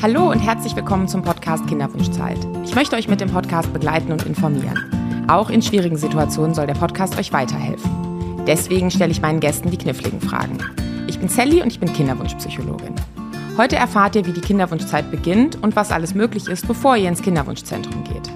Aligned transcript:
Hallo 0.00 0.30
und 0.30 0.38
herzlich 0.38 0.76
willkommen 0.76 1.08
zum 1.08 1.22
Podcast 1.22 1.66
Kinderwunschzeit. 1.66 2.38
Ich 2.62 2.76
möchte 2.76 2.94
euch 2.94 3.08
mit 3.08 3.20
dem 3.20 3.30
Podcast 3.30 3.72
begleiten 3.72 4.12
und 4.12 4.26
informieren. 4.26 5.26
Auch 5.26 5.50
in 5.50 5.60
schwierigen 5.60 5.96
Situationen 5.96 6.54
soll 6.54 6.68
der 6.68 6.74
Podcast 6.74 7.18
euch 7.18 7.32
weiterhelfen. 7.32 8.44
Deswegen 8.46 8.92
stelle 8.92 9.10
ich 9.10 9.20
meinen 9.20 9.40
Gästen 9.40 9.72
die 9.72 9.76
kniffligen 9.76 10.20
Fragen. 10.20 10.58
Ich 11.08 11.18
bin 11.18 11.28
Sally 11.28 11.62
und 11.62 11.72
ich 11.72 11.80
bin 11.80 11.92
Kinderwunschpsychologin. 11.92 12.94
Heute 13.56 13.74
erfahrt 13.74 14.14
ihr, 14.14 14.24
wie 14.24 14.32
die 14.32 14.40
Kinderwunschzeit 14.40 15.10
beginnt 15.10 15.60
und 15.64 15.74
was 15.74 15.90
alles 15.90 16.14
möglich 16.14 16.46
ist, 16.46 16.68
bevor 16.68 16.96
ihr 16.96 17.08
ins 17.08 17.22
Kinderwunschzentrum 17.22 18.04
geht. 18.04 18.30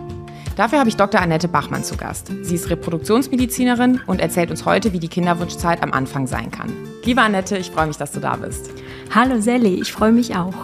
Dafür 0.56 0.80
habe 0.80 0.88
ich 0.88 0.96
Dr. 0.96 1.20
Annette 1.20 1.46
Bachmann 1.46 1.84
zu 1.84 1.96
Gast. 1.96 2.32
Sie 2.42 2.56
ist 2.56 2.70
Reproduktionsmedizinerin 2.70 4.00
und 4.08 4.20
erzählt 4.20 4.50
uns 4.50 4.64
heute, 4.64 4.92
wie 4.92 4.98
die 4.98 5.06
Kinderwunschzeit 5.06 5.80
am 5.84 5.92
Anfang 5.92 6.26
sein 6.26 6.50
kann. 6.50 6.72
Liebe 7.04 7.22
Annette, 7.22 7.56
ich 7.56 7.70
freue 7.70 7.86
mich, 7.86 7.98
dass 7.98 8.10
du 8.10 8.18
da 8.18 8.34
bist. 8.34 8.68
Hallo 9.14 9.40
Sally, 9.40 9.80
ich 9.80 9.92
freue 9.92 10.12
mich 10.12 10.34
auch. 10.34 10.54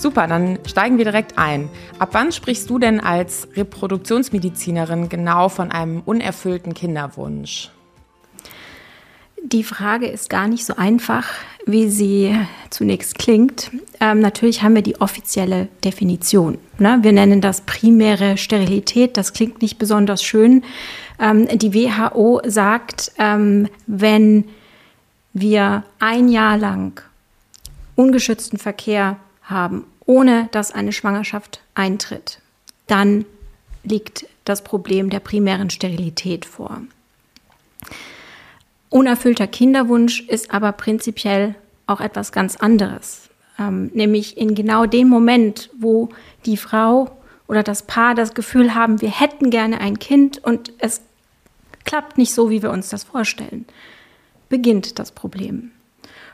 Super, 0.00 0.26
dann 0.26 0.58
steigen 0.66 0.96
wir 0.96 1.04
direkt 1.04 1.36
ein. 1.36 1.68
Ab 1.98 2.08
wann 2.12 2.32
sprichst 2.32 2.70
du 2.70 2.78
denn 2.78 3.00
als 3.00 3.46
Reproduktionsmedizinerin 3.54 5.10
genau 5.10 5.50
von 5.50 5.70
einem 5.70 6.00
unerfüllten 6.00 6.72
Kinderwunsch? 6.72 7.70
Die 9.44 9.62
Frage 9.62 10.06
ist 10.06 10.30
gar 10.30 10.48
nicht 10.48 10.64
so 10.64 10.76
einfach, 10.76 11.26
wie 11.66 11.90
sie 11.90 12.34
zunächst 12.70 13.18
klingt. 13.18 13.70
Ähm, 14.00 14.20
natürlich 14.20 14.62
haben 14.62 14.74
wir 14.74 14.80
die 14.80 14.98
offizielle 15.02 15.68
Definition. 15.84 16.56
Ne? 16.78 17.00
Wir 17.02 17.12
nennen 17.12 17.42
das 17.42 17.60
primäre 17.60 18.38
Sterilität. 18.38 19.18
Das 19.18 19.34
klingt 19.34 19.60
nicht 19.60 19.78
besonders 19.78 20.22
schön. 20.22 20.64
Ähm, 21.18 21.46
die 21.58 21.74
WHO 21.74 22.40
sagt, 22.46 23.12
ähm, 23.18 23.68
wenn 23.86 24.46
wir 25.34 25.84
ein 25.98 26.30
Jahr 26.30 26.56
lang 26.56 27.02
ungeschützten 27.96 28.58
Verkehr 28.58 29.18
haben, 29.42 29.84
ohne 30.10 30.48
dass 30.50 30.72
eine 30.72 30.90
Schwangerschaft 30.90 31.60
eintritt, 31.76 32.40
dann 32.88 33.24
liegt 33.84 34.26
das 34.44 34.64
Problem 34.64 35.08
der 35.08 35.20
primären 35.20 35.70
Sterilität 35.70 36.44
vor. 36.44 36.82
Unerfüllter 38.88 39.46
Kinderwunsch 39.46 40.22
ist 40.22 40.50
aber 40.52 40.72
prinzipiell 40.72 41.54
auch 41.86 42.00
etwas 42.00 42.32
ganz 42.32 42.56
anderes, 42.56 43.28
ähm, 43.56 43.92
nämlich 43.94 44.36
in 44.36 44.56
genau 44.56 44.84
dem 44.84 45.08
Moment, 45.08 45.70
wo 45.78 46.08
die 46.44 46.56
Frau 46.56 47.16
oder 47.46 47.62
das 47.62 47.84
Paar 47.84 48.16
das 48.16 48.34
Gefühl 48.34 48.74
haben, 48.74 49.00
wir 49.00 49.12
hätten 49.12 49.50
gerne 49.50 49.80
ein 49.80 50.00
Kind 50.00 50.42
und 50.42 50.72
es 50.78 51.02
klappt 51.84 52.18
nicht 52.18 52.34
so, 52.34 52.50
wie 52.50 52.64
wir 52.64 52.72
uns 52.72 52.88
das 52.88 53.04
vorstellen, 53.04 53.64
beginnt 54.48 54.98
das 54.98 55.12
Problem. 55.12 55.70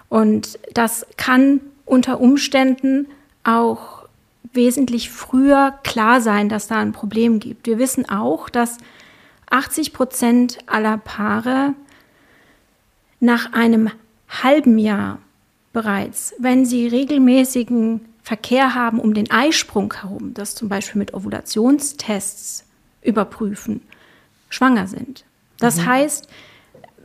Und 0.09 0.59
das 0.73 1.07
kann 1.19 1.61
unter 1.85 2.23
Umständen 2.23 3.09
auch 3.47 4.07
wesentlich 4.53 5.11
früher 5.11 5.79
klar 5.83 6.21
sein, 6.21 6.49
dass 6.49 6.67
da 6.67 6.77
ein 6.77 6.93
Problem 6.93 7.39
gibt. 7.39 7.67
Wir 7.67 7.79
wissen 7.79 8.09
auch, 8.09 8.49
dass 8.49 8.79
80 9.51 9.93
Prozent 9.93 10.59
aller 10.67 10.99
Paare 10.99 11.75
nach 13.21 13.53
einem 13.53 13.91
halben 14.29 14.79
Jahr 14.79 15.19
bereits, 15.73 16.35
wenn 16.39 16.65
sie 16.65 16.89
regelmäßigen 16.89 18.01
Verkehr 18.23 18.75
haben 18.75 18.99
um 18.99 19.15
den 19.15 19.31
Eisprung 19.31 19.93
herum, 19.95 20.35
das 20.35 20.55
zum 20.55 20.69
Beispiel 20.69 20.99
mit 20.99 21.15
Ovulationstests 21.15 22.65
überprüfen, 23.03 23.83
schwanger 24.49 24.89
sind. 24.89 25.25
Das 25.59 25.77
mhm. 25.77 25.87
heißt, 25.87 26.29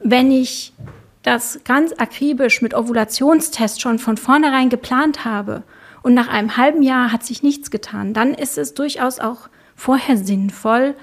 wenn 0.03 0.31
ich 0.31 0.73
das 1.21 1.59
ganz 1.63 1.93
akribisch 1.93 2.61
mit 2.63 2.73
Ovulationstests 2.73 3.79
schon 3.79 3.99
von 3.99 4.17
vornherein 4.17 4.69
geplant 4.69 5.23
habe 5.23 5.63
und 6.03 6.13
nach 6.13 6.27
einem 6.27 6.57
halben 6.57 6.81
Jahr 6.81 7.11
hat 7.11 7.23
sich 7.23 7.43
nichts 7.43 7.71
getan, 7.71 8.13
dann 8.13 8.33
ist 8.33 8.57
es 8.57 8.73
durchaus 8.73 9.19
auch 9.19 9.49
vorher 9.75 10.17
sinnvoll, 10.17 10.95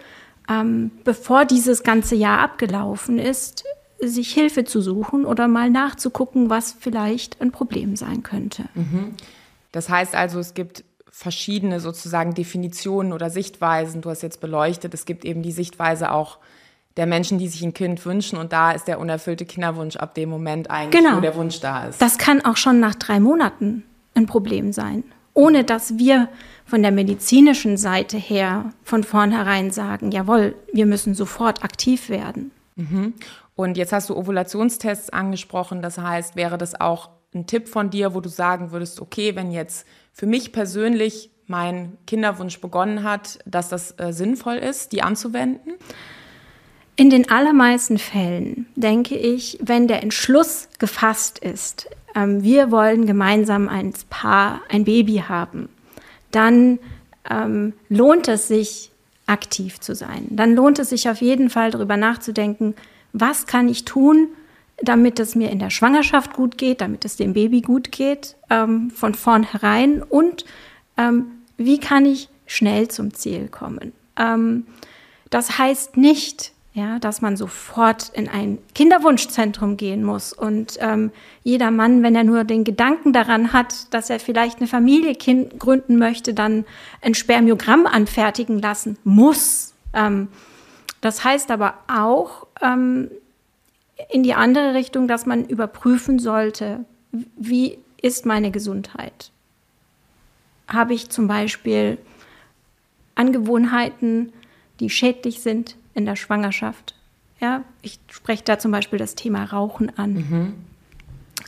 ähm, 0.49 0.91
bevor 1.05 1.45
dieses 1.45 1.83
ganze 1.83 2.15
Jahr 2.15 2.41
abgelaufen 2.41 3.19
ist, 3.19 3.65
sich 4.01 4.33
Hilfe 4.33 4.65
zu 4.65 4.81
suchen 4.81 5.25
oder 5.25 5.49
mal 5.49 5.71
nachzugucken, 5.71 6.51
was 6.51 6.77
vielleicht 6.79 7.41
ein 7.41 7.51
Problem 7.53 7.97
sein 7.97 8.23
könnte. 8.23 8.65
Mhm. 8.75 9.15
Das 9.73 9.89
heißt 9.89 10.15
also, 10.15 10.39
es 10.39 10.55
gibt 10.55 10.85
verschiedene 11.11 11.81
sozusagen 11.81 12.35
Definitionen 12.35 13.13
oder 13.13 13.29
Sichtweisen. 13.29 14.01
Du 14.03 14.11
hast 14.11 14.23
jetzt 14.23 14.41
beleuchtet, 14.41 14.95
es 14.95 15.05
gibt 15.05 15.25
eben 15.25 15.43
die 15.43 15.53
Sichtweise 15.53 16.13
auch 16.13 16.39
der 16.97 17.07
Menschen, 17.07 17.39
die 17.39 17.49
sich 17.49 17.63
ein 17.63 17.75
Kind 17.75 18.05
wünschen 18.07 18.39
und 18.39 18.53
da 18.53 18.73
ist 18.73 18.89
der 18.89 18.99
unerfüllte 18.99 19.45
Kinderwunsch 19.45 19.97
ab 19.97 20.15
dem 20.15 20.29
Moment 20.29 20.71
eigentlich, 20.71 21.03
genau. 21.03 21.17
wo 21.17 21.21
der 21.21 21.35
Wunsch 21.37 21.61
da 21.61 21.87
ist. 21.87 22.01
Das 22.01 22.19
kann 22.19 22.45
auch 22.45 22.57
schon 22.57 22.81
nach 22.81 22.95
drei 22.95 23.21
Monaten 23.21 23.85
ein 24.19 24.27
Problem 24.27 24.73
sein, 24.73 25.05
ohne 25.33 25.65
dass 25.65 25.99
wir 25.99 26.29
von 26.65 26.83
der 26.83 26.93
medizinischen 26.93 27.77
Seite 27.77 28.17
her 28.19 28.73
von 28.83 29.05
vornherein 29.05 29.71
sagen, 29.71 30.11
jawohl, 30.11 30.55
wir 30.73 30.87
müssen 30.87 31.15
sofort 31.15 31.65
aktiv 31.65 32.09
werden. 32.09 32.51
Mhm. 32.77 33.15
Und 33.55 33.77
jetzt 33.77 33.93
hast 33.93 34.11
du 34.11 34.17
Ovulationstests 34.17 35.11
angesprochen, 35.11 35.83
das 35.83 35.99
heißt, 35.99 36.37
wäre 36.37 36.59
das 36.59 36.81
auch 36.81 37.11
ein 37.35 37.47
Tipp 37.47 37.69
von 37.69 37.91
dir, 37.91 38.15
wo 38.15 38.21
du 38.21 38.29
sagen 38.29 38.71
würdest, 38.71 39.01
okay, 39.01 39.35
wenn 39.37 39.51
jetzt 39.51 39.87
für 40.13 40.27
mich 40.27 40.53
persönlich 40.53 41.31
mein 41.47 41.97
Kinderwunsch 42.07 42.61
begonnen 42.61 43.03
hat, 43.03 43.39
dass 43.47 43.69
das 43.69 43.99
äh, 43.99 44.13
sinnvoll 44.13 44.57
ist, 44.57 44.93
die 44.93 45.03
anzuwenden? 45.03 45.73
In 46.97 47.11
den 47.11 47.31
allermeisten 47.31 47.99
Fällen 47.99 48.67
denke 48.75 49.17
ich, 49.17 49.59
wenn 49.63 49.89
der 49.89 50.03
Entschluss 50.03 50.69
gefasst 50.79 51.39
ist, 51.39 51.89
ähm, 52.15 52.43
wir 52.43 52.71
wollen 52.71 53.07
gemeinsam 53.07 53.69
als 53.69 54.05
Paar 54.05 54.61
ein 54.69 54.85
Baby 54.85 55.25
haben, 55.29 55.69
dann 56.31 56.79
ähm, 57.31 57.73
lohnt 57.89 58.29
es 58.29 58.49
sich, 58.49 58.91
aktiv 59.29 59.79
zu 59.79 59.95
sein. 59.95 60.27
Dann 60.31 60.55
lohnt 60.55 60.79
es 60.79 60.89
sich 60.89 61.09
auf 61.09 61.21
jeden 61.21 61.51
Fall 61.51 61.71
darüber 61.71 61.97
nachzudenken, 61.97 62.75
was 63.13 63.47
kann 63.47 63.69
ich 63.69 63.85
tun, 63.85 64.29
damit 64.83 65.21
es 65.21 65.35
mir 65.35 65.51
in 65.51 65.59
der 65.59 65.71
Schwangerschaft 65.71 66.33
gut 66.33 66.57
geht, 66.57 66.81
damit 66.81 67.05
es 67.05 67.17
dem 67.17 67.33
Baby 67.35 67.61
gut 67.61 67.93
geht, 67.93 68.37
ähm, 68.49 68.91
von 68.91 69.15
vornherein 69.15 70.03
und 70.03 70.45
ähm, 70.97 71.27
wie 71.57 71.79
kann 71.79 72.07
ich 72.07 72.29
schnell 72.47 72.89
zum 72.89 73.13
Ziel 73.13 73.49
kommen. 73.49 73.93
Ähm, 74.17 74.67
das 75.31 75.59
heißt 75.59 75.97
nicht, 75.97 76.53
ja, 76.79 76.99
dass 77.01 77.21
man 77.21 77.37
sofort 77.37 78.11
in 78.11 78.29
ein 78.29 78.59
Kinderwunschzentrum 78.75 79.77
gehen 79.77 80.05
muss 80.05 80.33
und 80.33 80.79
ähm, 80.81 81.11
jeder 81.43 81.71
Mann, 81.71 82.03
wenn 82.03 82.15
er 82.15 82.25
nur 82.25 82.45
den 82.45 82.63
Gedanken 82.63 83.13
daran 83.13 83.53
hat, 83.53 83.93
dass 83.93 84.11
er 84.11 84.21
vielleicht 84.21 84.59
eine 84.59 84.69
Familie 84.69 85.15
kind 85.15 85.59
gründen 85.59 85.99
möchte, 85.99 86.35
dann 86.35 86.65
ein 87.03 87.15
Spermiogramm 87.15 87.87
anfertigen 87.87 88.61
lassen 88.61 88.97
muss. 89.03 89.75
Ähm, 89.93 90.29
das 91.01 91.25
heißt 91.25 91.51
aber 91.51 91.75
auch 91.89 92.47
ähm, 92.63 93.11
in 94.11 94.23
die 94.23 94.35
andere 94.35 94.75
Richtung, 94.75 95.09
dass 95.09 95.27
man 95.27 95.45
überprüfen 95.45 96.21
sollte, 96.21 96.85
wie 97.11 97.79
ist 98.01 98.25
meine 98.25 98.53
Gesundheit? 98.53 99.33
Habe 100.69 100.95
ich 100.95 101.11
zum 101.11 101.27
Beispiel 101.27 101.99
Angewohnheiten, 103.17 104.33
die 104.79 104.91
schädlich 104.91 105.41
sind 105.41 105.77
in 105.99 106.07
der 106.07 106.17
Schwangerschaft. 106.17 106.95
Ja, 107.41 107.65
ich 107.83 108.01
spreche 108.11 108.45
da 108.45 108.59
zum 108.59 108.71
Beispiel 108.71 108.99
das 108.99 109.15
Thema 109.15 109.45
Rauchen 109.45 109.97
an. 109.99 110.13
Mhm. 110.15 110.55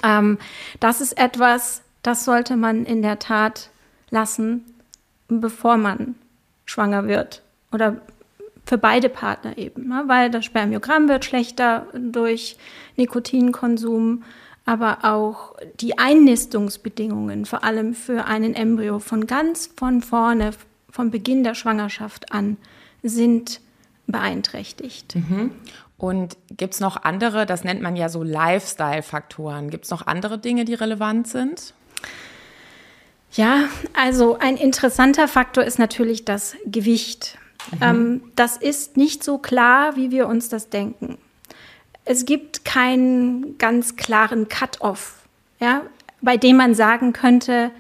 Ähm, 0.03 0.38
das 0.81 1.00
ist 1.00 1.16
etwas, 1.19 1.83
das 2.03 2.25
sollte 2.25 2.56
man 2.56 2.84
in 2.84 3.00
der 3.00 3.19
Tat 3.19 3.71
lassen, 4.11 4.65
bevor 5.28 5.77
man 5.77 6.16
schwanger 6.66 7.06
wird 7.06 7.43
oder 7.72 8.00
für 8.66 8.78
beide 8.78 9.09
Partner 9.09 9.56
eben, 9.59 9.88
ne? 9.88 10.05
weil 10.06 10.31
das 10.31 10.44
Spermiogramm 10.44 11.09
wird 11.09 11.25
schlechter 11.25 11.87
durch 11.94 12.56
Nikotinkonsum, 12.97 14.22
aber 14.65 14.99
auch 15.03 15.55
die 15.81 15.99
Einnistungsbedingungen, 15.99 17.47
vor 17.47 17.65
allem 17.65 17.94
für 17.94 18.27
einen 18.27 18.55
Embryo 18.55 18.99
von 18.99 19.26
ganz 19.26 19.70
von 19.76 20.03
vorne, 20.03 20.50
vom 20.88 21.11
Beginn 21.11 21.43
der 21.43 21.55
Schwangerschaft 21.55 22.32
an, 22.32 22.56
sind 23.03 23.61
beeinträchtigt. 24.12 25.16
Mhm. 25.16 25.52
Und 25.96 26.36
gibt 26.56 26.74
es 26.74 26.80
noch 26.80 27.02
andere, 27.02 27.44
das 27.44 27.62
nennt 27.62 27.82
man 27.82 27.94
ja 27.94 28.08
so 28.08 28.22
Lifestyle-Faktoren, 28.22 29.68
gibt 29.68 29.84
es 29.84 29.90
noch 29.90 30.06
andere 30.06 30.38
Dinge, 30.38 30.64
die 30.64 30.74
relevant 30.74 31.28
sind? 31.28 31.74
Ja, 33.32 33.68
also 33.92 34.38
ein 34.38 34.56
interessanter 34.56 35.28
Faktor 35.28 35.62
ist 35.62 35.78
natürlich 35.78 36.24
das 36.24 36.56
Gewicht. 36.64 37.38
Mhm. 37.72 37.78
Ähm, 37.82 38.22
das 38.34 38.56
ist 38.56 38.96
nicht 38.96 39.22
so 39.22 39.38
klar, 39.38 39.96
wie 39.96 40.10
wir 40.10 40.26
uns 40.26 40.48
das 40.48 40.70
denken. 40.70 41.18
Es 42.04 42.24
gibt 42.24 42.64
keinen 42.64 43.58
ganz 43.58 43.96
klaren 43.96 44.48
Cut-off, 44.48 45.16
ja, 45.60 45.82
bei 46.22 46.36
dem 46.36 46.56
man 46.56 46.74
sagen 46.74 47.12
könnte, 47.12 47.70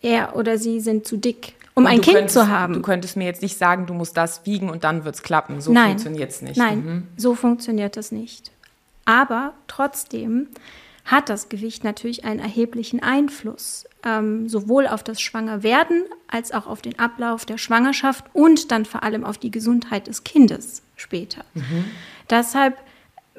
er 0.00 0.34
oder 0.36 0.58
sie 0.58 0.80
sind 0.80 1.06
zu 1.06 1.16
dick 1.16 1.54
um 1.78 1.86
ein 1.86 2.00
Kind 2.00 2.16
könntest, 2.16 2.34
zu 2.34 2.48
haben. 2.48 2.74
Du 2.74 2.82
könntest 2.82 3.16
mir 3.16 3.24
jetzt 3.24 3.42
nicht 3.42 3.56
sagen, 3.56 3.86
du 3.86 3.94
musst 3.94 4.16
das 4.16 4.44
wiegen 4.44 4.68
und 4.70 4.84
dann 4.84 5.04
wird 5.04 5.14
es 5.14 5.22
klappen. 5.22 5.60
So 5.60 5.72
funktioniert 5.72 6.30
es 6.30 6.42
nicht. 6.42 6.56
Nein, 6.56 6.84
mhm. 6.84 7.02
so 7.16 7.34
funktioniert 7.34 7.96
das 7.96 8.12
nicht. 8.12 8.50
Aber 9.04 9.54
trotzdem 9.66 10.48
hat 11.04 11.30
das 11.30 11.48
Gewicht 11.48 11.84
natürlich 11.84 12.24
einen 12.24 12.40
erheblichen 12.40 13.02
Einfluss, 13.02 13.86
ähm, 14.04 14.48
sowohl 14.48 14.86
auf 14.86 15.02
das 15.02 15.20
Schwangerwerden 15.20 16.04
als 16.26 16.52
auch 16.52 16.66
auf 16.66 16.82
den 16.82 16.98
Ablauf 16.98 17.46
der 17.46 17.56
Schwangerschaft 17.56 18.26
und 18.34 18.70
dann 18.70 18.84
vor 18.84 19.02
allem 19.02 19.24
auf 19.24 19.38
die 19.38 19.50
Gesundheit 19.50 20.06
des 20.06 20.24
Kindes 20.24 20.82
später. 20.96 21.44
Mhm. 21.54 21.86
Deshalb 22.28 22.76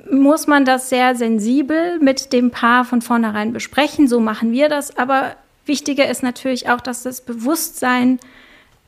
muss 0.10 0.48
man 0.48 0.66
das 0.66 0.90
sehr 0.90 1.16
sensibel 1.16 2.00
mit 2.00 2.34
dem 2.34 2.52
Paar 2.52 2.86
von 2.86 3.02
vornherein 3.02 3.54
besprechen. 3.54 4.08
So 4.08 4.20
machen 4.20 4.52
wir 4.52 4.70
das. 4.70 4.98
Aber 4.98 5.36
wichtiger 5.70 6.10
ist 6.10 6.24
natürlich 6.24 6.68
auch, 6.68 6.82
dass 6.82 7.04
das 7.04 7.22
Bewusstsein 7.22 8.20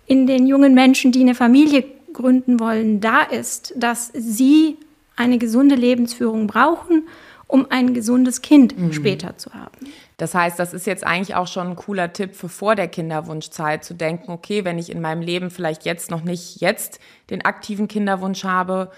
in 0.05 0.27
den 0.27 0.45
jungen 0.45 0.73
Menschen, 0.73 1.13
die 1.13 1.21
eine 1.21 1.35
Familie 1.35 1.85
gründen 2.11 2.59
wollen, 2.59 2.99
da 2.99 3.21
ist, 3.21 3.73
dass 3.77 4.11
sie 4.13 4.77
eine 5.15 5.37
gesunde 5.37 5.75
Lebensführung 5.75 6.47
brauchen, 6.47 7.07
um 7.47 7.67
ein 7.69 7.93
gesundes 7.93 8.41
Kind 8.41 8.77
mhm. 8.77 8.91
später 8.91 9.37
zu 9.37 9.53
haben. 9.53 9.77
Das 10.17 10.35
heißt, 10.35 10.59
das 10.59 10.73
ist 10.73 10.85
jetzt 10.85 11.05
eigentlich 11.05 11.35
auch 11.35 11.47
schon 11.47 11.69
ein 11.69 11.75
cooler 11.75 12.13
Tipp 12.13 12.35
für 12.35 12.47
vor 12.47 12.75
der 12.75 12.87
Kinderwunschzeit 12.87 13.83
zu 13.83 13.93
denken, 13.93 14.31
okay, 14.31 14.63
wenn 14.63 14.77
ich 14.77 14.91
in 14.91 15.01
meinem 15.01 15.21
Leben 15.21 15.49
vielleicht 15.49 15.83
jetzt 15.83 16.11
noch 16.11 16.23
nicht 16.23 16.61
jetzt 16.61 16.99
den 17.29 17.43
aktiven 17.43 17.87
Kinderwunsch 17.87 18.43
habe, 18.43 18.91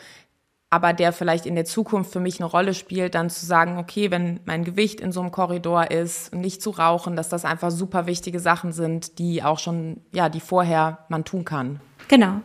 aber 0.74 0.92
der 0.92 1.14
vielleicht 1.14 1.46
in 1.46 1.54
der 1.54 1.66
Zukunft 1.66 2.12
für 2.12 2.20
mich 2.20 2.40
eine 2.40 2.50
Rolle 2.50 2.74
spielt, 2.74 3.14
dann 3.14 3.30
zu 3.30 3.46
sagen, 3.46 3.78
okay, 3.78 4.10
wenn 4.10 4.40
mein 4.46 4.64
Gewicht 4.64 5.02
in 5.02 5.12
so 5.12 5.22
einem 5.22 5.30
Korridor 5.30 5.92
ist, 5.92 6.34
nicht 6.34 6.64
zu 6.64 6.72
rauchen, 6.72 7.16
dass 7.16 7.30
das 7.30 7.46
einfach 7.46 7.70
super 7.70 8.08
wichtige 8.08 8.40
Sachen 8.40 8.72
sind, 8.72 9.20
die 9.20 9.44
auch 9.44 9.60
schon, 9.60 9.98
ja, 10.14 10.30
die 10.30 10.40
vorher 10.40 11.06
man 11.10 11.26
tun 11.26 11.46
kann. 11.46 11.80
Genau. 12.08 12.42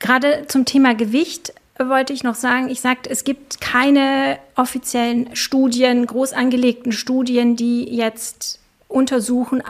Gerade 0.00 0.44
zum 0.48 0.66
Thema 0.66 0.94
Gewicht 0.94 1.54
wollte 1.78 2.12
ich 2.12 2.22
noch 2.22 2.34
sagen, 2.34 2.68
ich 2.68 2.82
sagte, 2.82 3.08
es 3.08 3.24
gibt 3.24 3.62
keine 3.62 4.38
offiziellen 4.54 5.34
Studien, 5.34 6.04
groß 6.04 6.34
angelegten 6.34 6.92
Studien, 6.92 7.56
die 7.56 7.84
jetzt 7.84 8.60
untersuchen, 8.86 9.62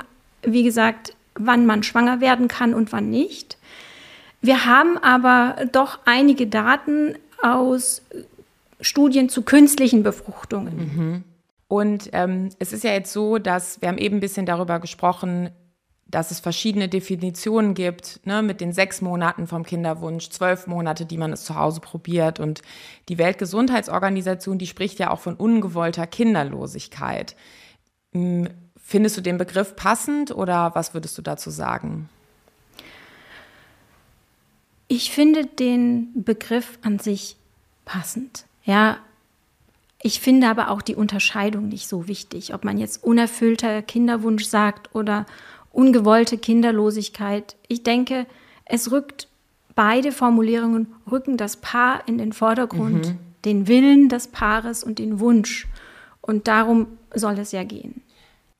wie 0.42 0.64
gesagt, 0.64 1.14
wann 1.36 1.66
man 1.66 1.84
schwanger 1.84 2.20
werden 2.20 2.48
kann 2.48 2.74
und 2.74 2.90
wann 2.90 3.10
nicht. 3.10 3.58
Wir 4.40 4.66
haben 4.66 4.98
aber 4.98 5.66
doch 5.70 6.00
einige 6.04 6.48
Daten 6.48 7.14
aus 7.42 8.02
Studien 8.80 9.28
zu 9.28 9.42
künstlichen 9.42 10.02
Befruchtungen. 10.02 10.76
Mhm. 10.76 11.24
Und 11.68 12.10
ähm, 12.12 12.50
es 12.58 12.72
ist 12.72 12.84
ja 12.84 12.92
jetzt 12.92 13.12
so, 13.12 13.38
dass 13.38 13.80
wir 13.80 13.88
haben 13.88 13.98
eben 13.98 14.18
ein 14.18 14.20
bisschen 14.20 14.46
darüber 14.46 14.78
gesprochen, 14.78 15.50
dass 16.08 16.30
es 16.30 16.38
verschiedene 16.38 16.88
Definitionen 16.88 17.74
gibt, 17.74 18.20
ne, 18.24 18.42
mit 18.42 18.60
den 18.60 18.72
sechs 18.72 19.00
Monaten 19.00 19.48
vom 19.48 19.64
Kinderwunsch, 19.64 20.30
zwölf 20.30 20.68
Monate, 20.68 21.04
die 21.04 21.18
man 21.18 21.32
es 21.32 21.44
zu 21.44 21.56
Hause 21.56 21.80
probiert. 21.80 22.38
Und 22.38 22.62
die 23.08 23.18
Weltgesundheitsorganisation, 23.18 24.58
die 24.58 24.68
spricht 24.68 25.00
ja 25.00 25.10
auch 25.10 25.18
von 25.18 25.34
ungewollter 25.34 26.06
Kinderlosigkeit. 26.06 27.34
Hm, 28.12 28.48
findest 28.76 29.16
du 29.16 29.20
den 29.20 29.36
Begriff 29.36 29.74
passend 29.74 30.30
oder 30.30 30.74
was 30.74 30.94
würdest 30.94 31.18
du 31.18 31.22
dazu 31.22 31.50
sagen? 31.50 32.08
Ich 34.88 35.10
finde 35.10 35.46
den 35.46 36.22
Begriff 36.22 36.78
an 36.82 36.98
sich 36.98 37.36
passend. 37.84 38.44
Ja, 38.64 38.98
ich 40.02 40.20
finde 40.20 40.48
aber 40.48 40.70
auch 40.70 40.82
die 40.82 40.94
Unterscheidung 40.94 41.68
nicht 41.68 41.88
so 41.88 42.06
wichtig, 42.06 42.54
ob 42.54 42.64
man 42.64 42.78
jetzt 42.78 43.02
unerfüllter 43.02 43.82
Kinderwunsch 43.82 44.44
sagt 44.44 44.94
oder 44.94 45.26
ungewollte 45.72 46.38
Kinderlosigkeit. 46.38 47.56
Ich 47.68 47.82
denke, 47.82 48.26
es 48.64 48.92
rückt 48.92 49.28
beide 49.74 50.10
Formulierungen 50.10 50.94
rücken 51.10 51.36
das 51.36 51.56
Paar 51.56 52.06
in 52.08 52.18
den 52.18 52.32
Vordergrund, 52.32 53.06
mhm. 53.06 53.18
den 53.44 53.68
Willen 53.68 54.08
des 54.08 54.28
Paares 54.28 54.82
und 54.82 54.98
den 54.98 55.20
Wunsch. 55.20 55.68
Und 56.20 56.48
darum 56.48 56.88
soll 57.14 57.38
es 57.38 57.52
ja 57.52 57.62
gehen. 57.62 58.02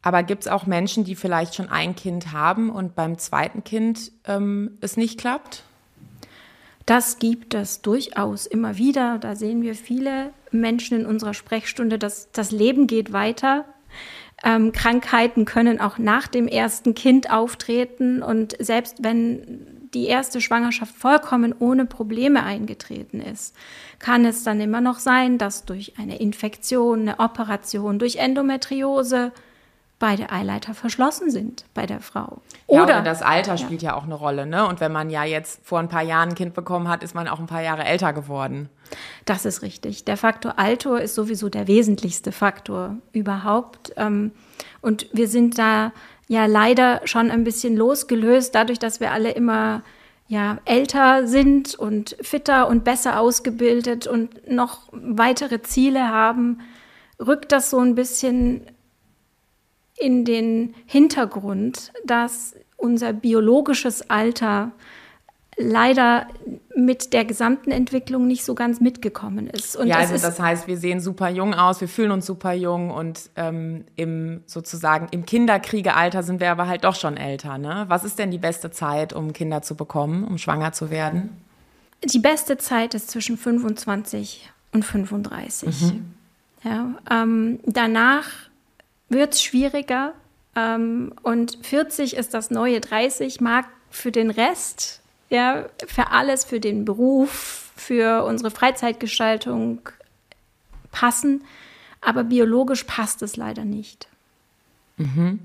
Aber 0.03 0.23
gibt 0.23 0.43
es 0.43 0.49
auch 0.49 0.67
Menschen, 0.67 1.03
die 1.03 1.17
vielleicht 1.17 1.57
schon 1.57 1.69
ein 1.69 1.97
Kind 1.97 2.33
haben 2.33 2.71
und 2.71 2.95
beim 2.95 3.19
zweiten 3.19 3.65
Kind 3.65 4.13
ähm, 4.25 4.79
es 4.81 4.97
nicht 4.97 5.19
klappt? 5.19 5.65
Das 6.87 7.19
gibt 7.19 7.55
es 7.55 7.83
durchaus 7.83 8.47
immer 8.47 8.79
wieder. 8.79 9.19
Da 9.19 9.35
sehen 9.35 9.63
wir 9.63 9.75
viele 9.75 10.33
Menschen 10.53 11.01
in 11.01 11.07
unserer 11.07 11.35
Sprechstunde, 11.35 11.99
dass 11.99 12.31
das 12.31 12.53
Leben 12.53 12.87
geht 12.87 13.13
weiter. 13.13 13.65
Ähm, 14.45 14.71
Krankheiten 14.71 15.45
können 15.45 15.81
auch 15.81 15.99
nach 15.99 16.29
dem 16.29 16.47
ersten 16.47 16.95
Kind 16.95 17.31
auftreten 17.31 18.23
und 18.23 18.55
selbst 18.61 19.03
wenn 19.03 19.89
die 19.95 20.07
erste 20.07 20.41
Schwangerschaft 20.41 20.95
vollkommen 20.95 21.55
ohne 21.59 21.87
Probleme 21.87 22.43
eingetreten 22.43 23.21
ist, 23.21 23.57
kann 23.99 24.25
es 24.25 24.45
dann 24.45 24.61
immer 24.61 24.81
noch 24.81 24.99
sein, 24.99 25.39
dass 25.39 25.65
durch 25.65 25.95
eine 25.99 26.19
Infektion, 26.19 27.01
eine 27.01 27.19
Operation, 27.19 27.99
durch 27.99 28.17
Endometriose 28.17 29.33
beide 29.99 30.31
Eileiter 30.31 30.75
verschlossen 30.75 31.31
sind 31.31 31.65
bei 31.73 31.87
der 31.87 32.01
Frau. 32.01 32.43
Oder, 32.67 32.79
ja, 32.79 32.85
oder 32.85 33.03
das 33.03 33.23
Alter 33.23 33.57
spielt 33.57 33.83
ja. 33.83 33.93
ja 33.93 33.97
auch 33.97 34.05
eine 34.05 34.15
Rolle, 34.15 34.47
ne? 34.47 34.67
Und 34.67 34.81
wenn 34.81 34.93
man 34.93 35.09
ja 35.09 35.25
jetzt 35.25 35.61
vor 35.65 35.79
ein 35.79 35.89
paar 35.89 36.03
Jahren 36.03 36.31
ein 36.31 36.35
Kind 36.35 36.55
bekommen 36.55 36.89
hat, 36.89 37.03
ist 37.03 37.15
man 37.15 37.29
auch 37.29 37.39
ein 37.39 37.47
paar 37.47 37.63
Jahre 37.63 37.85
älter 37.85 38.13
geworden. 38.13 38.69
Das 39.25 39.47
ist 39.47 39.63
richtig. 39.63 40.05
Der 40.05 40.17
Faktor 40.17 40.59
Alter 40.59 41.01
ist 41.01 41.15
sowieso 41.15 41.49
der 41.49 41.67
wesentlichste 41.67 42.31
Faktor 42.31 42.97
überhaupt. 43.13 43.93
Ähm, 43.97 44.33
und 44.83 45.09
wir 45.13 45.29
sind 45.29 45.59
da 45.59 45.93
ja 46.29 46.47
leider 46.47 47.01
schon 47.05 47.31
ein 47.31 47.45
bisschen 47.45 47.77
losgelöst, 47.77 48.55
dadurch, 48.55 48.79
dass 48.79 49.01
wir 49.01 49.13
alle 49.13 49.31
immer 49.31 49.83
ja, 50.29 50.59
älter 50.65 51.27
sind 51.27 51.75
und 51.75 52.17
fitter 52.21 52.69
und 52.69 52.85
besser 52.85 53.21
ausgebildet 53.21 54.07
und 54.07 54.51
noch 54.51 54.89
weitere 54.91 55.63
Ziele 55.63 56.09
haben, 56.09 56.61
rückt 57.25 57.53
das 57.53 57.71
so 57.71 57.79
ein 57.79 57.95
bisschen 57.95 58.63
in 59.99 60.25
den 60.25 60.75
Hintergrund, 60.87 61.93
dass 62.05 62.55
unser 62.77 63.13
biologisches 63.13 64.11
Alter 64.11 64.73
leider 65.59 66.27
mit 66.75 67.15
der 67.15 67.25
gesamten 67.25 67.71
Entwicklung 67.71 68.27
nicht 68.27 68.45
so 68.45 68.55
ganz 68.55 68.81
mitgekommen 68.81 69.47
ist. 69.47 69.75
Und 69.75 69.87
ja, 69.87 69.97
also 69.97 70.15
das 70.15 70.39
heißt, 70.39 70.67
wir 70.67 70.77
sehen 70.77 71.01
super 71.01 71.31
jung 71.31 71.55
aus, 71.55 71.81
wir 71.81 71.89
fühlen 71.89 72.11
uns 72.11 72.27
super 72.27 72.53
jung 72.53 72.91
und 72.91 73.31
ähm, 73.37 73.85
im 73.97 74.43
sozusagen 74.45 75.09
im 75.13 75.25
Kinderkriegealter 75.25 76.23
sind 76.23 76.41
wir 76.41 76.51
aber 76.51 76.69
halt 76.69 76.85
doch 76.85 76.95
schon 76.95 77.17
älter. 77.17 77.57
Ne? 77.57 77.87
Was 77.89 78.05
ist 78.05 78.19
denn 78.19 78.31
die 78.31 78.39
beste 78.39 78.71
Zeit, 78.71 79.15
um 79.15 79.33
Kinder 79.33 79.63
zu 79.63 79.77
bekommen, 79.77 80.25
um 80.25 80.37
schwanger 80.37 80.73
zu 80.73 80.91
werden? 80.91 81.31
Die 82.05 82.19
beste 82.19 82.59
Zeit 82.59 82.95
ist 82.95 83.11
zwischen 83.11 83.39
25 83.39 84.53
und 84.73 84.85
35. 84.85 85.69
Mhm. 85.69 86.15
Ja, 86.63 86.95
ähm, 87.11 87.61
danach 87.65 88.27
wird 89.09 89.35
es 89.35 89.43
schwieriger. 89.43 90.15
Ähm, 90.55 91.13
und 91.23 91.59
40 91.63 92.17
ist 92.17 92.35
das 92.35 92.51
neue 92.51 92.81
30, 92.81 93.41
mag 93.41 93.67
für 93.91 94.13
den 94.13 94.31
Rest, 94.31 95.01
ja, 95.29 95.67
für 95.87 96.11
alles, 96.11 96.45
für 96.45 96.61
den 96.61 96.85
Beruf, 96.85 97.73
für 97.77 98.25
unsere 98.25 98.51
Freizeitgestaltung 98.51 99.81
passen. 100.93 101.45
Aber 102.01 102.25
biologisch 102.25 102.85
passt 102.85 103.23
es 103.23 103.37
leider 103.37 103.65
nicht. 103.65 104.09
Mhm. 104.97 105.41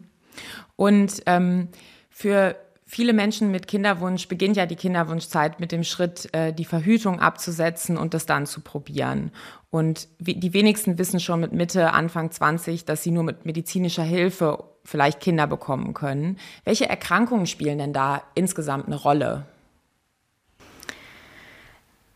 Und 0.76 1.24
ähm, 1.26 1.68
für 2.10 2.56
viele 2.86 3.14
Menschen 3.14 3.52
mit 3.52 3.68
Kinderwunsch 3.68 4.28
beginnt 4.28 4.58
ja 4.58 4.66
die 4.66 4.76
Kinderwunschzeit 4.76 5.60
mit 5.60 5.72
dem 5.72 5.84
Schritt, 5.84 6.34
äh, 6.34 6.54
die 6.54 6.66
Verhütung 6.66 7.20
abzusetzen 7.20 7.98
und 7.98 8.14
das 8.14 8.26
dann 8.26 8.46
zu 8.46 8.62
probieren. 8.62 9.32
Und 9.72 10.10
die 10.20 10.54
wenigsten 10.54 10.98
wissen 10.98 11.22
schon 11.22 11.40
mit 11.40 11.54
Mitte, 11.54 11.94
Anfang 11.94 12.30
20, 12.30 12.84
dass 12.84 13.04
sie 13.04 13.12
nur 13.12 13.24
mit 13.24 13.46
medizinischer 13.46 14.04
Hilfe 14.04 14.66
vielleicht 14.84 15.22
Kinder 15.22 15.48
bekommen 15.48 15.94
können. 15.94 16.38
Welche 16.66 16.90
Erkrankungen 16.90 17.48
spielen 17.48 17.78
denn 17.78 17.94
da 17.94 18.22
insgesamt 18.36 18.88
eine 18.88 18.98
Rolle? 18.98 19.46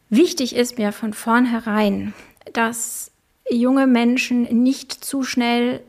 Wichtig 0.09 0.55
ist 0.55 0.77
mir 0.77 0.91
von 0.91 1.13
vornherein, 1.13 2.13
dass 2.51 3.12
junge 3.50 3.88
Menschen 3.88 4.43
nicht 4.63 4.91
zu 4.91 5.24
schnell 5.24 5.81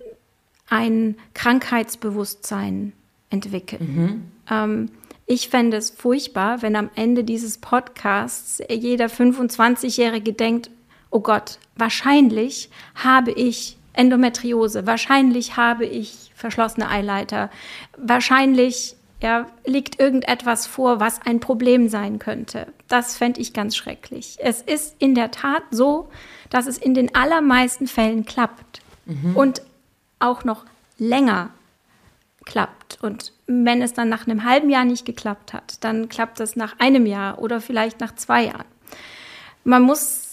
ein 0.68 1.16
Krankheitsbewusstsein 1.35 2.92
entwickeln. 3.30 3.94
Mhm. 3.94 4.23
Ähm, 4.50 4.90
ich 5.26 5.49
fände 5.49 5.76
es 5.76 5.90
furchtbar, 5.90 6.62
wenn 6.62 6.76
am 6.76 6.90
Ende 6.94 7.25
dieses 7.25 7.58
Podcasts 7.58 8.62
jeder 8.68 9.06
25-Jährige 9.06 10.32
denkt, 10.32 10.70
oh 11.16 11.20
Gott, 11.20 11.58
wahrscheinlich 11.76 12.68
habe 12.94 13.32
ich 13.32 13.78
Endometriose, 13.94 14.87
wahrscheinlich 14.87 15.56
habe 15.56 15.87
ich 15.87 16.30
verschlossene 16.35 16.90
Eileiter, 16.90 17.49
wahrscheinlich 17.96 18.96
ja, 19.23 19.46
liegt 19.64 19.99
irgendetwas 19.99 20.66
vor, 20.66 21.00
was 21.00 21.23
ein 21.23 21.40
Problem 21.40 21.88
sein 21.88 22.18
könnte. 22.18 22.66
Das 22.87 23.16
fände 23.16 23.40
ich 23.40 23.54
ganz 23.54 23.75
schrecklich. 23.75 24.37
Es 24.40 24.61
ist 24.61 24.94
in 24.99 25.14
der 25.14 25.30
Tat 25.30 25.62
so, 25.70 26.11
dass 26.50 26.66
es 26.66 26.76
in 26.76 26.92
den 26.92 27.14
allermeisten 27.14 27.87
Fällen 27.87 28.26
klappt 28.26 28.82
mhm. 29.06 29.35
und 29.35 29.62
auch 30.18 30.44
noch 30.44 30.66
länger 30.99 31.49
klappt. 32.44 32.99
Und 33.00 33.32
wenn 33.46 33.80
es 33.80 33.94
dann 33.94 34.11
nach 34.11 34.26
einem 34.26 34.44
halben 34.44 34.68
Jahr 34.68 34.85
nicht 34.85 35.06
geklappt 35.06 35.54
hat, 35.54 35.82
dann 35.82 36.11
klappt 36.11 36.40
es 36.40 36.56
nach 36.56 36.78
einem 36.78 37.06
Jahr 37.06 37.38
oder 37.38 37.62
vielleicht 37.62 38.00
nach 38.00 38.14
zwei 38.14 38.44
Jahren. 38.44 38.66
Man 39.64 39.80
muss 39.82 40.25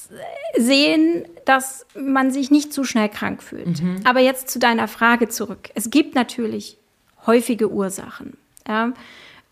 sehen, 0.58 1.25
dass 1.46 1.86
man 1.96 2.32
sich 2.32 2.51
nicht 2.51 2.74
zu 2.74 2.84
schnell 2.84 3.10
krank 3.10 3.43
fühlt. 3.43 3.82
Mhm. 3.82 4.01
Aber 4.03 4.20
jetzt 4.20 4.50
zu 4.50 4.60
deiner 4.60 4.88
Frage 4.88 5.29
zurück. 5.29 5.70
Es 5.75 5.89
gibt 5.89 6.15
natürlich 6.15 6.77
häufige 7.25 7.72
Ursachen. 7.72 8.38
Ja. 8.67 8.93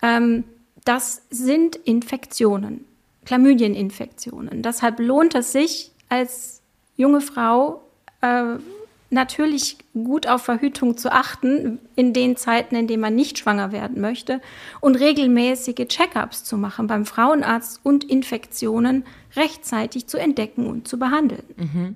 Ähm, 0.01 0.44
das 0.86 1.24
sind 1.30 1.75
Infektionen, 1.75 2.86
Chlamydieninfektionen. 3.25 4.63
Deshalb 4.63 5.00
lohnt 5.00 5.36
es 5.36 5.51
sich 5.51 5.91
als 6.10 6.62
junge 6.98 7.22
Frau 7.22 7.84
äh, 8.22 8.56
natürlich 9.12 9.77
gut 9.94 10.27
auf 10.27 10.44
Verhütung 10.44 10.98
zu 10.98 11.12
achten 11.12 11.80
in 11.96 12.13
den 12.13 12.38
Zeiten, 12.38 12.75
in 12.75 12.88
denen 12.88 13.01
man 13.01 13.15
nicht 13.15 13.38
schwanger 13.38 13.72
werden 13.72 14.01
möchte 14.01 14.41
und 14.80 14.96
regelmäßige 14.96 15.88
Check-ups 15.88 16.44
zu 16.44 16.58
machen 16.58 16.88
beim 16.88 17.06
Frauenarzt 17.06 17.82
und 17.84 18.03
Infektionen 18.03 19.03
rechtzeitig 19.36 20.08
zu 20.08 20.18
entdecken 20.18 20.65
und 20.68 20.88
zu 20.88 20.98
behandeln. 20.98 21.44
Mhm. 21.58 21.96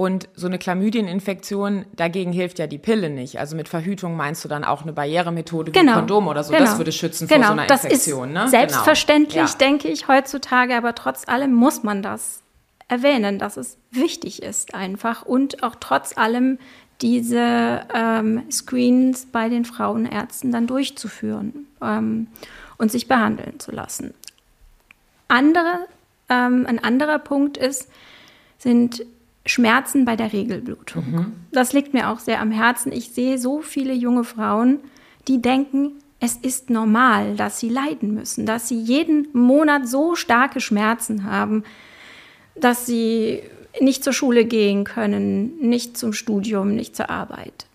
Und 0.00 0.28
so 0.36 0.46
eine 0.46 0.58
Chlamydieninfektion, 0.58 1.84
dagegen 1.96 2.32
hilft 2.32 2.60
ja 2.60 2.68
die 2.68 2.78
Pille 2.78 3.10
nicht. 3.10 3.40
Also 3.40 3.56
mit 3.56 3.68
Verhütung 3.68 4.16
meinst 4.16 4.44
du 4.44 4.48
dann 4.48 4.62
auch 4.62 4.82
eine 4.82 4.92
Barrieremethode 4.92 5.72
genau. 5.72 5.92
wie 5.92 5.96
Kondom 5.96 6.28
oder 6.28 6.44
so. 6.44 6.52
Genau. 6.52 6.64
Das 6.64 6.78
würde 6.78 6.92
schützen 6.92 7.26
genau. 7.26 7.46
vor 7.46 7.46
so 7.46 7.52
einer 7.54 7.66
das 7.66 7.84
Infektion. 7.84 8.28
Ist 8.28 8.34
ne? 8.34 8.48
Selbstverständlich, 8.48 9.34
genau. 9.34 9.48
ja. 9.48 9.58
denke 9.58 9.88
ich, 9.88 10.06
heutzutage, 10.06 10.76
aber 10.76 10.94
trotz 10.94 11.26
allem 11.26 11.52
muss 11.52 11.82
man 11.82 12.02
das 12.02 12.44
erwähnen, 12.88 13.38
dass 13.38 13.56
es 13.56 13.76
wichtig 13.90 14.42
ist 14.42 14.74
einfach 14.74 15.22
und 15.22 15.62
auch 15.62 15.76
trotz 15.78 16.16
allem 16.16 16.58
diese 17.00 17.86
ähm, 17.94 18.42
Screens 18.50 19.26
bei 19.26 19.48
den 19.48 19.64
Frauenärzten 19.64 20.50
dann 20.50 20.66
durchzuführen 20.66 21.66
ähm, 21.80 22.26
und 22.76 22.90
sich 22.90 23.06
behandeln 23.06 23.60
zu 23.60 23.70
lassen. 23.70 24.14
Andere, 25.28 25.86
ähm, 26.28 26.66
ein 26.66 26.82
anderer 26.82 27.18
Punkt 27.18 27.56
ist, 27.56 27.88
sind 28.58 29.04
Schmerzen 29.46 30.04
bei 30.04 30.16
der 30.16 30.32
Regelblutung. 30.32 31.10
Mhm. 31.10 31.32
Das 31.52 31.72
liegt 31.72 31.94
mir 31.94 32.08
auch 32.08 32.18
sehr 32.18 32.40
am 32.40 32.50
Herzen. 32.50 32.92
Ich 32.92 33.10
sehe 33.10 33.38
so 33.38 33.60
viele 33.60 33.92
junge 33.92 34.24
Frauen, 34.24 34.80
die 35.28 35.40
denken, 35.40 35.92
es 36.20 36.36
ist 36.36 36.68
normal, 36.68 37.36
dass 37.36 37.60
sie 37.60 37.68
leiden 37.68 38.12
müssen, 38.12 38.44
dass 38.44 38.68
sie 38.68 38.78
jeden 38.78 39.28
Monat 39.32 39.86
so 39.88 40.16
starke 40.16 40.60
Schmerzen 40.60 41.24
haben, 41.24 41.62
dass 42.60 42.86
sie 42.86 43.42
nicht 43.80 44.04
zur 44.04 44.12
Schule 44.12 44.44
gehen 44.44 44.84
können, 44.84 45.58
nicht 45.60 45.96
zum 45.96 46.12
Studium, 46.12 46.74
nicht 46.74 46.96
zur 46.96 47.10
Arbeit. 47.10 47.66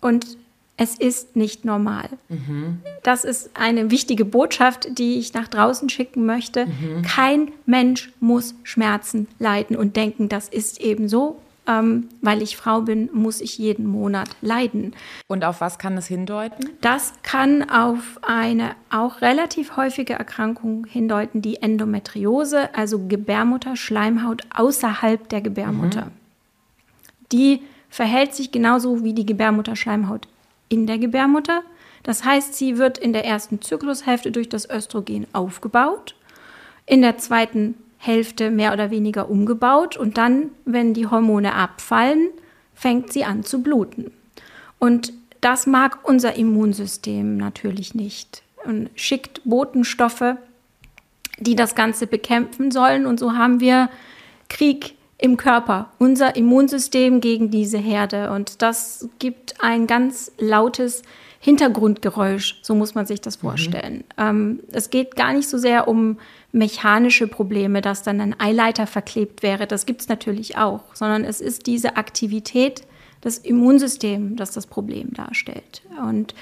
Und 0.00 0.38
es 0.76 0.94
ist 0.94 1.36
nicht 1.36 1.66
normal. 1.66 2.08
Mhm. 2.30 2.78
Das 3.02 3.24
ist 3.24 3.50
eine 3.52 3.90
wichtige 3.90 4.24
Botschaft, 4.24 4.98
die 4.98 5.18
ich 5.18 5.34
nach 5.34 5.46
draußen 5.46 5.90
schicken 5.90 6.24
möchte. 6.24 6.66
Mhm. 6.66 7.02
Kein 7.02 7.52
Mensch 7.66 8.10
muss 8.18 8.54
Schmerzen 8.62 9.28
leiden 9.38 9.76
und 9.76 9.96
denken, 9.96 10.30
das 10.30 10.48
ist 10.48 10.80
eben 10.80 11.08
so. 11.08 11.36
Ähm, 11.70 12.08
weil 12.20 12.42
ich 12.42 12.56
Frau 12.56 12.80
bin, 12.80 13.10
muss 13.12 13.40
ich 13.40 13.56
jeden 13.56 13.86
Monat 13.86 14.30
leiden. 14.40 14.96
Und 15.28 15.44
auf 15.44 15.60
was 15.60 15.78
kann 15.78 15.94
das 15.94 16.08
hindeuten? 16.08 16.68
Das 16.80 17.12
kann 17.22 17.70
auf 17.70 18.18
eine 18.22 18.72
auch 18.90 19.20
relativ 19.20 19.76
häufige 19.76 20.14
Erkrankung 20.14 20.84
hindeuten, 20.86 21.42
die 21.42 21.62
Endometriose, 21.62 22.74
also 22.74 23.06
Gebärmutterschleimhaut 23.06 24.42
außerhalb 24.52 25.28
der 25.28 25.42
Gebärmutter. 25.42 26.06
Mhm. 26.06 26.10
Die 27.30 27.62
verhält 27.88 28.34
sich 28.34 28.50
genauso 28.50 29.04
wie 29.04 29.14
die 29.14 29.26
Gebärmutterschleimhaut 29.26 30.26
in 30.68 30.88
der 30.88 30.98
Gebärmutter. 30.98 31.62
Das 32.02 32.24
heißt, 32.24 32.54
sie 32.54 32.78
wird 32.78 32.98
in 32.98 33.12
der 33.12 33.24
ersten 33.24 33.60
Zyklushälfte 33.60 34.32
durch 34.32 34.48
das 34.48 34.68
Östrogen 34.68 35.28
aufgebaut, 35.32 36.16
in 36.86 37.02
der 37.02 37.18
zweiten 37.18 37.74
Hälfte 38.02 38.50
mehr 38.50 38.72
oder 38.72 38.90
weniger 38.90 39.28
umgebaut 39.28 39.98
und 39.98 40.16
dann, 40.16 40.50
wenn 40.64 40.94
die 40.94 41.06
Hormone 41.06 41.54
abfallen, 41.54 42.30
fängt 42.74 43.12
sie 43.12 43.24
an 43.24 43.44
zu 43.44 43.62
bluten. 43.62 44.10
Und 44.78 45.12
das 45.42 45.66
mag 45.66 45.98
unser 46.02 46.34
Immunsystem 46.34 47.36
natürlich 47.36 47.94
nicht 47.94 48.42
und 48.64 48.88
schickt 48.94 49.42
Botenstoffe, 49.44 50.36
die 51.38 51.54
das 51.54 51.74
Ganze 51.74 52.06
bekämpfen 52.06 52.70
sollen. 52.70 53.04
Und 53.04 53.20
so 53.20 53.34
haben 53.34 53.60
wir 53.60 53.90
Krieg 54.48 54.94
im 55.18 55.36
Körper, 55.36 55.90
unser 55.98 56.36
Immunsystem 56.36 57.20
gegen 57.20 57.50
diese 57.50 57.76
Herde. 57.76 58.30
Und 58.30 58.62
das 58.62 59.10
gibt 59.18 59.62
ein 59.62 59.86
ganz 59.86 60.32
lautes 60.38 61.02
Hintergrundgeräusch, 61.42 62.60
so 62.62 62.74
muss 62.74 62.94
man 62.94 63.06
sich 63.06 63.22
das 63.22 63.38
mhm. 63.38 63.40
vorstellen. 63.40 63.94
Mhm. 63.94 64.02
Ähm, 64.18 64.60
es 64.72 64.90
geht 64.90 65.16
gar 65.16 65.32
nicht 65.32 65.48
so 65.48 65.56
sehr 65.56 65.88
um 65.88 66.18
mechanische 66.52 67.26
Probleme, 67.26 67.80
dass 67.80 68.02
dann 68.02 68.20
ein 68.20 68.38
Eileiter 68.38 68.86
verklebt 68.86 69.42
wäre. 69.42 69.66
Das 69.66 69.86
gibt 69.86 70.02
es 70.02 70.08
natürlich 70.08 70.58
auch, 70.58 70.94
sondern 70.94 71.24
es 71.24 71.40
ist 71.40 71.66
diese 71.66 71.96
Aktivität 71.96 72.82
des 73.24 73.38
Immunsystems, 73.38 74.36
das 74.36 74.52
das 74.52 74.66
Problem 74.66 75.14
darstellt. 75.14 75.82
Und 76.06 76.34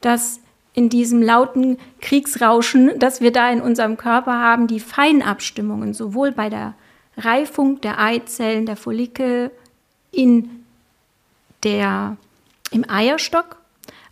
dass 0.00 0.40
in 0.72 0.88
diesem 0.88 1.20
lauten 1.22 1.78
Kriegsrauschen, 2.00 2.98
das 2.98 3.20
wir 3.20 3.32
da 3.32 3.50
in 3.50 3.60
unserem 3.60 3.96
Körper 3.96 4.38
haben, 4.38 4.66
die 4.68 4.80
Feinabstimmungen 4.80 5.94
sowohl 5.94 6.30
bei 6.30 6.48
der 6.48 6.74
Reifung 7.16 7.80
der 7.80 8.00
Eizellen, 8.00 8.66
der 8.66 8.76
Follikel 8.76 9.50
in 10.12 10.64
der, 11.62 12.16
im 12.70 12.88
Eierstock, 12.88 13.56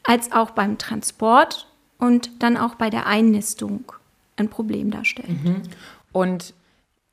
als 0.05 0.33
auch 0.33 0.51
beim 0.51 0.79
Transport 0.79 1.69
und 1.99 2.43
dann 2.43 2.57
auch 2.57 2.75
bei 2.75 2.91
der 2.91 3.07
Einnistung 3.07 3.93
ein 4.37 4.49
Problem 4.49 4.91
darstellt. 4.91 5.45
Mhm. 5.45 5.63
Und 6.13 6.55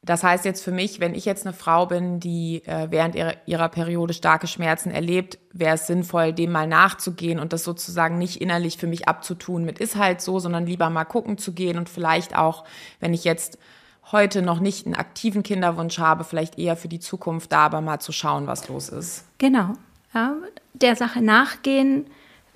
das 0.01 0.23
heißt 0.23 0.45
jetzt 0.45 0.63
für 0.63 0.71
mich, 0.71 0.99
wenn 0.99 1.13
ich 1.13 1.25
jetzt 1.25 1.45
eine 1.45 1.53
Frau 1.53 1.85
bin, 1.85 2.19
die 2.19 2.63
äh, 2.65 2.87
während 2.89 3.15
ihrer, 3.15 3.33
ihrer, 3.45 3.69
Periode 3.69 4.13
starke 4.13 4.47
Schmerzen 4.47 4.91
erlebt, 4.91 5.37
wäre 5.51 5.75
es 5.75 5.87
sinnvoll, 5.87 6.31
dem 6.31 6.51
mal 6.51 6.67
nachzugehen 6.67 7.39
und 7.39 7.51
das 7.51 7.63
sozusagen 7.63 8.17
nicht 8.17 8.41
innerlich 8.41 8.77
für 8.77 8.87
mich 8.87 9.07
abzutun 9.07 9.65
mit 9.65 9.79
ist 9.79 9.97
halt 9.97 10.21
so, 10.21 10.39
sondern 10.39 10.65
lieber 10.65 10.89
mal 10.89 11.03
gucken 11.03 11.37
zu 11.37 11.51
gehen 11.51 11.77
und 11.77 11.89
vielleicht 11.89 12.35
auch, 12.35 12.63
wenn 13.01 13.13
ich 13.13 13.25
jetzt 13.25 13.59
heute 14.11 14.41
noch 14.41 14.61
nicht 14.61 14.85
einen 14.85 14.95
aktiven 14.95 15.43
Kinderwunsch 15.43 15.99
habe, 15.99 16.23
vielleicht 16.23 16.57
eher 16.57 16.77
für 16.77 16.87
die 16.87 16.99
Zukunft 16.99 17.51
da, 17.51 17.65
aber 17.65 17.81
mal 17.81 17.99
zu 17.99 18.11
schauen, 18.11 18.47
was 18.47 18.67
los 18.69 18.89
ist. 18.89 19.25
Genau. 19.37 19.73
Ja, 20.13 20.35
der 20.73 20.95
Sache 20.95 21.21
nachgehen, 21.21 22.05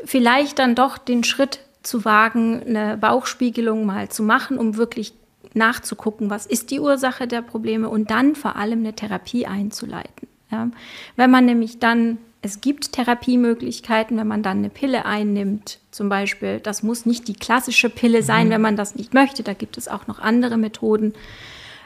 vielleicht 0.06 0.60
dann 0.60 0.76
doch 0.76 0.98
den 0.98 1.24
Schritt 1.24 1.60
zu 1.84 2.06
wagen, 2.06 2.64
eine 2.66 2.98
Bauchspiegelung 2.98 3.86
mal 3.86 4.10
zu 4.10 4.24
machen, 4.24 4.58
um 4.58 4.78
wirklich 4.78 5.14
nachzugucken, 5.54 6.30
was 6.30 6.46
ist 6.46 6.72
die 6.72 6.80
Ursache 6.80 7.28
der 7.28 7.42
Probleme 7.42 7.90
und 7.90 8.10
dann 8.10 8.36
vor 8.36 8.56
allem 8.56 8.80
eine 8.80 8.94
Therapie 8.94 9.46
einzuleiten. 9.46 10.28
Ja. 10.52 10.70
Wenn 11.16 11.32
man 11.32 11.46
nämlich 11.46 11.80
dann, 11.80 12.18
es 12.42 12.62
gibt 12.62 12.94
Therapiemöglichkeiten, 12.94 14.18
wenn 14.18 14.28
man 14.28 14.44
dann 14.44 14.60
eine 14.60 14.70
Pille 14.70 15.06
einnimmt, 15.06 15.80
zum 15.92 16.10
Beispiel, 16.10 16.60
das 16.60 16.84
muss 16.84 17.06
nicht 17.06 17.28
die 17.28 17.36
klassische 17.36 17.90
Pille 17.90 18.24
sein, 18.24 18.48
mhm. 18.48 18.52
wenn 18.52 18.62
man 18.62 18.76
das 18.76 18.96
nicht 18.96 19.14
möchte, 19.14 19.44
da 19.44 19.54
gibt 19.54 19.78
es 19.78 19.88
auch 19.88 20.08
noch 20.08 20.20
andere 20.20 20.58
Methoden, 20.58 21.14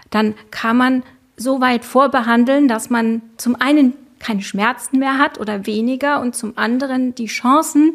dann 0.10 0.36
kann 0.52 0.78
man 0.78 1.04
so 1.36 1.62
weit 1.62 1.86
vorbehandeln, 1.86 2.68
dass 2.68 2.90
man 2.90 3.22
zum 3.38 3.56
einen 3.56 3.94
keine 4.20 4.42
Schmerzen 4.42 5.00
mehr 5.00 5.18
hat 5.18 5.40
oder 5.40 5.66
weniger 5.66 6.22
und 6.22 6.36
zum 6.36 6.58
anderen 6.58 7.16
die 7.16 7.28
Chancen 7.28 7.94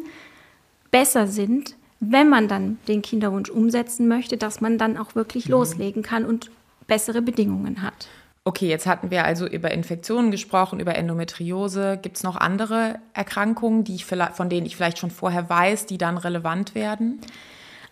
besser 0.91 1.27
sind, 1.27 1.75
wenn 1.99 2.29
man 2.29 2.47
dann 2.47 2.77
den 2.87 3.01
Kinderwunsch 3.01 3.49
umsetzen 3.49 4.07
möchte, 4.07 4.37
dass 4.37 4.61
man 4.61 4.77
dann 4.77 4.97
auch 4.97 5.15
wirklich 5.15 5.45
mhm. 5.45 5.51
loslegen 5.51 6.03
kann 6.03 6.25
und 6.25 6.51
bessere 6.87 7.21
Bedingungen 7.21 7.81
hat. 7.81 8.07
Okay, 8.45 8.67
jetzt 8.67 8.85
hatten 8.85 9.09
wir 9.09 9.23
also 9.23 9.47
über 9.47 9.71
Infektionen 9.71 10.29
gesprochen, 10.29 10.81
über 10.81 10.95
Endometriose. 10.95 11.97
Gibt 12.01 12.17
es 12.17 12.23
noch 12.23 12.35
andere 12.35 12.99
Erkrankungen, 13.13 13.85
die 13.85 13.95
ich 13.95 14.05
von 14.05 14.49
denen 14.49 14.65
ich 14.65 14.75
vielleicht 14.75 14.99
schon 14.99 15.11
vorher 15.11 15.49
weiß, 15.49 15.85
die 15.85 15.97
dann 15.97 16.17
relevant 16.17 16.75
werden? 16.75 17.21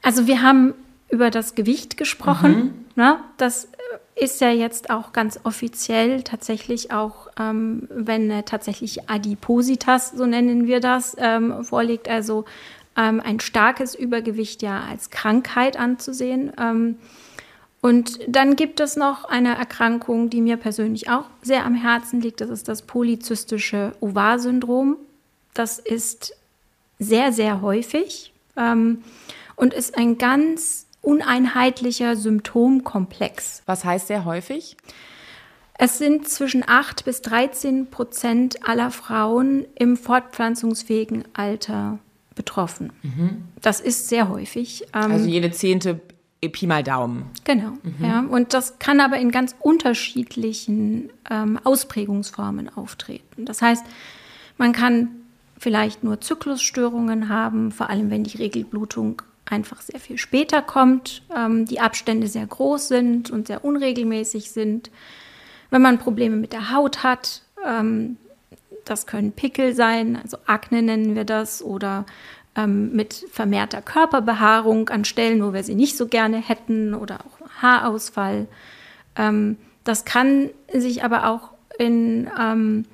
Also 0.01 0.27
wir 0.27 0.41
haben 0.41 0.73
über 1.11 1.29
das 1.29 1.55
Gewicht 1.55 1.97
gesprochen. 1.97 2.55
Mhm. 2.55 2.85
Ne? 2.95 3.19
Das 3.37 3.67
ist 4.15 4.41
ja 4.41 4.49
jetzt 4.51 4.89
auch 4.89 5.13
ganz 5.13 5.39
offiziell 5.43 6.23
tatsächlich 6.23 6.91
auch, 6.91 7.27
ähm, 7.39 7.87
wenn 7.89 8.29
äh, 8.29 8.43
tatsächlich 8.43 9.09
Adipositas, 9.09 10.11
so 10.11 10.25
nennen 10.25 10.67
wir 10.67 10.79
das, 10.79 11.15
ähm, 11.19 11.63
vorliegt, 11.63 12.09
also 12.09 12.45
ähm, 12.97 13.21
ein 13.23 13.39
starkes 13.39 13.95
Übergewicht 13.95 14.61
ja 14.61 14.83
als 14.89 15.09
Krankheit 15.09 15.77
anzusehen. 15.77 16.51
Ähm, 16.59 16.97
und 17.81 18.19
dann 18.27 18.55
gibt 18.55 18.79
es 18.79 18.95
noch 18.95 19.25
eine 19.25 19.57
Erkrankung, 19.57 20.29
die 20.29 20.41
mir 20.41 20.57
persönlich 20.57 21.09
auch 21.09 21.25
sehr 21.41 21.65
am 21.65 21.73
Herzen 21.73 22.21
liegt. 22.21 22.41
Das 22.41 22.49
ist 22.49 22.67
das 22.67 22.83
polyzystische 22.83 23.93
Ovar-Syndrom. 24.01 24.97
Das 25.53 25.79
ist 25.79 26.35
sehr, 26.99 27.31
sehr 27.31 27.61
häufig 27.61 28.33
ähm, 28.55 29.03
und 29.55 29.73
ist 29.73 29.97
ein 29.97 30.19
ganz 30.19 30.85
uneinheitlicher 31.01 32.15
Symptomkomplex. 32.15 33.63
Was 33.65 33.83
heißt 33.83 34.07
sehr 34.07 34.25
häufig? 34.25 34.77
Es 35.77 35.97
sind 35.97 36.29
zwischen 36.29 36.63
8 36.67 37.05
bis 37.05 37.21
13 37.23 37.89
Prozent 37.89 38.67
aller 38.67 38.91
Frauen 38.91 39.65
im 39.75 39.97
fortpflanzungsfähigen 39.97 41.23
Alter 41.33 41.97
betroffen. 42.35 42.93
Mhm. 43.01 43.45
Das 43.61 43.79
ist 43.79 44.07
sehr 44.07 44.29
häufig. 44.29 44.85
Ähm, 44.93 45.11
also 45.11 45.27
jede 45.27 45.51
zehnte 45.51 45.99
Pi 46.39 46.67
mal 46.67 46.83
Daumen. 46.83 47.25
Genau, 47.43 47.73
mhm. 47.83 47.95
ja. 48.05 48.19
Und 48.19 48.53
das 48.53 48.79
kann 48.79 48.99
aber 48.99 49.17
in 49.17 49.31
ganz 49.31 49.55
unterschiedlichen 49.59 51.09
ähm, 51.29 51.59
Ausprägungsformen 51.63 52.69
auftreten. 52.75 53.45
Das 53.45 53.61
heißt, 53.61 53.85
man 54.57 54.73
kann 54.73 55.09
vielleicht 55.57 56.03
nur 56.03 56.21
Zyklusstörungen 56.21 57.29
haben, 57.29 57.71
vor 57.71 57.89
allem 57.89 58.09
wenn 58.09 58.23
die 58.23 58.37
Regelblutung 58.37 59.21
einfach 59.51 59.81
sehr 59.81 59.99
viel 59.99 60.17
später 60.17 60.61
kommt, 60.61 61.23
ähm, 61.35 61.65
die 61.65 61.79
Abstände 61.79 62.27
sehr 62.27 62.45
groß 62.45 62.87
sind 62.87 63.29
und 63.29 63.47
sehr 63.47 63.63
unregelmäßig 63.63 64.51
sind. 64.51 64.89
Wenn 65.69 65.81
man 65.81 65.99
Probleme 65.99 66.35
mit 66.35 66.53
der 66.53 66.71
Haut 66.71 67.03
hat, 67.03 67.41
ähm, 67.65 68.17
das 68.85 69.05
können 69.05 69.31
Pickel 69.31 69.75
sein, 69.75 70.17
also 70.21 70.37
Akne 70.45 70.81
nennen 70.81 71.15
wir 71.15 71.25
das, 71.25 71.61
oder 71.61 72.05
ähm, 72.55 72.93
mit 72.93 73.25
vermehrter 73.31 73.81
Körperbehaarung 73.81 74.89
an 74.89 75.05
Stellen, 75.05 75.43
wo 75.43 75.53
wir 75.53 75.63
sie 75.63 75.75
nicht 75.75 75.97
so 75.97 76.07
gerne 76.07 76.37
hätten, 76.37 76.93
oder 76.93 77.19
auch 77.19 77.61
Haarausfall. 77.61 78.47
Ähm, 79.15 79.57
das 79.83 80.05
kann 80.05 80.49
sich 80.73 81.03
aber 81.03 81.27
auch 81.27 81.49
in 81.77 82.29
ähm, 82.39 82.85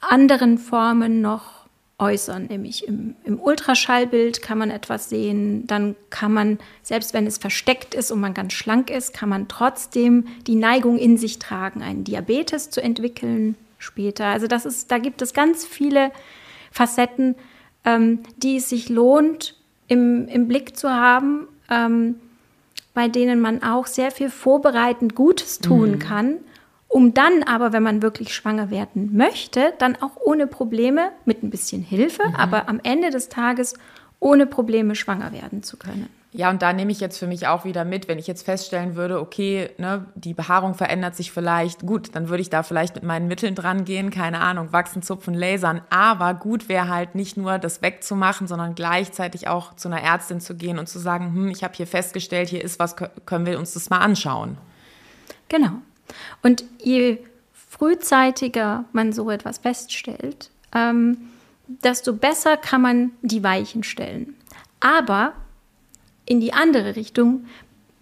anderen 0.00 0.58
Formen 0.58 1.20
noch 1.20 1.55
äußern, 1.98 2.46
nämlich 2.46 2.86
im, 2.86 3.16
im, 3.24 3.40
Ultraschallbild 3.40 4.42
kann 4.42 4.58
man 4.58 4.70
etwas 4.70 5.08
sehen, 5.08 5.66
dann 5.66 5.96
kann 6.10 6.32
man, 6.32 6.58
selbst 6.82 7.14
wenn 7.14 7.26
es 7.26 7.38
versteckt 7.38 7.94
ist 7.94 8.10
und 8.10 8.20
man 8.20 8.34
ganz 8.34 8.52
schlank 8.52 8.90
ist, 8.90 9.14
kann 9.14 9.30
man 9.30 9.48
trotzdem 9.48 10.26
die 10.46 10.56
Neigung 10.56 10.98
in 10.98 11.16
sich 11.16 11.38
tragen, 11.38 11.82
einen 11.82 12.04
Diabetes 12.04 12.68
zu 12.68 12.82
entwickeln 12.82 13.56
später. 13.78 14.26
Also 14.26 14.46
das 14.46 14.66
ist, 14.66 14.90
da 14.90 14.98
gibt 14.98 15.22
es 15.22 15.32
ganz 15.32 15.64
viele 15.64 16.12
Facetten, 16.70 17.34
ähm, 17.84 18.20
die 18.36 18.56
es 18.56 18.68
sich 18.68 18.90
lohnt, 18.90 19.54
im, 19.88 20.28
im 20.28 20.48
Blick 20.48 20.76
zu 20.76 20.90
haben, 20.90 21.48
ähm, 21.70 22.16
bei 22.92 23.08
denen 23.08 23.40
man 23.40 23.62
auch 23.62 23.86
sehr 23.86 24.10
viel 24.10 24.28
vorbereitend 24.28 25.14
Gutes 25.14 25.60
tun 25.60 25.92
mhm. 25.92 25.98
kann 25.98 26.36
um 26.96 27.12
dann 27.12 27.42
aber, 27.42 27.74
wenn 27.74 27.82
man 27.82 28.00
wirklich 28.00 28.34
schwanger 28.34 28.70
werden 28.70 29.14
möchte, 29.14 29.74
dann 29.76 29.96
auch 29.96 30.12
ohne 30.24 30.46
Probleme, 30.46 31.10
mit 31.26 31.42
ein 31.42 31.50
bisschen 31.50 31.82
Hilfe, 31.82 32.26
mhm. 32.26 32.36
aber 32.36 32.70
am 32.70 32.80
Ende 32.82 33.10
des 33.10 33.28
Tages 33.28 33.74
ohne 34.18 34.46
Probleme 34.46 34.94
schwanger 34.94 35.30
werden 35.30 35.62
zu 35.62 35.76
können. 35.76 36.08
Ja, 36.32 36.48
und 36.48 36.62
da 36.62 36.72
nehme 36.72 36.90
ich 36.90 36.98
jetzt 36.98 37.18
für 37.18 37.26
mich 37.26 37.48
auch 37.48 37.66
wieder 37.66 37.84
mit, 37.84 38.08
wenn 38.08 38.18
ich 38.18 38.26
jetzt 38.26 38.46
feststellen 38.46 38.96
würde, 38.96 39.20
okay, 39.20 39.68
ne, 39.76 40.06
die 40.14 40.32
Behaarung 40.32 40.72
verändert 40.72 41.16
sich 41.16 41.32
vielleicht, 41.32 41.80
gut, 41.84 42.16
dann 42.16 42.30
würde 42.30 42.40
ich 42.40 42.48
da 42.48 42.62
vielleicht 42.62 42.94
mit 42.94 43.04
meinen 43.04 43.28
Mitteln 43.28 43.54
dran 43.54 43.84
gehen, 43.84 44.08
keine 44.08 44.40
Ahnung, 44.40 44.72
wachsen, 44.72 45.02
zupfen, 45.02 45.34
lasern. 45.34 45.82
Aber 45.90 46.32
gut 46.32 46.70
wäre 46.70 46.88
halt 46.88 47.14
nicht 47.14 47.36
nur 47.36 47.58
das 47.58 47.82
wegzumachen, 47.82 48.46
sondern 48.46 48.74
gleichzeitig 48.74 49.48
auch 49.48 49.76
zu 49.76 49.88
einer 49.88 50.00
Ärztin 50.00 50.40
zu 50.40 50.56
gehen 50.56 50.78
und 50.78 50.88
zu 50.88 50.98
sagen, 50.98 51.34
hm, 51.34 51.48
ich 51.50 51.62
habe 51.62 51.74
hier 51.74 51.86
festgestellt, 51.86 52.48
hier 52.48 52.64
ist 52.64 52.78
was, 52.78 52.96
können 52.96 53.44
wir 53.44 53.58
uns 53.58 53.74
das 53.74 53.90
mal 53.90 53.98
anschauen. 53.98 54.56
Genau. 55.50 55.72
Und 56.42 56.64
je 56.82 57.18
frühzeitiger 57.52 58.84
man 58.92 59.12
so 59.12 59.30
etwas 59.30 59.58
feststellt, 59.58 60.50
ähm, 60.74 61.18
desto 61.66 62.12
besser 62.12 62.56
kann 62.56 62.82
man 62.82 63.12
die 63.22 63.42
Weichen 63.42 63.82
stellen. 63.82 64.34
Aber 64.80 65.32
in 66.24 66.40
die 66.40 66.52
andere 66.52 66.96
Richtung 66.96 67.46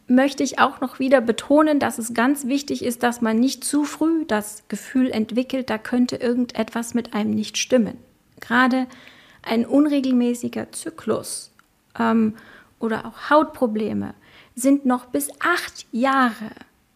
möchte 0.07 0.43
ich 0.43 0.59
auch 0.59 0.81
noch 0.81 0.99
wieder 0.99 1.21
betonen, 1.21 1.79
dass 1.79 1.99
es 1.99 2.13
ganz 2.15 2.47
wichtig 2.47 2.85
ist, 2.85 3.03
dass 3.03 3.21
man 3.21 3.41
nicht 3.41 3.65
zu 3.65 3.85
früh 3.85 4.25
das 4.27 4.65
Gefühl 4.69 5.11
entwickelt, 5.11 5.71
da 5.71 5.79
könnte 5.79 6.17
irgendetwas 6.17 6.95
mit 6.95 7.15
einem 7.15 7.31
nicht 7.31 7.57
stimmen. 7.57 7.97
Gerade 8.41 8.87
ein 9.43 9.65
unregelmäßiger 9.65 10.73
Zyklus 10.73 11.53
ähm, 11.99 12.35
oder 12.81 13.07
auch 13.07 13.31
Hautprobleme 13.31 14.15
sind 14.55 14.85
noch 14.85 15.07
bis 15.07 15.31
acht 15.41 15.87
Jahre 15.91 16.51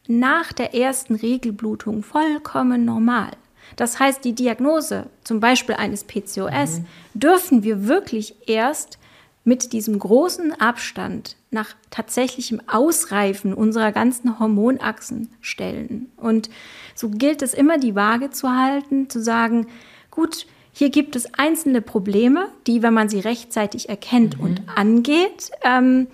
nach 0.08 0.52
der 0.52 0.74
ersten 0.74 1.14
Regelblutung 1.14 2.02
vollkommen 2.02 2.84
normal. 2.84 3.30
Das 3.76 4.00
heißt, 4.00 4.24
die 4.24 4.34
Diagnose 4.34 5.06
zum 5.22 5.40
Beispiel 5.40 5.74
eines 5.74 6.04
PCOS 6.04 6.80
mhm. 6.80 6.86
dürfen 7.14 7.62
wir 7.62 7.86
wirklich 7.86 8.34
erst 8.48 8.98
mit 9.44 9.72
diesem 9.72 9.98
großen 9.98 10.58
Abstand 10.60 11.36
nach 11.50 11.74
tatsächlichem 11.90 12.60
Ausreifen 12.66 13.54
unserer 13.54 13.92
ganzen 13.92 14.38
Hormonachsen 14.38 15.30
stellen. 15.40 16.10
Und 16.16 16.50
so 16.94 17.10
gilt 17.10 17.42
es 17.42 17.54
immer, 17.54 17.78
die 17.78 17.94
Waage 17.94 18.30
zu 18.30 18.50
halten, 18.50 19.08
zu 19.08 19.22
sagen, 19.22 19.66
gut, 20.10 20.46
hier 20.72 20.90
gibt 20.90 21.16
es 21.16 21.32
einzelne 21.34 21.80
Probleme, 21.82 22.48
die, 22.66 22.82
wenn 22.82 22.94
man 22.94 23.08
sie 23.08 23.20
rechtzeitig 23.20 23.88
erkennt 23.88 24.38
mhm. 24.38 24.44
und 24.44 24.62
angeht, 24.74 25.50
ähm, 25.62 26.08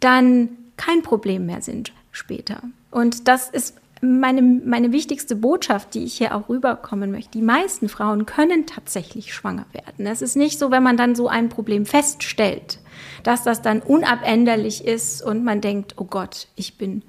dann 0.00 0.50
kein 0.76 1.02
Problem 1.02 1.46
mehr 1.46 1.62
sind 1.62 1.92
später. 2.16 2.60
Und 2.90 3.28
das 3.28 3.48
ist 3.50 3.76
meine, 4.00 4.42
meine 4.42 4.92
wichtigste 4.92 5.36
Botschaft, 5.36 5.94
die 5.94 6.04
ich 6.04 6.18
hier 6.18 6.34
auch 6.34 6.48
rüberkommen 6.48 7.10
möchte. 7.10 7.32
Die 7.32 7.42
meisten 7.42 7.88
Frauen 7.88 8.26
können 8.26 8.66
tatsächlich 8.66 9.34
schwanger 9.34 9.66
werden. 9.72 10.06
Es 10.06 10.22
ist 10.22 10.36
nicht 10.36 10.58
so, 10.58 10.70
wenn 10.70 10.82
man 10.82 10.96
dann 10.96 11.14
so 11.14 11.28
ein 11.28 11.48
Problem 11.48 11.86
feststellt, 11.86 12.78
dass 13.22 13.42
das 13.42 13.62
dann 13.62 13.80
unabänderlich 13.80 14.84
ist 14.84 15.22
und 15.22 15.44
man 15.44 15.60
denkt, 15.60 15.94
oh 15.96 16.04
Gott, 16.04 16.48
ich 16.56 16.76
bin 16.76 17.02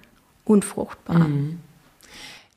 unfruchtbar. 0.46 1.28
Mhm. 1.28 1.60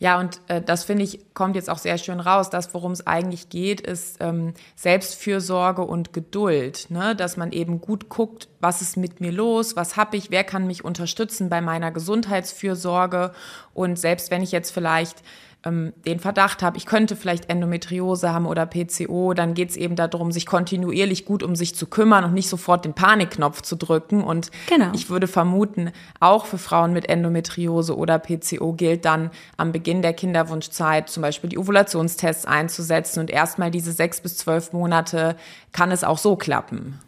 Ja, 0.00 0.18
und 0.18 0.40
äh, 0.48 0.62
das 0.62 0.84
finde 0.84 1.04
ich, 1.04 1.34
kommt 1.34 1.56
jetzt 1.56 1.68
auch 1.68 1.76
sehr 1.76 1.98
schön 1.98 2.20
raus. 2.20 2.48
Das, 2.48 2.72
worum 2.72 2.92
es 2.92 3.06
eigentlich 3.06 3.50
geht, 3.50 3.82
ist 3.82 4.16
ähm, 4.20 4.54
Selbstfürsorge 4.74 5.82
und 5.82 6.14
Geduld. 6.14 6.86
Ne? 6.88 7.14
Dass 7.14 7.36
man 7.36 7.52
eben 7.52 7.82
gut 7.82 8.08
guckt, 8.08 8.48
was 8.60 8.80
ist 8.80 8.96
mit 8.96 9.20
mir 9.20 9.30
los, 9.30 9.76
was 9.76 9.98
habe 9.98 10.16
ich, 10.16 10.30
wer 10.30 10.42
kann 10.42 10.66
mich 10.66 10.84
unterstützen 10.86 11.50
bei 11.50 11.60
meiner 11.60 11.92
Gesundheitsfürsorge. 11.92 13.32
Und 13.74 13.98
selbst 13.98 14.30
wenn 14.30 14.42
ich 14.42 14.52
jetzt 14.52 14.70
vielleicht 14.70 15.22
ähm, 15.64 15.92
den 16.06 16.20
Verdacht 16.20 16.62
habe, 16.62 16.76
ich 16.76 16.86
könnte 16.86 17.16
vielleicht 17.16 17.50
Endometriose 17.50 18.32
haben 18.32 18.46
oder 18.46 18.66
PCO, 18.66 19.34
dann 19.34 19.54
geht 19.54 19.70
es 19.70 19.76
eben 19.76 19.96
darum, 19.96 20.32
sich 20.32 20.46
kontinuierlich 20.46 21.24
gut 21.24 21.42
um 21.42 21.54
sich 21.54 21.74
zu 21.74 21.86
kümmern 21.86 22.24
und 22.24 22.32
nicht 22.34 22.48
sofort 22.48 22.84
den 22.84 22.94
Panikknopf 22.94 23.62
zu 23.62 23.76
drücken. 23.76 24.22
Und 24.22 24.50
genau. 24.68 24.90
ich 24.94 25.10
würde 25.10 25.26
vermuten, 25.26 25.92
auch 26.18 26.46
für 26.46 26.58
Frauen 26.58 26.92
mit 26.92 27.08
Endometriose 27.08 27.96
oder 27.96 28.18
PCO 28.18 28.72
gilt 28.72 29.04
dann 29.04 29.30
am 29.56 29.72
Beginn 29.72 30.02
der 30.02 30.14
Kinderwunschzeit 30.14 31.10
zum 31.10 31.22
Beispiel 31.22 31.50
die 31.50 31.58
Ovulationstests 31.58 32.46
einzusetzen 32.46 33.20
und 33.20 33.30
erstmal 33.30 33.70
diese 33.70 33.92
sechs 33.92 34.20
bis 34.20 34.38
zwölf 34.38 34.72
Monate 34.72 35.36
kann 35.72 35.90
es 35.90 36.04
auch 36.04 36.18
so 36.18 36.36
klappen. 36.36 36.98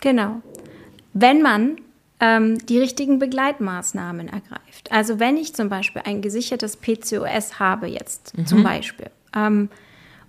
Genau. 0.00 0.42
Wenn 1.14 1.40
man 1.40 1.76
ähm, 2.24 2.66
die 2.66 2.78
richtigen 2.78 3.18
Begleitmaßnahmen 3.18 4.28
ergreift. 4.28 4.90
Also 4.90 5.18
wenn 5.18 5.36
ich 5.36 5.54
zum 5.54 5.68
Beispiel 5.68 6.02
ein 6.06 6.22
gesichertes 6.22 6.78
PCOS 6.78 7.58
habe 7.58 7.86
jetzt 7.86 8.36
mhm. 8.36 8.46
zum 8.46 8.62
Beispiel 8.62 9.10
ähm, 9.36 9.68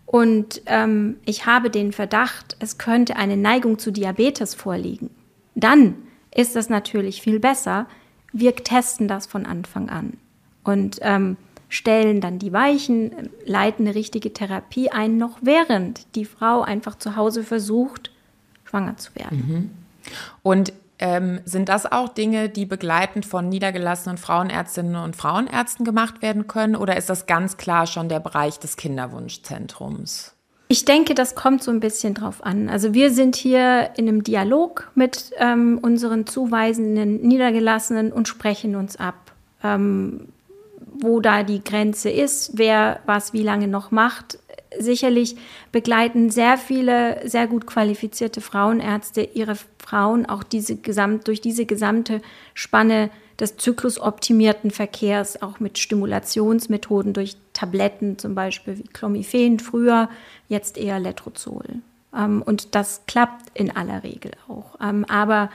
und 0.06 0.62
ähm, 0.66 1.16
ich 1.26 1.46
habe 1.46 1.70
den 1.70 1.94
Verdacht, 1.94 2.58
es 2.60 2.78
könnte 2.78 3.16
eine 3.16 3.38
Neigung 3.38 3.80
zu 3.80 3.92
Diabetes 3.92 4.56
vorliegen, 4.56 5.10
dann 5.56 5.96
ist 6.36 6.58
es 6.58 6.68
natürlich 6.68 7.22
viel 7.22 7.40
besser. 7.40 7.88
Wir 8.34 8.54
testen 8.56 9.08
das 9.08 9.26
von 9.26 9.46
Anfang 9.46 9.90
an 9.90 10.18
und 10.66 11.00
ähm, 11.02 11.38
stellen 11.70 12.20
dann 12.20 12.40
die 12.40 12.52
Weichen, 12.52 13.30
leiten 13.46 13.88
eine 13.88 13.96
richtige 13.96 14.34
Therapie 14.34 14.92
ein, 14.92 15.16
noch 15.18 15.38
während 15.42 16.14
die 16.16 16.26
Frau 16.26 16.62
einfach 16.62 16.98
zu 16.98 17.16
Hause 17.16 17.44
versucht, 17.44 18.12
schwanger 18.66 18.98
zu 18.98 19.16
werden. 19.16 19.38
Mhm. 19.48 19.70
Und 20.44 20.74
ähm, 21.00 21.42
sind 21.46 21.70
das 21.70 21.92
auch 21.92 22.10
Dinge, 22.10 22.50
die 22.50 22.66
begleitend 22.66 23.26
von 23.26 23.50
niedergelassenen 23.50 24.18
Frauenärztinnen 24.18 24.96
und 24.96 25.16
Frauenärzten 25.16 25.86
gemacht 25.86 26.22
werden 26.22 26.48
können? 26.48 26.76
Oder 26.76 26.98
ist 26.98 27.10
das 27.10 27.26
ganz 27.26 27.58
klar 27.58 27.88
schon 27.88 28.10
der 28.10 28.20
Bereich 28.20 28.60
des 28.60 28.78
Kinderwunschzentrums? 28.78 30.36
Ich 30.68 30.86
denke, 30.86 31.14
das 31.14 31.36
kommt 31.36 31.62
so 31.62 31.70
ein 31.70 31.80
bisschen 31.80 32.16
drauf 32.16 32.44
an. 32.44 32.70
Also 32.70 32.94
wir 32.94 33.12
sind 33.12 33.36
hier 33.36 33.92
in 33.98 34.08
einem 34.08 34.24
Dialog 34.24 34.90
mit 34.96 35.32
ähm, 35.38 35.80
unseren 35.82 36.26
zuweisenden 36.26 37.22
Niedergelassenen 37.22 38.12
und 38.12 38.28
sprechen 38.28 38.76
uns 38.76 38.96
ab, 38.96 39.32
ähm, 39.64 40.30
wo 41.00 41.20
da 41.20 41.44
die 41.44 41.64
Grenze 41.64 42.10
ist, 42.10 42.58
wer 42.58 43.00
was 43.06 43.34
wie 43.34 43.44
lange 43.44 43.68
noch 43.68 43.92
macht 43.92 44.40
sicherlich 44.80 45.36
begleiten 45.72 46.30
sehr 46.30 46.58
viele 46.58 47.28
sehr 47.28 47.48
gut 47.48 47.66
qualifizierte 47.66 48.42
Frauenärzte 48.42 49.22
ihre 49.22 49.56
Frauen 49.78 50.26
auch 50.26 50.44
diese 50.44 50.76
gesamt, 50.76 51.28
durch 51.28 51.42
diese 51.42 51.66
gesamte 51.66 52.22
Spanne 52.54 53.10
des 53.40 53.58
zyklusoptimierten 53.58 54.72
Verkehrs, 54.72 55.42
auch 55.42 55.60
mit 55.60 55.78
Stimulationsmethoden 55.78 57.14
durch 57.14 57.36
Tabletten, 57.54 58.18
zum 58.18 58.36
Beispiel 58.36 58.78
wie 58.78 58.88
Clomiphen 58.88 59.60
früher, 59.60 60.10
jetzt 60.48 60.78
eher 60.78 61.00
Letrozol. 61.00 61.66
Ähm, 62.16 62.42
und 62.42 62.76
das 62.76 63.02
klappt 63.08 63.52
in 63.54 63.76
aller 63.76 64.04
Regel 64.04 64.32
auch. 64.48 64.78
Ähm, 64.82 65.06
aber 65.06 65.50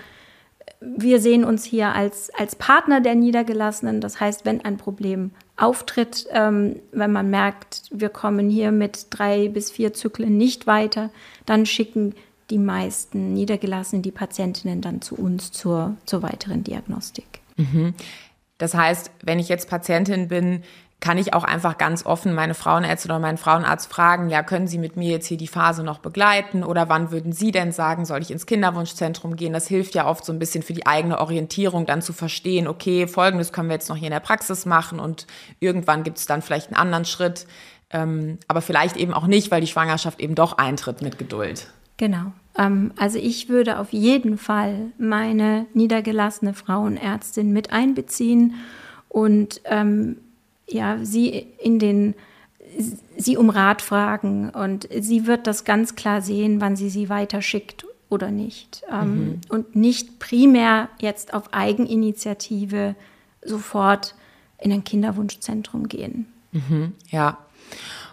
wir 0.80 1.20
sehen 1.20 1.44
uns 1.44 1.64
hier 1.64 1.94
als, 1.94 2.30
als 2.30 2.56
Partner 2.56 3.00
der 3.00 3.14
Niedergelassenen. 3.14 4.00
Das 4.00 4.18
heißt, 4.18 4.44
wenn 4.44 4.64
ein 4.64 4.78
Problem 4.78 5.32
auftritt, 5.56 6.26
ähm, 6.32 6.76
wenn 6.90 7.12
man 7.12 7.28
merkt, 7.28 7.82
wir 7.90 8.08
kommen 8.08 8.48
hier 8.48 8.72
mit 8.72 9.06
drei 9.10 9.48
bis 9.48 9.70
vier 9.70 9.92
Zyklen 9.92 10.36
nicht 10.38 10.66
weiter, 10.66 11.10
dann 11.44 11.66
schicken 11.66 12.14
die 12.48 12.58
meisten 12.58 13.34
Niedergelassenen 13.34 14.02
die 14.02 14.10
Patientinnen 14.10 14.80
dann 14.80 15.02
zu 15.02 15.14
uns 15.16 15.52
zur, 15.52 15.96
zur 16.06 16.22
weiteren 16.22 16.64
Diagnostik. 16.64 17.40
Mhm. 17.56 17.94
Das 18.58 18.74
heißt, 18.74 19.10
wenn 19.22 19.38
ich 19.38 19.48
jetzt 19.48 19.68
Patientin 19.68 20.28
bin, 20.28 20.62
kann 21.00 21.16
ich 21.16 21.32
auch 21.32 21.44
einfach 21.44 21.78
ganz 21.78 22.04
offen 22.04 22.34
meine 22.34 22.54
Frauenärztin 22.54 23.10
oder 23.10 23.18
meinen 23.18 23.38
Frauenarzt 23.38 23.90
fragen, 23.90 24.28
ja, 24.28 24.42
können 24.42 24.68
Sie 24.68 24.78
mit 24.78 24.96
mir 24.96 25.10
jetzt 25.10 25.26
hier 25.26 25.38
die 25.38 25.46
Phase 25.46 25.82
noch 25.82 25.98
begleiten 25.98 26.62
oder 26.62 26.88
wann 26.90 27.10
würden 27.10 27.32
Sie 27.32 27.52
denn 27.52 27.72
sagen, 27.72 28.04
soll 28.04 28.20
ich 28.20 28.30
ins 28.30 28.44
Kinderwunschzentrum 28.44 29.36
gehen? 29.36 29.54
Das 29.54 29.66
hilft 29.66 29.94
ja 29.94 30.06
oft 30.06 30.24
so 30.24 30.32
ein 30.32 30.38
bisschen 30.38 30.62
für 30.62 30.74
die 30.74 30.86
eigene 30.86 31.18
Orientierung, 31.18 31.86
dann 31.86 32.02
zu 32.02 32.12
verstehen, 32.12 32.68
okay, 32.68 33.06
folgendes 33.06 33.52
können 33.52 33.68
wir 33.68 33.74
jetzt 33.74 33.88
noch 33.88 33.96
hier 33.96 34.08
in 34.08 34.12
der 34.12 34.20
Praxis 34.20 34.66
machen 34.66 35.00
und 35.00 35.26
irgendwann 35.58 36.02
gibt 36.02 36.18
es 36.18 36.26
dann 36.26 36.42
vielleicht 36.42 36.68
einen 36.68 36.76
anderen 36.76 37.06
Schritt, 37.06 37.46
ähm, 37.90 38.38
aber 38.46 38.60
vielleicht 38.60 38.96
eben 38.96 39.14
auch 39.14 39.26
nicht, 39.26 39.50
weil 39.50 39.62
die 39.62 39.66
Schwangerschaft 39.66 40.20
eben 40.20 40.34
doch 40.34 40.58
eintritt 40.58 41.00
mit 41.00 41.18
Geduld. 41.18 41.68
Genau. 41.96 42.32
Ähm, 42.56 42.92
also 42.98 43.18
ich 43.18 43.48
würde 43.48 43.78
auf 43.78 43.92
jeden 43.92 44.36
Fall 44.36 44.92
meine 44.98 45.66
niedergelassene 45.72 46.52
Frauenärztin 46.52 47.52
mit 47.52 47.72
einbeziehen 47.72 48.54
und 49.08 49.62
ähm, 49.64 50.18
ja, 50.70 50.98
sie 51.02 51.46
in 51.58 51.78
den 51.78 52.14
sie 53.16 53.36
um 53.36 53.50
Rat 53.50 53.82
fragen 53.82 54.50
und 54.50 54.88
sie 55.00 55.26
wird 55.26 55.46
das 55.46 55.64
ganz 55.64 55.96
klar 55.96 56.22
sehen, 56.22 56.60
wann 56.60 56.76
sie 56.76 56.88
sie 56.88 57.08
weiterschickt 57.08 57.84
oder 58.08 58.30
nicht. 58.30 58.82
Ähm, 58.90 59.14
mhm. 59.14 59.40
Und 59.48 59.76
nicht 59.76 60.18
primär 60.18 60.88
jetzt 61.00 61.34
auf 61.34 61.52
Eigeninitiative 61.52 62.94
sofort 63.42 64.14
in 64.58 64.72
ein 64.72 64.84
Kinderwunschzentrum 64.84 65.88
gehen. 65.88 66.26
Mhm, 66.52 66.92
ja. 67.08 67.38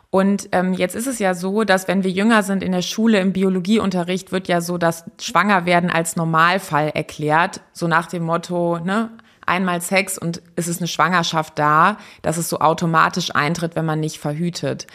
Und 0.10 0.50
ähm, 0.54 0.74
jetzt 0.74 0.96
ist 0.96 1.08
es 1.08 1.20
ja 1.20 1.34
so, 1.34 1.64
dass 1.64 1.88
wenn 1.88 2.04
wir 2.04 2.12
jünger 2.12 2.42
sind 2.42 2.64
in 2.64 2.72
der 2.72 2.82
Schule 2.82 3.20
im 3.20 3.34
Biologieunterricht, 3.34 4.32
wird 4.32 4.48
ja 4.48 4.62
so 4.62 4.78
das 4.78 5.04
Schwangerwerden 5.20 5.90
als 5.90 6.16
Normalfall 6.16 6.90
erklärt, 6.90 7.62
so 7.74 7.88
nach 7.88 8.08
dem 8.08 8.24
Motto, 8.24 8.80
ne, 8.80 9.10
einmal 9.48 9.82
Sex 9.82 10.18
und 10.18 10.42
es 10.56 10.68
ist 10.68 10.80
eine 10.80 10.88
Schwangerschaft 10.88 11.58
da, 11.58 11.98
dass 12.22 12.38
es 12.38 12.50
so 12.50 12.60
automatisch 12.60 13.34
eintritt, 13.36 13.76
wenn 13.76 13.86
man 13.86 14.00
nicht 14.00 14.20
verhütet. 14.20 14.88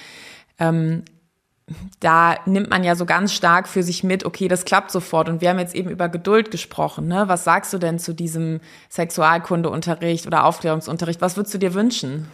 Ähm, 0.58 1.04
da 2.00 2.36
nimmt 2.44 2.70
man 2.70 2.84
ja 2.84 2.96
so 2.96 3.06
ganz 3.06 3.32
stark 3.32 3.68
für 3.68 3.82
sich 3.82 4.04
mit, 4.04 4.24
okay, 4.24 4.48
das 4.48 4.64
klappt 4.64 4.90
sofort. 4.90 5.28
Und 5.28 5.40
wir 5.40 5.48
haben 5.48 5.58
jetzt 5.58 5.74
eben 5.74 5.90
über 5.90 6.08
Geduld 6.08 6.50
gesprochen. 6.50 7.08
Ne? 7.08 7.24
Was 7.28 7.44
sagst 7.44 7.72
du 7.72 7.78
denn 7.78 7.98
zu 7.98 8.12
diesem 8.12 8.60
Sexualkundeunterricht 8.90 10.26
oder 10.26 10.44
Aufklärungsunterricht? 10.44 11.20
Was 11.20 11.36
würdest 11.36 11.54
du 11.54 11.58
dir 11.58 11.74
wünschen? 11.74 12.28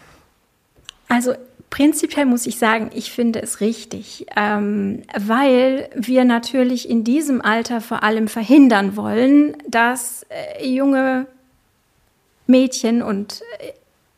Also 1.08 1.34
Prinzipiell 1.70 2.24
muss 2.24 2.46
ich 2.46 2.58
sagen, 2.58 2.90
ich 2.94 3.12
finde 3.12 3.42
es 3.42 3.60
richtig, 3.60 4.26
ähm, 4.36 5.02
weil 5.18 5.90
wir 5.94 6.24
natürlich 6.24 6.88
in 6.88 7.04
diesem 7.04 7.42
Alter 7.42 7.82
vor 7.82 8.02
allem 8.02 8.26
verhindern 8.26 8.96
wollen, 8.96 9.54
dass 9.68 10.24
äh, 10.30 10.66
junge 10.66 11.26
Mädchen 12.48 13.02
und 13.02 13.42
äh, 13.60 13.72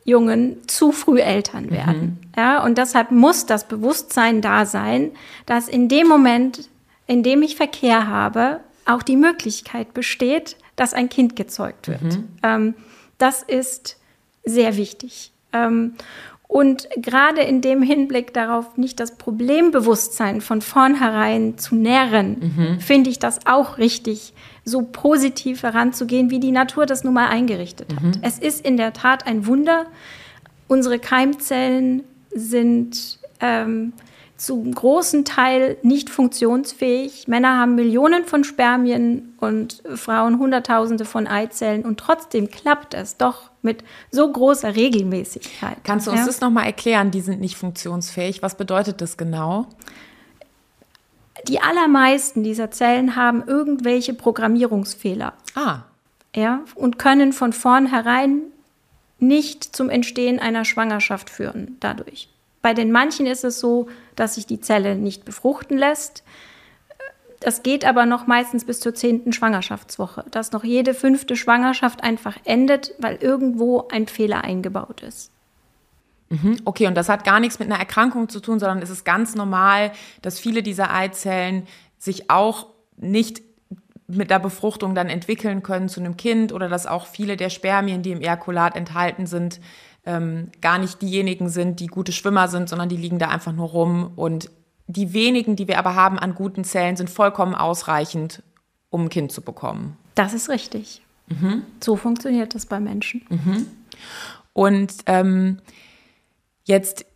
Jungen 0.05 0.66
zu 0.66 0.93
früh 0.93 1.21
Eltern 1.21 1.66
mhm. 1.66 1.71
werden. 1.71 2.03
Mhm. 2.03 2.19
Ja, 2.37 2.64
und 2.64 2.79
deshalb 2.79 3.11
muss 3.11 3.45
das 3.45 3.69
Bewusstsein 3.69 4.40
da 4.40 4.64
sein, 4.64 5.12
dass 5.47 5.69
in 5.69 5.88
dem 5.88 6.09
Moment, 6.09 6.69
in 7.07 7.23
dem 7.23 7.43
ich 7.43 7.57
Verkehr 7.57 8.07
habe, 8.07 8.61
auch 8.87 9.03
die 9.03 9.16
Möglichkeit 9.16 9.93
besteht, 9.93 10.57
dass 10.77 10.95
ein 10.95 11.09
Kind 11.09 11.37
gezeugt 11.37 11.88
wird. 11.88 12.03
Mhm. 12.03 12.29
Ähm, 12.43 12.75
das 13.19 13.43
ist 13.43 13.99
sehr 14.45 14.77
wichtig. 14.77 15.33
Ähm, 15.53 15.95
und 16.49 16.88
gerade 16.97 17.43
in 17.43 17.61
dem 17.61 17.81
Hinblick 17.81 18.35
darauf, 18.35 18.77
nicht 18.77 18.99
das 18.99 19.16
Problembewusstsein 19.16 20.40
von 20.40 20.62
vornherein 20.62 21.59
zu 21.59 21.77
nähren, 21.77 22.55
mhm. 22.57 22.81
finde 22.81 23.11
ich 23.11 23.21
das 23.21 23.47
auch 23.47 23.79
richtig, 23.79 24.35
so 24.70 24.83
positiv 24.83 25.62
heranzugehen, 25.62 26.30
wie 26.30 26.40
die 26.40 26.52
Natur 26.52 26.87
das 26.87 27.04
nun 27.04 27.14
mal 27.14 27.28
eingerichtet 27.28 27.94
hat. 27.94 28.02
Mhm. 28.02 28.12
Es 28.22 28.38
ist 28.38 28.64
in 28.64 28.76
der 28.76 28.92
Tat 28.92 29.26
ein 29.26 29.46
Wunder. 29.46 29.87
Unsere 30.68 30.98
Keimzellen 30.98 32.04
sind 32.33 33.18
ähm, 33.40 33.92
zum 34.40 34.74
großen 34.74 35.26
Teil 35.26 35.76
nicht 35.83 36.09
funktionsfähig. 36.09 37.28
Männer 37.28 37.59
haben 37.59 37.74
Millionen 37.74 38.24
von 38.24 38.42
Spermien 38.42 39.35
und 39.38 39.83
Frauen 39.96 40.38
Hunderttausende 40.38 41.04
von 41.04 41.26
Eizellen 41.26 41.85
und 41.85 42.00
trotzdem 42.00 42.50
klappt 42.50 42.94
es 42.94 43.18
doch 43.18 43.50
mit 43.61 43.85
so 44.11 44.30
großer 44.33 44.74
Regelmäßigkeit. 44.76 45.76
Kannst 45.85 46.06
du 46.06 46.12
uns 46.12 46.20
ja? 46.20 46.26
das 46.26 46.40
nochmal 46.40 46.64
erklären? 46.64 47.11
Die 47.11 47.20
sind 47.20 47.40
nicht 47.40 47.56
funktionsfähig. 47.56 48.42
Was 48.42 48.56
bedeutet 48.56 49.02
das 49.02 49.18
genau? 49.18 49.66
Die 51.48 51.61
allermeisten 51.61 52.42
dieser 52.42 52.70
Zellen 52.70 53.16
haben 53.16 53.42
irgendwelche 53.46 54.14
Programmierungsfehler. 54.14 55.33
Ah. 55.55 55.81
Ja, 56.35 56.61
und 56.74 56.98
können 56.98 57.33
von 57.33 57.53
vornherein 57.53 58.42
nicht 59.18 59.64
zum 59.64 59.90
Entstehen 59.90 60.38
einer 60.38 60.64
Schwangerschaft 60.64 61.31
führen 61.31 61.76
dadurch. 61.81 62.29
Bei 62.62 62.74
den 62.74 62.92
manchen 62.92 63.26
ist 63.26 63.44
es 63.44 63.59
so, 63.59 63.88
dass 64.16 64.35
sich 64.35 64.46
die 64.46 64.61
Zelle 64.61 64.96
nicht 64.96 65.24
befruchten 65.24 65.79
lässt. 65.79 66.22
Das 67.40 67.62
geht 67.62 67.87
aber 67.87 68.05
noch 68.05 68.26
meistens 68.26 68.66
bis 68.66 68.81
zur 68.81 68.94
zehnten 68.94 69.33
Schwangerschaftswoche, 69.33 70.24
dass 70.31 70.53
noch 70.53 70.62
jede 70.62 70.92
fünfte 70.92 71.37
Schwangerschaft 71.37 72.03
einfach 72.03 72.37
endet, 72.44 72.94
weil 72.98 73.16
irgendwo 73.16 73.88
ein 73.90 74.07
Fehler 74.07 74.44
eingebaut 74.44 75.03
ist. 75.03 75.31
Mhm, 76.31 76.59
okay, 76.64 76.87
und 76.87 76.95
das 76.95 77.09
hat 77.09 77.25
gar 77.25 77.40
nichts 77.40 77.59
mit 77.59 77.69
einer 77.71 77.79
Erkrankung 77.79 78.29
zu 78.29 78.40
tun, 78.40 78.61
sondern 78.61 78.81
es 78.83 78.90
ist 78.90 79.05
ganz 79.05 79.35
normal, 79.35 79.93
dass 80.23 80.38
viele 80.38 80.62
dieser 80.62 80.95
Eizellen 80.95 81.66
sich 81.99 82.31
auch 82.31 82.69
nicht 82.97 83.43
mit 84.07 84.31
der 84.31 84.38
Befruchtung 84.38 84.95
dann 84.95 85.09
entwickeln 85.09 85.62
können 85.62 85.88
zu 85.88 86.01
einem 86.01 86.16
Kind 86.16 86.53
oder 86.53 86.69
dass 86.69 86.87
auch 86.87 87.07
viele 87.07 87.37
der 87.37 87.51
Spermien, 87.51 88.03
die 88.03 88.12
im 88.12 88.21
Ejakulat 88.21 88.77
enthalten 88.77 89.27
sind, 89.27 89.61
ähm, 90.07 90.51
gar 90.61 90.79
nicht 90.79 91.03
diejenigen 91.03 91.49
sind, 91.49 91.81
die 91.81 91.87
gute 91.87 92.12
Schwimmer 92.12 92.49
sind, 92.49 92.69
sondern 92.69 92.88
die 92.88 92.97
liegen 92.97 93.19
da 93.19 93.29
einfach 93.29 93.53
nur 93.53 93.69
rum. 93.69 94.12
Und 94.16 94.51
die 94.87 95.12
wenigen, 95.12 95.57
die 95.57 95.69
wir 95.69 95.79
aber 95.79 95.95
haben 95.95 96.19
an 96.19 96.35
guten 96.35 96.64
Zellen, 96.64 96.97
sind 96.97 97.11
vollkommen 97.11 97.55
ausreichend, 97.55 98.43
um 98.88 99.03
ein 99.03 99.09
Kind 99.09 99.31
zu 99.31 99.43
bekommen. 99.43 99.97
Das 100.14 100.33
ist 100.33 100.49
richtig. 100.49 101.03
Mhm. 101.29 101.62
So 101.83 101.97
funktioniert 101.97 102.55
das 102.55 102.66
bei 102.66 102.81
Menschen. 102.81 103.25
Mhm. 103.29 103.66
Und 104.53 104.93
ähm, 105.07 105.59
jetzt 106.64 107.07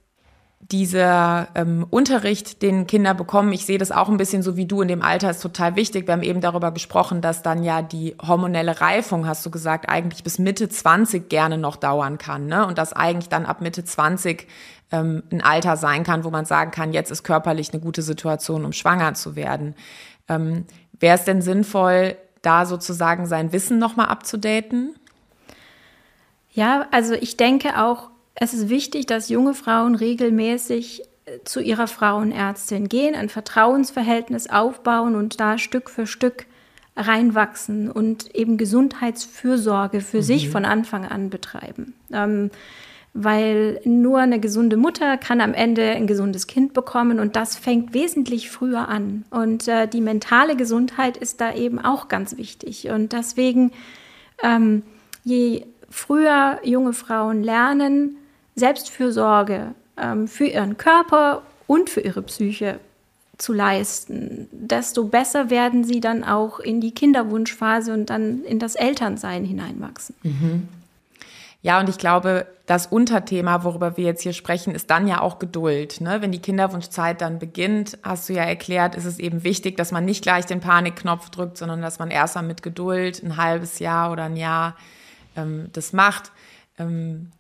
dieser 0.61 1.49
ähm, 1.55 1.87
Unterricht, 1.91 2.63
den 2.63 2.87
Kinder 2.87 3.13
bekommen, 3.13 3.53
ich 3.53 3.67
sehe 3.67 3.77
das 3.77 3.93
auch 3.93 4.09
ein 4.09 4.17
bisschen 4.17 4.43
so 4.43 4.57
wie 4.57 4.65
du 4.65 4.81
in 4.81 4.89
dem 4.89 5.03
Alter, 5.03 5.31
ist 5.31 5.43
total 5.43 5.77
wichtig. 5.77 6.07
Wir 6.07 6.15
haben 6.15 6.23
eben 6.23 6.41
darüber 6.41 6.73
gesprochen, 6.73 7.21
dass 7.21 7.43
dann 7.43 7.63
ja 7.63 7.83
die 7.83 8.17
hormonelle 8.27 8.81
Reifung, 8.81 9.27
hast 9.27 9.45
du 9.45 9.51
gesagt, 9.51 9.89
eigentlich 9.89 10.25
bis 10.25 10.39
Mitte 10.39 10.69
20 10.69 11.29
gerne 11.29 11.59
noch 11.59 11.77
dauern 11.77 12.17
kann. 12.17 12.47
Ne? 12.47 12.67
Und 12.67 12.79
dass 12.79 12.95
eigentlich 12.95 13.29
dann 13.29 13.45
ab 13.45 13.61
Mitte 13.61 13.85
20 13.85 14.49
ähm, 14.91 15.23
ein 15.31 15.43
Alter 15.43 15.77
sein 15.77 16.03
kann, 16.03 16.25
wo 16.25 16.31
man 16.31 16.47
sagen 16.47 16.71
kann, 16.71 16.93
jetzt 16.95 17.11
ist 17.11 17.25
körperlich 17.25 17.73
eine 17.73 17.83
gute 17.83 18.03
Situation, 18.03 18.65
um 18.65 18.73
schwanger 18.73 19.15
zu 19.15 19.37
werden. 19.37 19.75
Ähm, 20.29 20.65
Wäre 20.99 21.19
es 21.19 21.25
denn 21.25 21.43
sinnvoll, 21.43 22.17
da 22.41 22.65
sozusagen 22.65 23.27
sein 23.27 23.53
Wissen 23.53 23.79
nochmal 23.79 24.07
abzudaten? 24.07 24.95
Ja, 26.53 26.87
also 26.91 27.15
ich 27.15 27.37
denke 27.37 27.83
auch, 27.83 28.11
es 28.35 28.55
ist 28.55 28.69
wichtig, 28.69 29.07
dass 29.07 29.29
junge 29.29 29.55
Frauen 29.55 29.95
regelmäßig 29.95 31.03
äh, 31.27 31.39
zu 31.45 31.61
ihrer 31.61 31.87
Frauenärztin 31.87 32.89
gehen, 32.89 33.15
ein 33.15 33.29
Vertrauensverhältnis 33.29 34.49
aufbauen 34.49 35.15
und 35.15 35.41
da 35.41 35.59
Stück 35.59 35.91
für 35.91 36.07
Stück 36.07 36.47
reinwachsen 36.97 37.91
und 37.91 38.35
eben 38.35 38.57
Gesundheitsfürsorge 38.57 40.01
für 40.01 40.19
mhm. 40.19 40.23
sich 40.23 40.49
von 40.49 40.65
Anfang 40.65 41.05
an 41.05 41.31
betreiben. 41.31 41.95
Ähm, 42.13 42.51
weil 43.17 43.81
nur 43.85 44.19
eine 44.19 44.41
gesunde 44.41 44.77
Mutter 44.77 45.17
kann 45.17 45.41
am 45.41 45.55
Ende 45.55 45.91
ein 45.91 46.09
gesundes 46.09 46.49
Kind 46.49 46.73
bekommen 46.73 47.21
und 47.21 47.37
das 47.37 47.57
fängt 47.57 47.95
wesentlich 47.95 48.51
früher 48.51 48.89
an. 48.89 49.25
Und 49.31 49.69
äh, 49.69 49.87
die 49.87 50.01
mentale 50.01 50.57
Gesundheit 50.57 51.17
ist 51.17 51.41
da 51.41 51.55
eben 51.55 51.79
auch 51.79 52.09
ganz 52.09 52.37
wichtig. 52.37 52.91
Und 52.91 53.13
deswegen, 53.13 53.71
ähm, 54.43 54.83
je 55.23 55.65
früher 55.91 56.59
junge 56.65 56.93
Frauen 56.93 57.45
lernen, 57.45 58.17
Selbstfürsorge 58.57 59.75
ähm, 59.97 60.29
für 60.29 60.47
ihren 60.47 60.77
Körper 60.77 61.43
und 61.67 61.91
für 61.91 62.01
ihre 62.01 62.23
Psyche 62.23 62.79
zu 63.39 63.53
leisten, 63.53 64.49
desto 64.53 65.05
besser 65.05 65.51
werden 65.51 65.85
sie 65.85 66.01
dann 66.01 66.23
auch 66.25 66.61
in 66.61 66.81
die 66.81 66.93
Kinderwunschphase 66.93 67.93
und 67.93 68.11
dann 68.11 68.45
in 68.45 68.59
das 68.59 68.77
Elternsein 68.77 69.45
hineinwachsen. 69.45 70.15
Mhm. 70.23 70.69
Ja, 71.63 71.81
und 71.81 71.89
ich 71.89 71.97
glaube, 71.97 72.47
das 72.67 72.87
Unterthema, 72.87 73.65
worüber 73.65 73.97
wir 73.97 74.05
jetzt 74.05 74.23
hier 74.23 74.35
sprechen, 74.35 74.75
ist 74.75 74.91
dann 74.91 75.09
ja 75.09 75.23
auch 75.23 75.39
Geduld. 75.39 76.03
Ne? 76.03 76.21
Wenn 76.21 76.31
die 76.31 76.39
Kinderwunschzeit 76.39 77.23
dann 77.23 77.39
beginnt, 77.39 77.97
hast 78.03 78.29
du 78.29 78.35
ja 78.35 78.43
erklärt, 78.43 78.95
ist 78.95 79.07
es 79.07 79.19
eben 79.19 79.45
wichtig, 79.45 79.79
dass 79.79 79.91
man 79.91 80.05
nicht 80.05 80.23
gleich 80.23 80.45
den 80.45 80.61
Panikknopf 80.61 81.31
drückt, 81.31 81.57
sondern 81.57 81.81
dass 81.81 81.99
man 81.99 82.11
erst 82.11 82.35
mal 82.35 82.43
mit 82.43 82.63
Geduld 82.63 83.23
ein 83.23 83.39
halbes 83.39 83.79
Jahr 83.79 84.13
oder 84.13 84.25
ein 84.25 84.37
Jahr 84.37 84.77
ähm, 85.37 85.71
das 85.73 85.95
macht. 85.95 86.33
Ähm, 86.79 87.31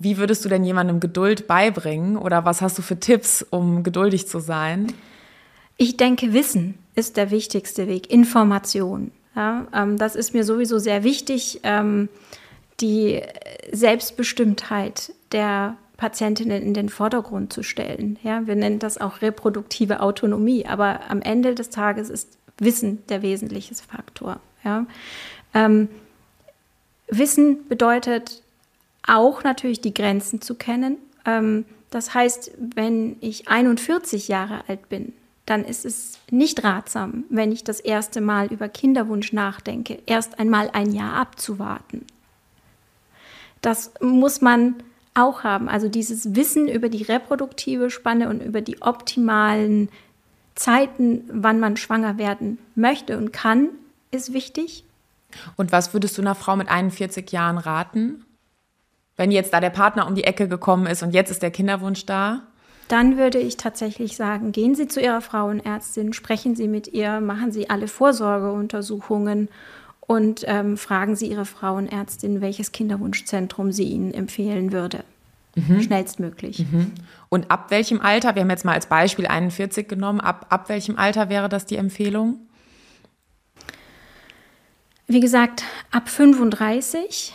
wie 0.00 0.16
würdest 0.16 0.44
du 0.44 0.48
denn 0.48 0.64
jemandem 0.64 0.98
Geduld 0.98 1.46
beibringen 1.46 2.16
oder 2.16 2.46
was 2.46 2.62
hast 2.62 2.78
du 2.78 2.82
für 2.82 2.98
Tipps, 2.98 3.46
um 3.48 3.82
geduldig 3.82 4.26
zu 4.26 4.40
sein? 4.40 4.92
Ich 5.76 5.98
denke, 5.98 6.32
Wissen 6.32 6.78
ist 6.94 7.18
der 7.18 7.30
wichtigste 7.30 7.86
Weg, 7.86 8.10
Information. 8.10 9.12
Ja, 9.36 9.66
ähm, 9.74 9.98
das 9.98 10.16
ist 10.16 10.34
mir 10.34 10.42
sowieso 10.42 10.78
sehr 10.78 11.04
wichtig, 11.04 11.60
ähm, 11.62 12.08
die 12.80 13.20
Selbstbestimmtheit 13.70 15.12
der 15.32 15.76
Patientinnen 15.98 16.62
in 16.62 16.72
den 16.72 16.88
Vordergrund 16.88 17.52
zu 17.52 17.62
stellen. 17.62 18.18
Ja, 18.22 18.46
wir 18.46 18.56
nennen 18.56 18.78
das 18.78 18.98
auch 18.98 19.20
reproduktive 19.20 20.00
Autonomie, 20.00 20.64
aber 20.64 21.00
am 21.10 21.20
Ende 21.20 21.54
des 21.54 21.68
Tages 21.68 22.08
ist 22.08 22.38
Wissen 22.58 23.02
der 23.08 23.20
wesentliche 23.20 23.74
Faktor. 23.74 24.40
Ja. 24.64 24.86
Ähm, 25.52 25.88
Wissen 27.08 27.68
bedeutet 27.68 28.42
auch 29.06 29.44
natürlich 29.44 29.80
die 29.80 29.94
Grenzen 29.94 30.40
zu 30.40 30.54
kennen. 30.54 30.98
Ähm, 31.24 31.64
das 31.90 32.14
heißt, 32.14 32.52
wenn 32.58 33.16
ich 33.20 33.48
41 33.48 34.28
Jahre 34.28 34.62
alt 34.68 34.88
bin, 34.88 35.12
dann 35.46 35.64
ist 35.64 35.84
es 35.84 36.18
nicht 36.30 36.62
ratsam, 36.62 37.24
wenn 37.28 37.50
ich 37.50 37.64
das 37.64 37.80
erste 37.80 38.20
Mal 38.20 38.46
über 38.52 38.68
Kinderwunsch 38.68 39.32
nachdenke, 39.32 39.98
erst 40.06 40.38
einmal 40.38 40.70
ein 40.72 40.92
Jahr 40.92 41.14
abzuwarten. 41.14 42.06
Das 43.60 43.92
muss 44.00 44.40
man 44.40 44.76
auch 45.14 45.42
haben. 45.42 45.68
Also 45.68 45.88
dieses 45.88 46.36
Wissen 46.36 46.68
über 46.68 46.88
die 46.88 47.02
reproduktive 47.02 47.90
Spanne 47.90 48.28
und 48.28 48.42
über 48.42 48.60
die 48.60 48.80
optimalen 48.80 49.88
Zeiten, 50.54 51.24
wann 51.32 51.58
man 51.58 51.76
schwanger 51.76 52.16
werden 52.16 52.58
möchte 52.74 53.18
und 53.18 53.32
kann, 53.32 53.70
ist 54.10 54.32
wichtig. 54.32 54.84
Und 55.56 55.72
was 55.72 55.92
würdest 55.92 56.16
du 56.16 56.22
einer 56.22 56.34
Frau 56.34 56.56
mit 56.56 56.68
41 56.68 57.30
Jahren 57.32 57.58
raten? 57.58 58.24
Wenn 59.20 59.32
jetzt 59.32 59.52
da 59.52 59.60
der 59.60 59.68
Partner 59.68 60.06
um 60.06 60.14
die 60.14 60.24
Ecke 60.24 60.48
gekommen 60.48 60.86
ist 60.86 61.02
und 61.02 61.12
jetzt 61.12 61.30
ist 61.30 61.42
der 61.42 61.50
Kinderwunsch 61.50 62.06
da? 62.06 62.40
Dann 62.88 63.18
würde 63.18 63.38
ich 63.38 63.58
tatsächlich 63.58 64.16
sagen, 64.16 64.50
gehen 64.50 64.74
Sie 64.74 64.88
zu 64.88 64.98
Ihrer 64.98 65.20
Frauenärztin, 65.20 66.14
sprechen 66.14 66.56
Sie 66.56 66.68
mit 66.68 66.88
ihr, 66.88 67.20
machen 67.20 67.52
Sie 67.52 67.68
alle 67.68 67.86
Vorsorgeuntersuchungen 67.86 69.50
und 70.00 70.44
ähm, 70.46 70.78
fragen 70.78 71.16
Sie 71.16 71.26
Ihre 71.26 71.44
Frauenärztin, 71.44 72.40
welches 72.40 72.72
Kinderwunschzentrum 72.72 73.72
sie 73.72 73.84
Ihnen 73.84 74.14
empfehlen 74.14 74.72
würde. 74.72 75.04
Mhm. 75.54 75.82
Schnellstmöglich. 75.82 76.60
Mhm. 76.60 76.92
Und 77.28 77.50
ab 77.50 77.66
welchem 77.70 78.00
Alter, 78.00 78.34
wir 78.36 78.40
haben 78.40 78.48
jetzt 78.48 78.64
mal 78.64 78.72
als 78.72 78.86
Beispiel 78.86 79.26
41 79.26 79.86
genommen, 79.86 80.20
ab, 80.20 80.46
ab 80.48 80.70
welchem 80.70 80.96
Alter 80.96 81.28
wäre 81.28 81.50
das 81.50 81.66
die 81.66 81.76
Empfehlung? 81.76 82.38
Wie 85.06 85.20
gesagt, 85.20 85.62
ab 85.90 86.08
35 86.08 87.34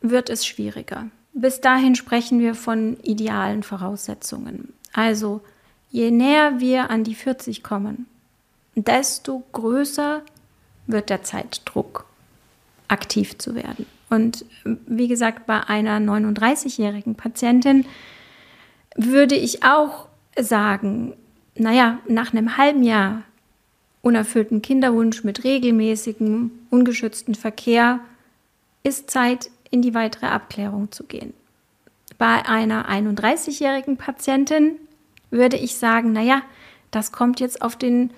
wird 0.00 0.30
es 0.30 0.46
schwieriger. 0.46 1.08
Bis 1.32 1.60
dahin 1.60 1.94
sprechen 1.94 2.40
wir 2.40 2.54
von 2.54 2.96
idealen 3.02 3.62
Voraussetzungen. 3.62 4.72
Also 4.92 5.42
je 5.90 6.10
näher 6.10 6.60
wir 6.60 6.90
an 6.90 7.04
die 7.04 7.14
40 7.14 7.62
kommen, 7.62 8.06
desto 8.74 9.42
größer 9.52 10.22
wird 10.86 11.10
der 11.10 11.22
Zeitdruck, 11.22 12.06
aktiv 12.88 13.36
zu 13.38 13.54
werden. 13.54 13.86
Und 14.08 14.44
wie 14.64 15.08
gesagt, 15.08 15.46
bei 15.46 15.60
einer 15.64 15.98
39-jährigen 15.98 17.16
Patientin 17.16 17.84
würde 18.94 19.34
ich 19.34 19.64
auch 19.64 20.06
sagen, 20.38 21.14
naja, 21.54 21.98
nach 22.08 22.32
einem 22.32 22.56
halben 22.56 22.82
Jahr 22.82 23.22
unerfüllten 24.02 24.62
Kinderwunsch 24.62 25.24
mit 25.24 25.42
regelmäßigem, 25.42 26.50
ungeschützten 26.70 27.34
Verkehr 27.34 28.00
ist 28.84 29.10
Zeit, 29.10 29.50
in 29.70 29.82
die 29.82 29.94
weitere 29.94 30.26
Abklärung 30.26 30.92
zu 30.92 31.04
gehen. 31.04 31.34
Bei 32.18 32.46
einer 32.46 32.88
31-jährigen 32.88 33.96
Patientin 33.96 34.76
würde 35.30 35.56
ich 35.56 35.76
sagen, 35.76 36.12
naja, 36.12 36.42
das 36.90 37.12
kommt 37.12 37.40
jetzt 37.40 37.62
auf, 37.62 37.76
den 37.76 38.10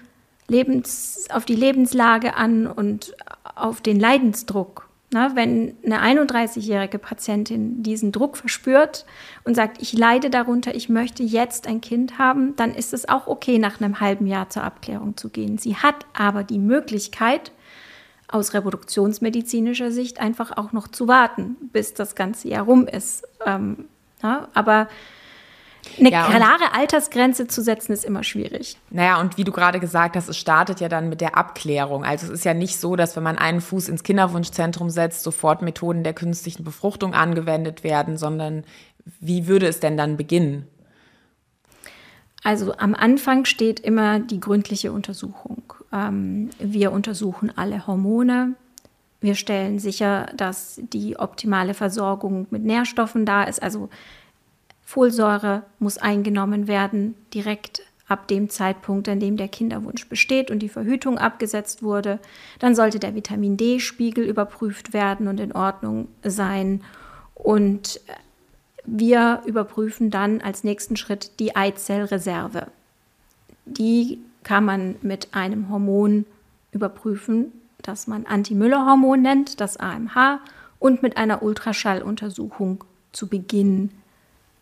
Lebens, 0.46 1.26
auf 1.30 1.44
die 1.44 1.54
Lebenslage 1.54 2.36
an 2.36 2.66
und 2.66 3.14
auf 3.54 3.80
den 3.80 3.98
Leidensdruck. 3.98 4.88
Na, 5.10 5.34
wenn 5.34 5.74
eine 5.86 6.26
31-jährige 6.26 6.98
Patientin 6.98 7.82
diesen 7.82 8.12
Druck 8.12 8.36
verspürt 8.36 9.06
und 9.44 9.54
sagt, 9.54 9.80
ich 9.80 9.94
leide 9.94 10.28
darunter, 10.28 10.74
ich 10.74 10.90
möchte 10.90 11.22
jetzt 11.22 11.66
ein 11.66 11.80
Kind 11.80 12.18
haben, 12.18 12.54
dann 12.56 12.74
ist 12.74 12.92
es 12.92 13.08
auch 13.08 13.26
okay, 13.26 13.58
nach 13.58 13.80
einem 13.80 14.00
halben 14.00 14.26
Jahr 14.26 14.50
zur 14.50 14.64
Abklärung 14.64 15.16
zu 15.16 15.30
gehen. 15.30 15.56
Sie 15.56 15.76
hat 15.76 16.04
aber 16.12 16.44
die 16.44 16.58
Möglichkeit, 16.58 17.52
aus 18.28 18.54
reproduktionsmedizinischer 18.54 19.90
Sicht 19.90 20.20
einfach 20.20 20.56
auch 20.56 20.72
noch 20.72 20.88
zu 20.88 21.08
warten, 21.08 21.56
bis 21.72 21.94
das 21.94 22.14
ganze 22.14 22.48
Jahr 22.48 22.64
rum 22.64 22.86
ist. 22.86 23.26
Ähm, 23.44 23.86
ja, 24.22 24.48
aber 24.54 24.88
eine 25.98 26.10
ja, 26.10 26.26
klare 26.26 26.74
Altersgrenze 26.74 27.46
zu 27.46 27.62
setzen 27.62 27.92
ist 27.92 28.04
immer 28.04 28.22
schwierig. 28.22 28.76
Naja, 28.90 29.20
und 29.20 29.36
wie 29.36 29.44
du 29.44 29.52
gerade 29.52 29.80
gesagt 29.80 30.16
hast, 30.16 30.28
es 30.28 30.36
startet 30.36 30.80
ja 30.80 30.88
dann 30.88 31.08
mit 31.08 31.20
der 31.20 31.36
Abklärung. 31.36 32.04
Also 32.04 32.26
es 32.26 32.32
ist 32.32 32.44
ja 32.44 32.54
nicht 32.54 32.78
so, 32.78 32.96
dass 32.96 33.16
wenn 33.16 33.22
man 33.22 33.38
einen 33.38 33.60
Fuß 33.60 33.88
ins 33.88 34.02
Kinderwunschzentrum 34.02 34.90
setzt, 34.90 35.22
sofort 35.22 35.62
Methoden 35.62 36.04
der 36.04 36.14
künstlichen 36.14 36.64
Befruchtung 36.64 37.14
angewendet 37.14 37.84
werden, 37.84 38.16
sondern 38.16 38.64
wie 39.20 39.46
würde 39.46 39.66
es 39.66 39.80
denn 39.80 39.96
dann 39.96 40.16
beginnen? 40.16 40.66
Also 42.44 42.76
am 42.76 42.94
Anfang 42.94 43.44
steht 43.44 43.80
immer 43.80 44.20
die 44.20 44.40
gründliche 44.40 44.92
Untersuchung. 44.92 45.72
Ähm, 45.92 46.50
wir 46.58 46.92
untersuchen 46.92 47.52
alle 47.56 47.86
Hormone. 47.86 48.54
Wir 49.20 49.34
stellen 49.34 49.78
sicher, 49.78 50.26
dass 50.36 50.80
die 50.92 51.18
optimale 51.18 51.74
Versorgung 51.74 52.46
mit 52.50 52.64
Nährstoffen 52.64 53.26
da 53.26 53.44
ist. 53.44 53.62
Also 53.62 53.88
Folsäure 54.84 55.64
muss 55.78 55.98
eingenommen 55.98 56.68
werden, 56.68 57.14
direkt 57.34 57.82
ab 58.06 58.26
dem 58.28 58.48
Zeitpunkt, 58.48 59.08
an 59.08 59.20
dem 59.20 59.36
der 59.36 59.48
Kinderwunsch 59.48 60.08
besteht 60.08 60.50
und 60.50 60.60
die 60.60 60.68
Verhütung 60.68 61.18
abgesetzt 61.18 61.82
wurde. 61.82 62.18
Dann 62.58 62.74
sollte 62.74 62.98
der 62.98 63.14
Vitamin 63.14 63.56
D-Spiegel 63.56 64.24
überprüft 64.24 64.92
werden 64.92 65.28
und 65.28 65.40
in 65.40 65.52
Ordnung 65.52 66.08
sein. 66.22 66.82
Und 67.34 68.00
wir 68.86 69.42
überprüfen 69.44 70.10
dann 70.10 70.40
als 70.40 70.64
nächsten 70.64 70.96
Schritt 70.96 71.38
die 71.38 71.54
Eizellreserve. 71.54 72.68
Die 73.66 74.18
kann 74.42 74.64
man 74.64 74.96
mit 75.02 75.34
einem 75.34 75.68
Hormon 75.68 76.26
überprüfen, 76.72 77.52
das 77.82 78.06
man 78.06 78.26
Anti-Müller-Hormon 78.26 79.22
nennt, 79.22 79.60
das 79.60 79.76
AMH, 79.76 80.40
und 80.78 81.02
mit 81.02 81.16
einer 81.16 81.42
Ultraschalluntersuchung 81.42 82.84
zu 83.12 83.28
Beginn 83.28 83.90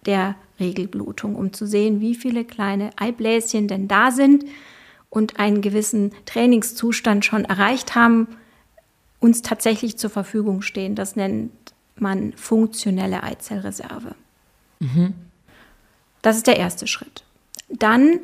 der 0.06 0.36
Regelblutung, 0.58 1.36
um 1.36 1.52
zu 1.52 1.66
sehen, 1.66 2.00
wie 2.00 2.14
viele 2.14 2.44
kleine 2.44 2.90
Eibläschen 2.96 3.68
denn 3.68 3.88
da 3.88 4.10
sind 4.10 4.44
und 5.10 5.38
einen 5.38 5.60
gewissen 5.60 6.12
Trainingszustand 6.24 7.24
schon 7.24 7.44
erreicht 7.44 7.94
haben, 7.94 8.28
uns 9.20 9.42
tatsächlich 9.42 9.98
zur 9.98 10.10
Verfügung 10.10 10.62
stehen. 10.62 10.94
Das 10.94 11.16
nennt 11.16 11.50
man 11.96 12.32
funktionelle 12.34 13.22
Eizellreserve. 13.22 14.14
Mhm. 14.80 15.14
Das 16.22 16.36
ist 16.36 16.46
der 16.46 16.56
erste 16.56 16.86
Schritt. 16.86 17.24
Dann 17.68 18.20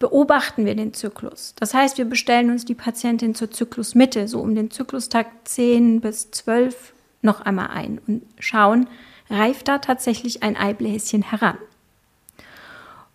beobachten 0.00 0.64
wir 0.64 0.74
den 0.74 0.94
Zyklus. 0.94 1.54
Das 1.60 1.74
heißt, 1.74 1.98
wir 1.98 2.06
bestellen 2.06 2.50
uns 2.50 2.64
die 2.64 2.74
Patientin 2.74 3.36
zur 3.36 3.50
Zyklusmitte, 3.52 4.26
so 4.26 4.40
um 4.40 4.56
den 4.56 4.72
Zyklustag 4.72 5.26
10 5.44 6.00
bis 6.00 6.32
12 6.32 6.94
noch 7.22 7.42
einmal 7.42 7.68
ein 7.68 8.00
und 8.06 8.22
schauen, 8.40 8.88
reift 9.28 9.68
da 9.68 9.78
tatsächlich 9.78 10.42
ein 10.42 10.56
Eibläschen 10.56 11.22
heran. 11.22 11.58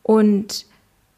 Und 0.03 0.67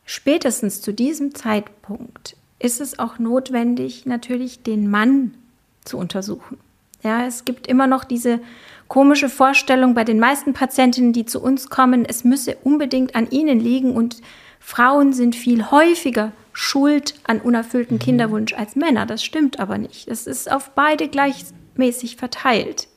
spätestens 0.06 0.82
zu 0.82 0.93
diesem 0.93 1.36
Zeitpunkt 1.36 2.38
ist 2.60 2.80
es 2.80 2.97
auch 2.97 3.19
notwendig, 3.19 4.06
natürlich 4.06 4.63
den 4.63 4.89
Mann 4.89 5.36
zu 5.84 5.97
untersuchen. 5.97 6.58
Ja, 7.03 7.25
es 7.25 7.43
gibt 7.43 7.67
immer 7.67 7.88
noch 7.88 8.06
diese 8.06 8.39
komische 8.88 9.27
Vorstellung 9.27 9.93
bei 9.93 10.06
den 10.06 10.17
meisten 10.17 10.53
Patientinnen, 10.53 11.12
die 11.12 11.25
zu 11.25 11.41
uns 11.41 11.69
kommen, 11.69 12.06
es 12.06 12.23
müsse 12.23 12.56
unbedingt 12.63 13.15
an 13.15 13.30
ihnen 13.30 13.60
liegen 13.60 13.93
und 13.93 14.21
Frauen 14.67 15.13
sind 15.13 15.36
viel 15.36 15.71
häufiger 15.71 16.32
schuld 16.51 17.15
an 17.23 17.39
unerfüllten 17.39 17.97
mhm. 17.97 18.01
Kinderwunsch 18.01 18.53
als 18.53 18.75
Männer. 18.75 19.06
Das 19.06 19.23
stimmt 19.23 19.60
aber 19.60 19.77
nicht. 19.77 20.08
Es 20.08 20.27
ist 20.27 20.51
auf 20.51 20.71
beide 20.71 21.08
gleichmäßig 21.08 22.17
verteilt 22.17 22.88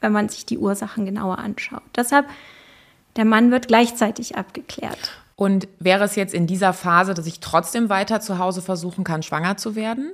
wenn 0.00 0.12
man 0.12 0.28
sich 0.28 0.46
die 0.46 0.58
Ursachen 0.58 1.04
genauer 1.04 1.38
anschaut. 1.38 1.82
Deshalb, 1.94 2.26
der 3.16 3.24
Mann 3.24 3.50
wird 3.50 3.68
gleichzeitig 3.68 4.36
abgeklärt. 4.36 5.12
Und 5.36 5.68
wäre 5.78 6.04
es 6.04 6.16
jetzt 6.16 6.34
in 6.34 6.46
dieser 6.46 6.72
Phase, 6.72 7.14
dass 7.14 7.26
ich 7.26 7.40
trotzdem 7.40 7.88
weiter 7.88 8.20
zu 8.20 8.38
Hause 8.38 8.60
versuchen 8.60 9.04
kann, 9.04 9.22
schwanger 9.22 9.56
zu 9.56 9.74
werden? 9.74 10.12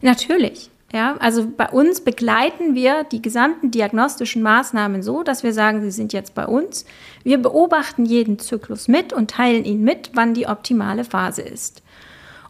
Natürlich. 0.00 0.70
Ja, 0.92 1.16
also 1.20 1.48
bei 1.48 1.70
uns 1.70 2.02
begleiten 2.02 2.74
wir 2.74 3.04
die 3.04 3.22
gesamten 3.22 3.70
diagnostischen 3.70 4.42
Maßnahmen 4.42 5.02
so, 5.02 5.22
dass 5.22 5.42
wir 5.42 5.54
sagen, 5.54 5.80
sie 5.80 5.90
sind 5.90 6.12
jetzt 6.12 6.34
bei 6.34 6.46
uns. 6.46 6.84
Wir 7.24 7.38
beobachten 7.38 8.04
jeden 8.04 8.38
Zyklus 8.38 8.88
mit 8.88 9.14
und 9.14 9.30
teilen 9.30 9.64
ihn 9.64 9.82
mit, 9.82 10.10
wann 10.12 10.34
die 10.34 10.46
optimale 10.46 11.04
Phase 11.04 11.40
ist. 11.40 11.82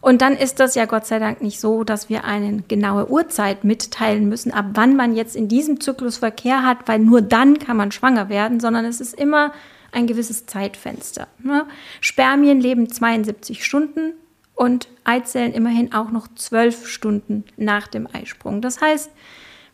Und 0.00 0.20
dann 0.20 0.33
ist 0.33 0.59
das 0.59 0.74
ja 0.74 0.87
Gott 0.87 1.07
sei 1.07 1.20
Dank 1.20 1.40
nicht 1.40 1.61
so, 1.61 1.85
dass 1.85 2.09
wir 2.09 2.24
eine 2.24 2.64
genaue 2.66 3.09
Uhrzeit 3.09 3.62
mitteilen 3.62 4.28
müssen, 4.28 4.50
ab 4.50 4.66
wann 4.74 4.96
man 4.96 5.14
jetzt 5.14 5.37
in 5.37 5.46
diesem 5.46 5.78
Zyklus 5.78 6.16
Verkehr 6.16 6.64
hat, 6.64 6.78
weil 6.87 6.98
nur 6.98 7.22
dann 7.22 7.61
kann 7.61 7.76
man 7.76 7.92
schwanger 7.92 8.28
werden, 8.28 8.59
sondern 8.59 8.85
es 8.85 9.00
ist 9.00 9.14
immer 9.14 9.52
ein 9.92 10.09
gewisses 10.09 10.46
Zeitfenster. 10.46 11.28
Ne? 11.38 11.66
Spermien 12.00 12.61
leben 12.61 12.90
72 12.90 13.64
Stunden 13.64 14.14
und 14.54 14.88
Eizellen 15.04 15.52
immerhin 15.52 15.92
auch 15.92 16.10
noch 16.10 16.28
zwölf 16.34 16.86
Stunden 16.86 17.44
nach 17.56 17.88
dem 17.88 18.06
Eisprung. 18.12 18.60
Das 18.60 18.80
heißt, 18.80 19.10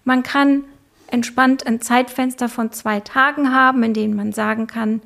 man 0.05 0.23
kann 0.23 0.65
entspannt 1.09 1.67
ein 1.67 1.81
Zeitfenster 1.81 2.49
von 2.49 2.73
zwei 2.73 3.01
Tagen 3.01 3.53
haben, 3.55 3.83
in 3.83 3.95
dem 3.95 4.15
man 4.15 4.33
sagen 4.33 4.67
kann, 4.67 5.01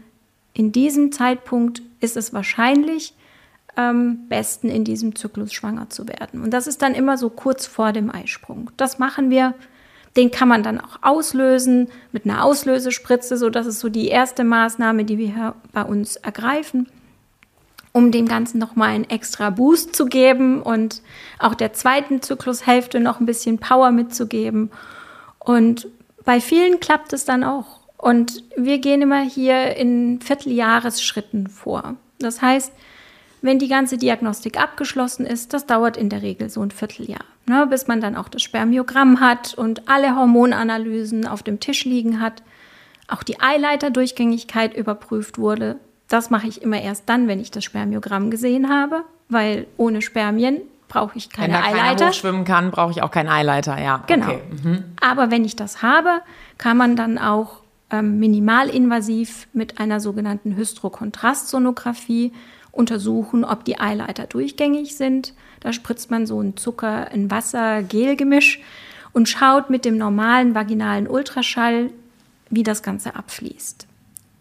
in 0.54 0.72
diesem 0.72 1.12
Zeitpunkt 1.12 1.82
ist 2.00 2.16
es 2.16 2.32
wahrscheinlich 2.32 3.14
ähm, 3.76 4.28
besten 4.28 4.68
in 4.68 4.84
diesem 4.84 5.14
Zyklus 5.16 5.52
schwanger 5.52 5.88
zu 5.88 6.06
werden. 6.06 6.42
Und 6.42 6.50
das 6.50 6.66
ist 6.66 6.82
dann 6.82 6.94
immer 6.94 7.16
so 7.16 7.30
kurz 7.30 7.66
vor 7.66 7.92
dem 7.92 8.10
Eisprung. 8.10 8.70
Das 8.76 8.98
machen 8.98 9.30
wir. 9.30 9.54
Den 10.14 10.30
kann 10.30 10.48
man 10.48 10.62
dann 10.62 10.78
auch 10.78 10.98
auslösen 11.00 11.88
mit 12.12 12.26
einer 12.26 12.44
Auslösespritze. 12.44 13.38
So, 13.38 13.48
das 13.48 13.66
ist 13.66 13.80
so 13.80 13.88
die 13.88 14.08
erste 14.08 14.44
Maßnahme, 14.44 15.06
die 15.06 15.16
wir 15.16 15.54
bei 15.72 15.82
uns 15.82 16.16
ergreifen, 16.16 16.86
um 17.92 18.10
dem 18.10 18.26
Ganzen 18.26 18.58
nochmal 18.58 18.90
einen 18.90 19.08
extra 19.08 19.50
Boost 19.50 19.94
zu 19.94 20.06
geben 20.06 20.62
und 20.62 21.02
auch 21.38 21.54
der 21.54 21.72
zweiten 21.74 22.22
Zyklushälfte 22.22 23.00
noch 23.00 23.20
ein 23.20 23.26
bisschen 23.26 23.58
Power 23.58 23.90
mitzugeben. 23.90 24.70
Und 25.38 25.88
bei 26.24 26.40
vielen 26.40 26.80
klappt 26.80 27.12
es 27.12 27.24
dann 27.24 27.44
auch. 27.44 27.80
Und 27.98 28.44
wir 28.56 28.78
gehen 28.78 29.02
immer 29.02 29.22
hier 29.22 29.76
in 29.76 30.20
Vierteljahresschritten 30.20 31.48
vor. 31.48 31.96
Das 32.18 32.40
heißt, 32.40 32.72
wenn 33.42 33.58
die 33.58 33.68
ganze 33.68 33.98
Diagnostik 33.98 34.58
abgeschlossen 34.58 35.26
ist, 35.26 35.52
das 35.52 35.66
dauert 35.66 35.96
in 35.96 36.08
der 36.08 36.22
Regel 36.22 36.48
so 36.48 36.62
ein 36.62 36.70
Vierteljahr, 36.70 37.24
ne, 37.46 37.66
bis 37.68 37.88
man 37.88 38.00
dann 38.00 38.16
auch 38.16 38.28
das 38.28 38.42
Spermiogramm 38.42 39.20
hat 39.20 39.54
und 39.54 39.88
alle 39.88 40.16
Hormonanalysen 40.16 41.26
auf 41.26 41.42
dem 41.42 41.58
Tisch 41.58 41.84
liegen 41.84 42.20
hat, 42.20 42.42
auch 43.08 43.24
die 43.24 43.40
Eileiterdurchgängigkeit 43.40 44.76
überprüft 44.76 45.38
wurde. 45.38 45.76
Das 46.12 46.28
mache 46.28 46.46
ich 46.46 46.60
immer 46.60 46.78
erst 46.78 47.08
dann, 47.08 47.26
wenn 47.26 47.40
ich 47.40 47.50
das 47.50 47.64
Spermiogramm 47.64 48.30
gesehen 48.30 48.68
habe, 48.68 49.02
weil 49.30 49.66
ohne 49.78 50.02
Spermien 50.02 50.60
brauche 50.88 51.16
ich 51.16 51.30
keine 51.30 51.54
wenn 51.54 51.62
da 51.62 51.66
Eileiter. 51.66 52.06
Wenn 52.06 52.12
schwimmen 52.12 52.44
kann, 52.44 52.70
brauche 52.70 52.90
ich 52.90 53.00
auch 53.00 53.10
keinen 53.10 53.30
Eileiter, 53.30 53.80
ja. 53.80 54.04
Genau. 54.06 54.26
Okay. 54.26 54.42
Mhm. 54.62 54.84
Aber 55.00 55.30
wenn 55.30 55.42
ich 55.46 55.56
das 55.56 55.80
habe, 55.80 56.20
kann 56.58 56.76
man 56.76 56.96
dann 56.96 57.16
auch 57.16 57.60
ähm, 57.90 58.18
minimalinvasiv 58.18 59.48
mit 59.54 59.80
einer 59.80 60.00
sogenannten 60.00 60.54
Hysterokontrastsonographie 60.54 62.32
untersuchen, 62.72 63.42
ob 63.42 63.64
die 63.64 63.80
Eileiter 63.80 64.26
durchgängig 64.26 64.98
sind. 64.98 65.32
Da 65.60 65.72
spritzt 65.72 66.10
man 66.10 66.26
so 66.26 66.42
ein 66.42 66.58
Zucker, 66.58 67.10
ein 67.10 67.30
Wasser-Gel-Gemisch 67.30 68.60
und 69.14 69.30
schaut 69.30 69.70
mit 69.70 69.86
dem 69.86 69.96
normalen 69.96 70.54
vaginalen 70.54 71.08
Ultraschall, 71.08 71.88
wie 72.50 72.64
das 72.64 72.82
Ganze 72.82 73.16
abfließt. 73.16 73.86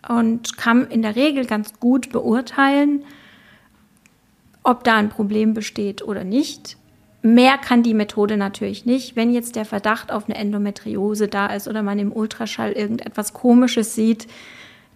Und 0.08 0.58
kann 0.58 0.88
in 0.88 1.02
der 1.02 1.16
Regel 1.16 1.46
ganz 1.46 1.80
gut 1.80 2.12
beurteilen, 2.12 3.04
ob 4.64 4.84
da 4.84 4.96
ein 4.96 5.10
Problem 5.10 5.54
besteht 5.54 6.02
oder 6.02 6.24
nicht. 6.24 6.78
Mehr 7.24 7.58
kann 7.60 7.84
die 7.84 7.94
Methode 7.94 8.36
natürlich 8.36 8.86
nicht. 8.86 9.16
Wenn 9.16 9.32
jetzt 9.32 9.56
der 9.56 9.66
Verdacht 9.66 10.12
auf 10.12 10.26
eine 10.26 10.36
Endometriose 10.36 11.28
da 11.28 11.48
ist 11.48 11.68
oder 11.68 11.84
man 11.84 12.00
im 12.00 12.12
Ultraschall 12.12 12.72
irgendetwas 12.72 13.34
Komisches 13.34 13.94
sieht, 13.94 14.28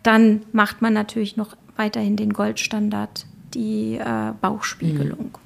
dann 0.01 0.41
macht 0.51 0.81
man 0.81 0.93
natürlich 0.93 1.37
noch 1.37 1.55
weiterhin 1.75 2.15
den 2.15 2.33
Goldstandard, 2.33 3.25
die 3.53 3.97
äh, 3.97 4.33
Bauchspiegelung. 4.41 5.25
Mhm. 5.25 5.45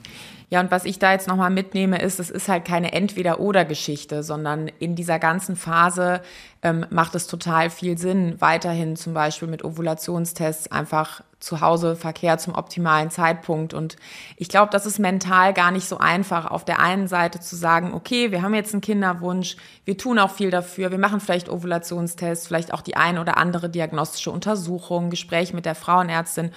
Ja, 0.51 0.59
und 0.61 0.71
was 0.71 0.85
ich 0.85 0.97
da 0.97 1.11
jetzt 1.11 1.27
nochmal 1.27 1.51
mitnehme, 1.51 2.01
ist, 2.01 2.19
es 2.19 2.31
ist 2.31 2.49
halt 2.49 2.65
keine 2.65 2.91
Entweder-Oder-Geschichte, 2.91 4.23
sondern 4.23 4.67
in 4.79 4.95
dieser 4.95 5.19
ganzen 5.19 5.55
Phase 5.55 6.21
ähm, 6.63 6.87
macht 6.89 7.13
es 7.13 7.27
total 7.27 7.69
viel 7.69 7.99
Sinn, 7.99 8.35
weiterhin 8.39 8.95
zum 8.95 9.13
Beispiel 9.13 9.47
mit 9.47 9.63
Ovulationstests 9.63 10.71
einfach 10.71 11.21
zu 11.39 11.61
Hause 11.61 11.95
Verkehr 11.95 12.39
zum 12.39 12.55
optimalen 12.55 13.11
Zeitpunkt. 13.11 13.75
Und 13.75 13.95
ich 14.37 14.49
glaube, 14.49 14.71
das 14.71 14.87
ist 14.87 14.97
mental 14.97 15.53
gar 15.53 15.69
nicht 15.69 15.87
so 15.87 15.99
einfach, 15.99 16.47
auf 16.47 16.65
der 16.65 16.79
einen 16.79 17.07
Seite 17.07 17.39
zu 17.39 17.55
sagen, 17.55 17.93
okay, 17.93 18.31
wir 18.31 18.41
haben 18.41 18.55
jetzt 18.55 18.73
einen 18.73 18.81
Kinderwunsch, 18.81 19.55
wir 19.85 19.99
tun 19.99 20.17
auch 20.17 20.31
viel 20.31 20.49
dafür, 20.49 20.89
wir 20.89 20.97
machen 20.97 21.19
vielleicht 21.19 21.47
Ovulationstests, 21.47 22.47
vielleicht 22.47 22.73
auch 22.73 22.81
die 22.81 22.97
ein 22.97 23.19
oder 23.19 23.37
andere 23.37 23.69
diagnostische 23.69 24.31
Untersuchung, 24.31 25.11
Gespräch 25.11 25.53
mit 25.53 25.67
der 25.67 25.75
Frauenärztin 25.75 26.51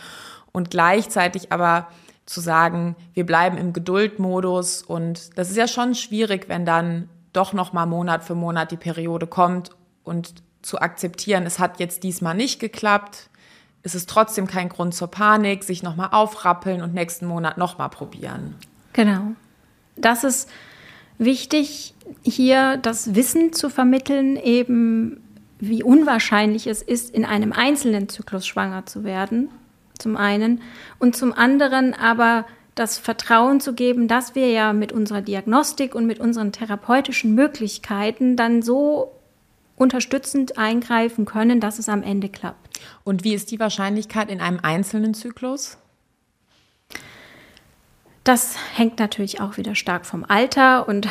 und 0.51 0.71
gleichzeitig 0.71 1.53
aber 1.53 1.89
zu 2.27 2.41
sagen, 2.41 2.97
wir 3.15 3.27
bleiben 3.27 3.57
im 3.59 3.73
Geduldmodus 3.73 4.83
und 4.83 5.37
das 5.37 5.51
ist 5.51 5.57
ja 5.57 5.67
schon 5.67 5.95
schwierig, 5.95 6.49
wenn 6.49 6.65
dann 6.65 7.09
doch 7.33 7.53
noch 7.53 7.73
mal 7.73 7.87
Monat 7.87 8.25
für 8.25 8.35
Monat 8.35 8.71
die 8.71 8.77
Periode 8.77 9.27
kommt 9.27 9.71
und 10.05 10.35
zu 10.63 10.81
akzeptieren, 10.81 11.45
es 11.45 11.59
hat 11.59 11.81
jetzt 11.81 12.05
diesmal 12.05 12.35
nicht 12.35 12.61
geklappt, 12.61 13.29
ist 13.83 13.97
es 13.97 14.07
trotzdem 14.07 14.47
kein 14.47 14.69
Grund 14.69 14.95
zur 14.95 15.09
Panik, 15.09 15.65
sich 15.65 15.83
noch 15.83 15.97
mal 15.97 16.09
aufrappeln 16.13 16.83
und 16.83 16.95
nächsten 16.95 17.27
Monat 17.27 17.59
noch 17.59 17.79
mal 17.79 17.89
probieren. 17.89 18.55
Genau. 18.93 19.33
Das 19.97 20.23
ist 20.23 20.49
wichtig, 21.19 21.95
hier 22.23 22.77
das 22.77 23.17
Wissen 23.17 23.53
zu 23.53 23.69
vermitteln, 23.71 24.37
eben 24.37 25.21
wie 25.59 25.83
unwahrscheinlich 25.83 26.69
es 26.69 26.83
ist, 26.83 27.11
in 27.11 27.25
einem 27.25 27.53
einzelnen 27.53 28.09
Zyklus 28.09 28.47
schwanger 28.47 28.87
zu 28.87 29.03
werden 29.03 29.49
zum 30.03 30.17
einen 30.17 30.61
und 30.99 31.17
zum 31.17 31.33
anderen 31.33 31.95
aber 31.95 32.45
das 32.75 32.99
Vertrauen 32.99 33.61
zu 33.61 33.75
geben, 33.75 34.09
dass 34.09 34.35
wir 34.35 34.51
ja 34.51 34.73
mit 34.73 34.93
unserer 34.93 35.23
Diagnostik 35.23 35.95
und 35.95 36.07
mit 36.07 36.21
unseren 36.21 36.53
therapeutischen 36.53 37.35
Möglichkeiten 37.35 38.37
dann 38.37 38.63
so 38.63 39.13
unterstützend 39.77 40.59
eingreifen 40.59 41.25
können, 41.25 41.61
dass 41.61 41.79
es 41.79 41.89
am 41.89 42.03
Ende 42.03 42.29
klappt. 42.29 42.81
Und 43.05 43.25
wie 43.25 43.35
ist 43.35 43.51
die 43.51 43.61
Wahrscheinlichkeit 43.61 44.31
in 44.31 44.41
einem 44.41 44.61
einzelnen 44.63 45.15
Zyklus? 45.15 45.79
Das 48.25 48.55
hängt 48.77 48.99
natürlich 48.99 49.41
auch 49.41 49.57
wieder 49.57 49.75
stark 49.75 50.07
vom 50.07 50.25
Alter 50.27 50.89
und 50.89 51.09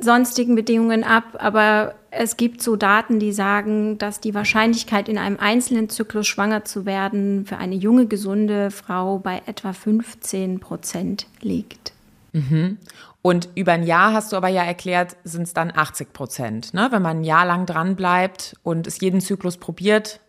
sonstigen 0.00 0.54
Bedingungen 0.54 1.04
ab, 1.04 1.36
aber 1.38 1.94
es 2.10 2.36
gibt 2.36 2.62
so 2.62 2.76
Daten, 2.76 3.18
die 3.18 3.32
sagen, 3.32 3.98
dass 3.98 4.20
die 4.20 4.34
Wahrscheinlichkeit 4.34 5.08
in 5.08 5.18
einem 5.18 5.38
einzelnen 5.38 5.88
Zyklus 5.88 6.26
schwanger 6.26 6.64
zu 6.64 6.86
werden 6.86 7.46
für 7.46 7.58
eine 7.58 7.76
junge, 7.76 8.06
gesunde 8.06 8.70
Frau 8.70 9.18
bei 9.18 9.42
etwa 9.46 9.72
15 9.72 10.60
Prozent 10.60 11.26
liegt. 11.40 11.92
Mhm. 12.32 12.78
Und 13.22 13.48
über 13.54 13.72
ein 13.72 13.84
Jahr 13.84 14.12
hast 14.12 14.32
du 14.32 14.36
aber 14.36 14.48
ja 14.48 14.62
erklärt, 14.62 15.16
sind 15.24 15.42
es 15.42 15.52
dann 15.52 15.72
80 15.74 16.12
Prozent. 16.12 16.74
Ne? 16.74 16.88
Wenn 16.90 17.02
man 17.02 17.18
ein 17.18 17.24
Jahr 17.24 17.44
lang 17.44 17.66
dran 17.66 17.94
bleibt 17.94 18.54
und 18.62 18.86
es 18.86 19.00
jeden 19.00 19.20
Zyklus 19.20 19.58
probiert. 19.58 20.20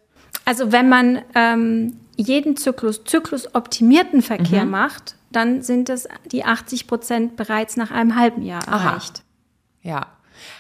Also 0.46 0.72
wenn 0.72 0.90
man 0.90 1.22
ähm, 1.34 1.98
jeden 2.16 2.58
Zyklus 2.58 3.04
zyklusoptimierten 3.06 4.22
Verkehr 4.22 4.66
mhm. 4.66 4.72
macht, 4.72 5.16
dann 5.32 5.62
sind 5.62 5.90
es 5.90 6.08
die 6.32 6.44
80 6.44 6.88
Prozent 6.88 7.36
bereits 7.38 7.78
nach 7.78 7.92
einem 7.92 8.18
halben 8.18 8.42
Jahr 8.42 8.68
erreicht. 8.68 9.24
Ja, 9.82 10.08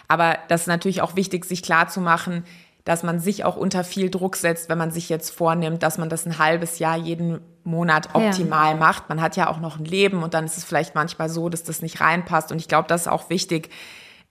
aber 0.07 0.37
das 0.47 0.61
ist 0.61 0.67
natürlich 0.67 1.01
auch 1.01 1.15
wichtig, 1.15 1.45
sich 1.45 1.63
klarzumachen, 1.63 2.43
dass 2.83 3.03
man 3.03 3.19
sich 3.19 3.45
auch 3.45 3.57
unter 3.57 3.83
viel 3.83 4.09
Druck 4.09 4.35
setzt, 4.35 4.69
wenn 4.69 4.77
man 4.77 4.91
sich 4.91 5.09
jetzt 5.09 5.29
vornimmt, 5.29 5.83
dass 5.83 5.97
man 5.97 6.09
das 6.09 6.25
ein 6.25 6.39
halbes 6.39 6.79
Jahr 6.79 6.97
jeden 6.97 7.39
Monat 7.63 8.15
optimal 8.15 8.73
ja. 8.73 8.77
macht. 8.77 9.07
Man 9.07 9.21
hat 9.21 9.35
ja 9.35 9.47
auch 9.47 9.59
noch 9.59 9.77
ein 9.77 9.85
Leben 9.85 10.23
und 10.23 10.33
dann 10.33 10.45
ist 10.45 10.57
es 10.57 10.63
vielleicht 10.63 10.95
manchmal 10.95 11.29
so, 11.29 11.49
dass 11.49 11.63
das 11.63 11.81
nicht 11.81 12.01
reinpasst. 12.01 12.51
Und 12.51 12.59
ich 12.59 12.67
glaube, 12.67 12.87
das 12.87 13.01
ist 13.01 13.07
auch 13.07 13.29
wichtig, 13.29 13.69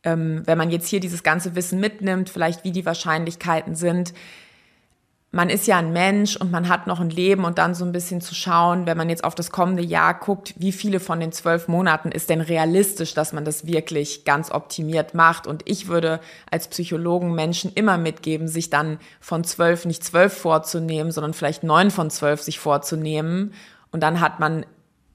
ähm, 0.02 0.42
wenn 0.46 0.58
man 0.58 0.70
jetzt 0.70 0.88
hier 0.88 1.00
dieses 1.00 1.22
ganze 1.22 1.54
Wissen 1.54 1.78
mitnimmt, 1.78 2.28
vielleicht 2.28 2.64
wie 2.64 2.72
die 2.72 2.86
Wahrscheinlichkeiten 2.86 3.76
sind, 3.76 4.14
man 5.32 5.48
ist 5.48 5.68
ja 5.68 5.78
ein 5.78 5.92
Mensch 5.92 6.36
und 6.36 6.50
man 6.50 6.68
hat 6.68 6.88
noch 6.88 6.98
ein 6.98 7.10
Leben 7.10 7.44
und 7.44 7.58
dann 7.58 7.74
so 7.76 7.84
ein 7.84 7.92
bisschen 7.92 8.20
zu 8.20 8.34
schauen, 8.34 8.86
wenn 8.86 8.96
man 8.96 9.08
jetzt 9.08 9.22
auf 9.22 9.36
das 9.36 9.52
kommende 9.52 9.82
Jahr 9.82 10.18
guckt, 10.18 10.54
wie 10.56 10.72
viele 10.72 10.98
von 10.98 11.20
den 11.20 11.30
zwölf 11.30 11.68
Monaten 11.68 12.10
ist 12.10 12.30
denn 12.30 12.40
realistisch, 12.40 13.14
dass 13.14 13.32
man 13.32 13.44
das 13.44 13.64
wirklich 13.64 14.24
ganz 14.24 14.50
optimiert 14.50 15.14
macht. 15.14 15.46
Und 15.46 15.62
ich 15.66 15.86
würde 15.86 16.18
als 16.50 16.66
Psychologen 16.66 17.32
Menschen 17.34 17.72
immer 17.72 17.96
mitgeben, 17.96 18.48
sich 18.48 18.70
dann 18.70 18.98
von 19.20 19.44
zwölf 19.44 19.84
nicht 19.84 20.02
zwölf 20.02 20.36
vorzunehmen, 20.36 21.12
sondern 21.12 21.32
vielleicht 21.32 21.62
neun 21.62 21.92
von 21.92 22.10
zwölf 22.10 22.42
sich 22.42 22.58
vorzunehmen. 22.58 23.54
Und 23.92 24.02
dann 24.02 24.20
hat 24.20 24.40
man 24.40 24.66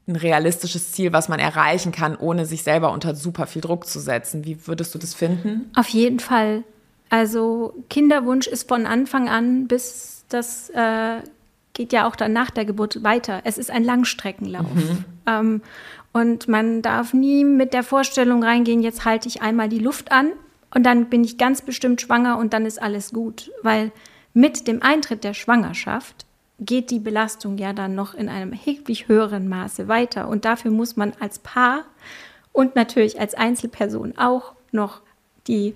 ein 0.08 0.16
realistisches 0.16 0.94
Ziel, 0.94 1.12
was 1.12 1.28
man 1.28 1.40
erreichen 1.40 1.92
kann, 1.92 2.16
ohne 2.16 2.46
sich 2.46 2.64
selber 2.64 2.94
unter 2.94 3.16
super 3.16 3.48
viel 3.48 3.62
Druck 3.62 3.86
zu 3.86 4.00
setzen. 4.00 4.46
Wie 4.46 4.66
würdest 4.66 4.96
du 4.96 5.00
das 5.00 5.14
finden? 5.14 5.72
Auf 5.76 5.90
jeden 5.90 6.20
Fall. 6.22 6.64
Also 7.10 7.74
Kinderwunsch 7.90 8.48
ist 8.48 8.68
von 8.68 8.86
Anfang 8.86 9.30
an 9.30 9.68
bis 9.68 10.16
das 10.30 10.70
äh, 10.72 11.22
geht 11.74 11.94
ja 11.94 12.08
auch 12.08 12.16
dann 12.16 12.34
nach 12.34 12.50
der 12.50 12.66
Geburt 12.66 13.04
weiter. 13.04 13.42
Es 13.44 13.58
ist 13.58 13.70
ein 13.70 13.84
Langstreckenlauf. 13.84 14.74
Mhm. 14.74 15.06
Ähm, 15.28 15.62
und 16.14 16.48
man 16.48 16.82
darf 16.82 17.14
nie 17.14 17.44
mit 17.44 17.74
der 17.74 17.84
Vorstellung 17.84 18.44
reingehen, 18.44 18.82
jetzt 18.82 19.06
halte 19.06 19.28
ich 19.28 19.42
einmal 19.42 19.70
die 19.70 19.80
Luft 19.80 20.12
an 20.12 20.32
und 20.74 20.84
dann 20.84 21.10
bin 21.10 21.24
ich 21.24 21.38
ganz 21.38 21.62
bestimmt 21.62 22.02
schwanger 22.02 22.38
und 22.38 22.54
dann 22.54 22.66
ist 22.66 22.82
alles 22.82 23.12
gut. 23.12 23.52
Weil 23.62 23.92
mit 24.34 24.68
dem 24.68 24.82
Eintritt 24.82 25.24
der 25.24 25.34
Schwangerschaft 25.34 26.26
geht 26.60 26.90
die 26.90 27.00
Belastung 27.00 27.58
ja 27.58 27.74
dann 27.74 27.96
noch 27.96 28.14
in 28.14 28.30
einem 28.30 28.54
erheblich 28.54 29.08
höheren 29.08 29.50
Maße 29.50 29.88
weiter. 29.88 30.30
Und 30.30 30.46
dafür 30.46 30.72
muss 30.72 30.96
man 30.96 31.14
als 31.20 31.40
Paar 31.40 31.84
und 32.54 32.76
natürlich 32.76 33.20
als 33.20 33.34
Einzelperson 33.34 34.18
auch 34.18 34.54
noch 34.72 35.02
die 35.48 35.76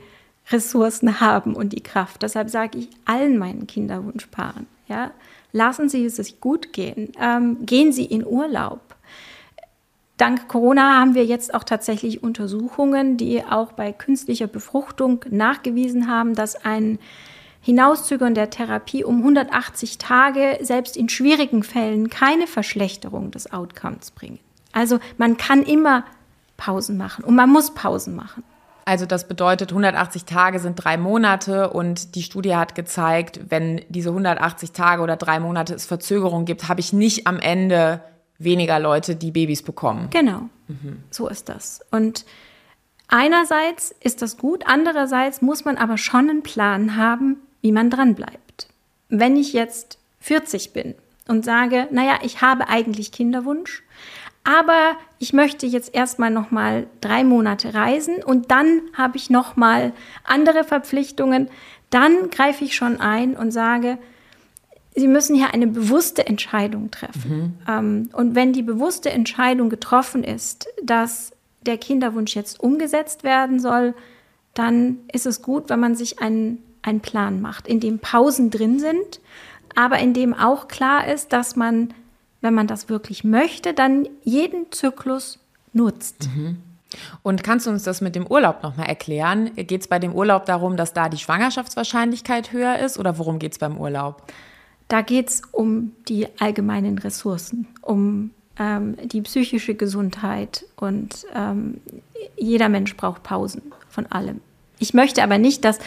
Ressourcen 0.51 1.19
haben 1.19 1.55
und 1.55 1.73
die 1.73 1.81
Kraft. 1.83 2.23
Deshalb 2.23 2.49
sage 2.49 2.79
ich 2.79 2.89
allen 3.05 3.37
meinen 3.37 3.67
Kinderwunschpaaren, 3.67 4.67
ja, 4.87 5.11
lassen 5.51 5.89
Sie 5.89 6.05
es 6.05 6.15
sich 6.15 6.41
gut 6.41 6.73
gehen, 6.73 7.11
ähm, 7.19 7.65
gehen 7.65 7.91
Sie 7.91 8.05
in 8.05 8.25
Urlaub. 8.25 8.81
dank 10.17 10.49
Corona 10.49 10.99
haben 10.99 11.15
wir 11.15 11.23
jetzt 11.23 11.53
auch 11.53 11.63
tatsächlich 11.63 12.23
Untersuchungen, 12.23 13.15
die 13.15 13.43
auch 13.43 13.71
bei 13.71 13.93
künstlicher 13.93 14.47
Befruchtung 14.47 15.23
nachgewiesen 15.29 16.09
haben, 16.09 16.35
dass 16.35 16.55
ein 16.65 16.99
Hinauszögern 17.61 18.35
der 18.35 18.49
Therapie 18.49 19.03
um 19.03 19.17
180 19.17 19.97
Tage 19.97 20.59
selbst 20.61 20.97
in 20.97 21.09
schwierigen 21.09 21.63
Fällen 21.63 22.09
keine 22.09 22.47
Verschlechterung 22.47 23.31
des 23.31 23.51
Outcomes 23.51 24.11
bringen. 24.11 24.39
Also 24.71 24.99
man 25.17 25.37
kann 25.37 25.63
immer 25.63 26.05
Pausen 26.57 26.97
machen 26.97 27.23
und 27.23 27.35
man 27.35 27.49
muss 27.49 27.73
Pausen 27.73 28.15
machen. 28.15 28.43
Also 28.89 29.05
das 29.05 29.27
bedeutet, 29.27 29.69
180 29.69 30.25
Tage 30.25 30.57
sind 30.57 30.73
drei 30.83 30.97
Monate 30.97 31.69
und 31.69 32.15
die 32.15 32.23
Studie 32.23 32.55
hat 32.55 32.73
gezeigt, 32.73 33.39
wenn 33.47 33.83
diese 33.87 34.09
180 34.09 34.71
Tage 34.71 35.03
oder 35.03 35.15
drei 35.15 35.39
Monate 35.39 35.75
es 35.75 35.85
Verzögerung 35.85 36.45
gibt, 36.45 36.67
habe 36.69 36.79
ich 36.79 36.91
nicht 36.91 37.27
am 37.27 37.37
Ende 37.37 38.01
weniger 38.39 38.79
Leute, 38.79 39.15
die 39.15 39.29
Babys 39.29 39.61
bekommen. 39.61 40.07
Genau, 40.09 40.49
mhm. 40.67 41.03
so 41.11 41.27
ist 41.27 41.49
das. 41.49 41.81
Und 41.91 42.25
einerseits 43.07 43.93
ist 43.99 44.23
das 44.23 44.37
gut, 44.37 44.63
andererseits 44.65 45.43
muss 45.43 45.65
man 45.65 45.77
aber 45.77 45.99
schon 45.99 46.27
einen 46.27 46.41
Plan 46.41 46.95
haben, 46.95 47.37
wie 47.61 47.71
man 47.71 47.91
dran 47.91 48.15
bleibt. 48.15 48.69
Wenn 49.07 49.37
ich 49.37 49.53
jetzt 49.53 49.99
40 50.21 50.73
bin 50.73 50.95
und 51.27 51.45
sage, 51.45 51.87
naja, 51.91 52.17
ich 52.23 52.41
habe 52.41 52.67
eigentlich 52.69 53.11
Kinderwunsch, 53.11 53.83
aber 54.43 54.95
ich 55.19 55.33
möchte 55.33 55.65
jetzt 55.65 55.93
erstmal 55.93 56.31
noch 56.31 56.51
mal 56.51 56.87
drei 57.01 57.23
Monate 57.23 57.73
reisen 57.73 58.23
und 58.23 58.51
dann 58.51 58.81
habe 58.93 59.17
ich 59.17 59.29
noch 59.29 59.55
mal 59.55 59.93
andere 60.23 60.63
Verpflichtungen. 60.63 61.49
Dann 61.89 62.29
greife 62.29 62.63
ich 62.63 62.75
schon 62.75 62.99
ein 62.99 63.35
und 63.35 63.51
sage, 63.51 63.97
Sie 64.95 65.07
müssen 65.07 65.35
hier 65.35 65.53
eine 65.53 65.67
bewusste 65.67 66.25
Entscheidung 66.25 66.91
treffen. 66.91 67.31
Mhm. 67.31 67.53
Ähm, 67.67 68.09
und 68.13 68.35
wenn 68.35 68.53
die 68.53 68.63
bewusste 68.63 69.11
Entscheidung 69.11 69.69
getroffen 69.69 70.23
ist, 70.23 70.67
dass 70.83 71.31
der 71.65 71.77
Kinderwunsch 71.77 72.35
jetzt 72.35 72.59
umgesetzt 72.59 73.23
werden 73.23 73.59
soll, 73.59 73.93
dann 74.53 74.97
ist 75.11 75.25
es 75.25 75.41
gut, 75.41 75.69
wenn 75.69 75.79
man 75.79 75.95
sich 75.95 76.19
einen, 76.19 76.63
einen 76.81 77.01
Plan 77.01 77.41
macht, 77.41 77.67
in 77.67 77.79
dem 77.79 77.99
Pausen 77.99 78.49
drin 78.49 78.79
sind, 78.79 79.21
aber 79.75 79.99
in 79.99 80.13
dem 80.13 80.33
auch 80.33 80.67
klar 80.67 81.07
ist, 81.07 81.31
dass 81.31 81.55
man, 81.55 81.93
wenn 82.41 82.53
man 82.53 82.67
das 82.67 82.89
wirklich 82.89 83.23
möchte, 83.23 83.73
dann 83.73 84.07
jeden 84.23 84.71
Zyklus 84.71 85.39
nutzt. 85.73 86.29
Mhm. 86.35 86.57
Und 87.21 87.43
kannst 87.43 87.67
du 87.67 87.69
uns 87.69 87.83
das 87.83 88.01
mit 88.01 88.15
dem 88.15 88.25
Urlaub 88.25 88.63
nochmal 88.63 88.87
erklären? 88.87 89.51
Geht 89.55 89.81
es 89.81 89.87
bei 89.87 89.99
dem 89.99 90.13
Urlaub 90.13 90.45
darum, 90.45 90.75
dass 90.75 90.93
da 90.93 91.09
die 91.09 91.17
Schwangerschaftswahrscheinlichkeit 91.17 92.51
höher 92.51 92.79
ist 92.79 92.97
oder 92.97 93.17
worum 93.17 93.37
geht 93.39 93.53
es 93.53 93.59
beim 93.59 93.77
Urlaub? 93.77 94.23
Da 94.87 95.01
geht 95.01 95.29
es 95.29 95.41
um 95.51 95.91
die 96.07 96.27
allgemeinen 96.39 96.97
Ressourcen, 96.97 97.67
um 97.81 98.31
ähm, 98.57 98.97
die 99.03 99.21
psychische 99.21 99.75
Gesundheit 99.75 100.65
und 100.77 101.27
ähm, 101.35 101.79
jeder 102.37 102.69
Mensch 102.69 102.97
braucht 102.97 103.21
Pausen 103.21 103.61
von 103.87 104.07
allem. 104.07 104.41
Ich 104.79 104.93
möchte 104.93 105.21
aber 105.21 105.37
nicht, 105.37 105.65
dass 105.65 105.77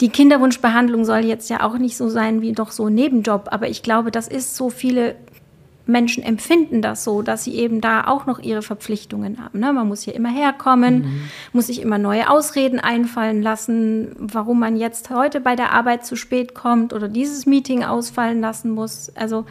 die 0.00 0.08
Kinderwunschbehandlung 0.08 1.04
soll 1.04 1.24
jetzt 1.24 1.50
ja 1.50 1.62
auch 1.62 1.78
nicht 1.78 1.96
so 1.96 2.08
sein 2.08 2.40
wie 2.40 2.52
doch 2.52 2.72
so 2.72 2.86
ein 2.86 2.94
Nebenjob, 2.94 3.48
aber 3.52 3.68
ich 3.68 3.82
glaube, 3.82 4.10
das 4.10 4.26
ist 4.26 4.56
so 4.56 4.70
viele 4.70 5.16
Menschen 5.88 6.22
empfinden 6.22 6.82
das 6.82 7.02
so, 7.02 7.22
dass 7.22 7.44
sie 7.44 7.54
eben 7.54 7.80
da 7.80 8.06
auch 8.06 8.26
noch 8.26 8.38
ihre 8.38 8.60
Verpflichtungen 8.60 9.42
haben. 9.42 9.58
Ne? 9.58 9.72
Man 9.72 9.88
muss 9.88 10.02
hier 10.02 10.14
immer 10.14 10.28
herkommen, 10.28 10.98
mhm. 10.98 11.30
muss 11.54 11.68
sich 11.68 11.80
immer 11.80 11.96
neue 11.96 12.28
Ausreden 12.28 12.78
einfallen 12.78 13.40
lassen, 13.42 14.14
warum 14.18 14.60
man 14.60 14.76
jetzt 14.76 15.08
heute 15.08 15.40
bei 15.40 15.56
der 15.56 15.72
Arbeit 15.72 16.04
zu 16.04 16.14
spät 16.14 16.54
kommt 16.54 16.92
oder 16.92 17.08
dieses 17.08 17.46
Meeting 17.46 17.84
ausfallen 17.84 18.42
lassen 18.42 18.70
muss. 18.70 19.10
Also 19.16 19.46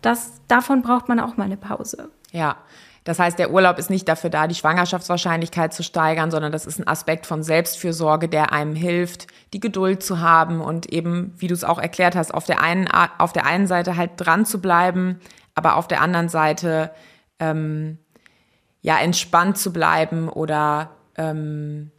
das, 0.00 0.40
davon 0.46 0.82
braucht 0.82 1.08
man 1.08 1.18
auch 1.18 1.36
mal 1.36 1.44
eine 1.44 1.56
Pause. 1.56 2.08
Ja. 2.30 2.56
Das 3.02 3.18
heißt, 3.18 3.38
der 3.38 3.50
Urlaub 3.50 3.78
ist 3.78 3.90
nicht 3.90 4.08
dafür 4.08 4.30
da, 4.30 4.46
die 4.46 4.54
Schwangerschaftswahrscheinlichkeit 4.54 5.74
zu 5.74 5.82
steigern, 5.82 6.30
sondern 6.30 6.52
das 6.52 6.64
ist 6.64 6.78
ein 6.78 6.88
Aspekt 6.88 7.26
von 7.26 7.42
Selbstfürsorge, 7.42 8.30
der 8.30 8.52
einem 8.52 8.74
hilft, 8.74 9.26
die 9.52 9.60
Geduld 9.60 10.02
zu 10.02 10.20
haben 10.20 10.62
und 10.62 10.90
eben, 10.90 11.34
wie 11.36 11.46
du 11.46 11.52
es 11.52 11.64
auch 11.64 11.78
erklärt 11.78 12.16
hast, 12.16 12.32
auf 12.32 12.46
der 12.46 12.62
einen, 12.62 12.88
auf 13.18 13.34
der 13.34 13.44
einen 13.44 13.66
Seite 13.66 13.98
halt 13.98 14.12
dran 14.16 14.46
zu 14.46 14.58
bleiben, 14.58 15.20
aber 15.54 15.76
auf 15.76 15.88
der 15.88 16.00
anderen 16.00 16.28
Seite 16.28 16.90
ähm, 17.38 17.98
ja 18.82 18.98
entspannt 18.98 19.58
zu 19.58 19.72
bleiben 19.72 20.28
oder 20.28 20.90
ähm, 21.16 21.90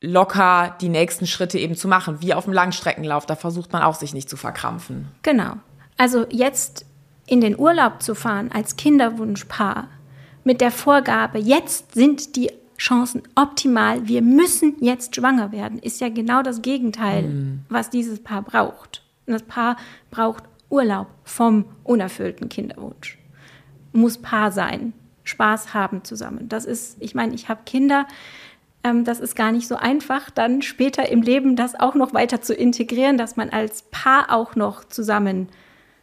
locker 0.00 0.76
die 0.80 0.88
nächsten 0.88 1.26
Schritte 1.26 1.58
eben 1.58 1.74
zu 1.74 1.88
machen, 1.88 2.20
wie 2.20 2.34
auf 2.34 2.44
dem 2.44 2.52
Langstreckenlauf. 2.52 3.26
Da 3.26 3.36
versucht 3.36 3.72
man 3.72 3.82
auch 3.82 3.94
sich 3.94 4.14
nicht 4.14 4.28
zu 4.28 4.36
verkrampfen. 4.36 5.08
Genau. 5.22 5.54
Also 5.96 6.26
jetzt 6.30 6.84
in 7.26 7.40
den 7.40 7.58
Urlaub 7.58 8.02
zu 8.02 8.14
fahren 8.14 8.50
als 8.52 8.76
Kinderwunschpaar 8.76 9.88
mit 10.44 10.60
der 10.60 10.70
Vorgabe, 10.70 11.38
jetzt 11.38 11.94
sind 11.94 12.36
die 12.36 12.52
Chancen 12.78 13.22
optimal, 13.34 14.06
wir 14.06 14.22
müssen 14.22 14.76
jetzt 14.80 15.16
schwanger 15.16 15.50
werden, 15.50 15.78
ist 15.78 16.00
ja 16.00 16.08
genau 16.08 16.42
das 16.42 16.62
Gegenteil, 16.62 17.22
mhm. 17.22 17.64
was 17.68 17.90
dieses 17.90 18.22
Paar 18.22 18.42
braucht. 18.42 19.02
Und 19.26 19.32
das 19.32 19.42
Paar 19.42 19.76
braucht 20.10 20.44
Urlaub 20.68 21.08
vom 21.24 21.64
unerfüllten 21.84 22.48
Kinderwunsch. 22.48 23.18
Muss 23.92 24.18
Paar 24.18 24.52
sein, 24.52 24.92
Spaß 25.24 25.74
haben 25.74 26.04
zusammen. 26.04 26.48
Das 26.48 26.64
ist, 26.64 26.96
ich 27.00 27.14
meine, 27.14 27.34
ich 27.34 27.48
habe 27.48 27.62
Kinder, 27.64 28.06
ähm, 28.84 29.04
das 29.04 29.20
ist 29.20 29.34
gar 29.34 29.52
nicht 29.52 29.68
so 29.68 29.76
einfach, 29.76 30.30
dann 30.30 30.62
später 30.62 31.08
im 31.08 31.22
Leben 31.22 31.56
das 31.56 31.78
auch 31.78 31.94
noch 31.94 32.14
weiter 32.14 32.40
zu 32.40 32.54
integrieren, 32.54 33.18
dass 33.18 33.36
man 33.36 33.50
als 33.50 33.82
Paar 33.90 34.30
auch 34.30 34.54
noch 34.54 34.84
zusammen 34.84 35.48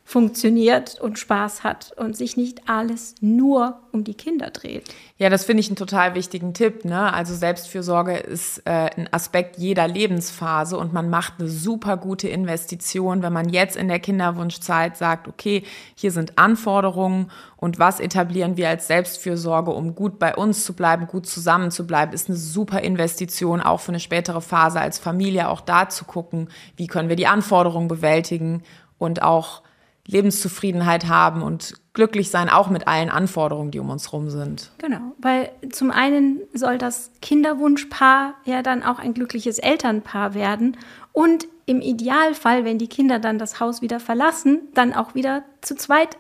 funktioniert 0.06 1.00
und 1.00 1.18
Spaß 1.18 1.64
hat 1.64 1.94
und 1.96 2.18
sich 2.18 2.36
nicht 2.36 2.68
alles 2.68 3.16
nur 3.22 3.80
um 3.94 4.04
die 4.04 4.14
Kinder 4.14 4.50
dreht. 4.50 4.84
Ja, 5.18 5.30
das 5.30 5.46
finde 5.46 5.62
ich 5.62 5.70
einen 5.70 5.78
total 5.78 6.14
wichtigen 6.14 6.54
Tipp. 6.54 6.84
Ne? 6.84 7.14
Also 7.14 7.34
Selbstfürsorge 7.34 8.18
ist 8.18 8.60
äh, 8.66 8.90
ein 8.98 9.08
Aspekt 9.12 9.58
jeder 9.58 9.88
Lebensphase 9.88 10.78
und 10.78 10.92
man 10.92 11.10
macht 11.10 11.36
eine 11.40 11.48
super 11.48 11.96
gute 11.96 12.28
Investition, 12.28 13.24
wenn 13.24 13.32
man 13.32 13.48
jetzt 13.48 13.78
in 13.78 13.88
der 13.88 14.00
Kinderwunschzeit 14.00 14.98
sagt, 14.98 15.30
okay, 15.30 15.64
hier 15.96 16.12
sind 16.12 16.38
Anforderungen 16.38 17.32
und 17.56 17.80
was 17.80 18.02
etablieren 18.02 18.58
wir 18.58 18.68
als 18.68 18.88
Selbstfürsorge, 18.88 19.72
um 19.72 19.96
gut 19.96 20.20
bei 20.20 20.36
uns 20.36 20.66
zu 20.66 20.74
bleiben, 20.74 21.08
gut 21.08 21.28
zusammen 21.28 21.72
zu 21.72 21.88
bleiben, 21.88 22.12
ist 22.12 22.28
eine 22.28 22.38
super 22.38 22.82
Investition, 22.82 23.62
auch 23.62 23.80
für 23.80 23.92
eine 23.92 24.02
spätere 24.02 24.42
Phase 24.42 24.82
als 24.82 25.00
Familie, 25.00 25.48
auch 25.48 25.62
da 25.62 25.88
zu 25.88 26.04
gucken, 26.04 26.50
wie 26.76 26.88
können 26.88 27.08
wir 27.08 27.16
die 27.16 27.28
Anforderungen 27.28 27.88
bewältigen 27.88 28.64
und 28.98 29.22
auch 29.22 29.62
Lebenszufriedenheit 30.08 31.08
haben 31.08 31.42
und 31.42 31.76
glücklich 31.94 32.30
sein, 32.30 32.50
auch 32.50 32.70
mit 32.70 32.88
allen 32.88 33.10
Anforderungen, 33.10 33.72
die 33.72 33.80
um 33.80 33.90
uns 33.90 34.12
rum 34.12 34.30
sind. 34.30 34.72
Genau, 34.80 35.14
weil 35.18 35.52
zum 35.72 35.92
einen 35.92 36.42
soll 36.54 36.78
das 36.78 37.12
Kinderwunschpaar 37.22 38.34
ja 38.46 38.62
dann 38.62 38.84
auch 38.84 39.00
ein 39.00 39.14
glückliches 39.14 39.60
Elternpaar 39.60 40.34
werden 40.34 40.78
und 41.14 41.48
im 41.66 41.80
Idealfall, 41.80 42.66
wenn 42.66 42.78
die 42.78 42.90
Kinder 42.90 43.20
dann 43.20 43.38
das 43.38 43.62
Haus 43.62 43.82
wieder 43.82 44.02
verlassen, 44.02 44.62
dann 44.74 44.94
auch 44.94 45.16
wieder 45.16 45.44
zu 45.62 45.76
zweit 45.76 46.18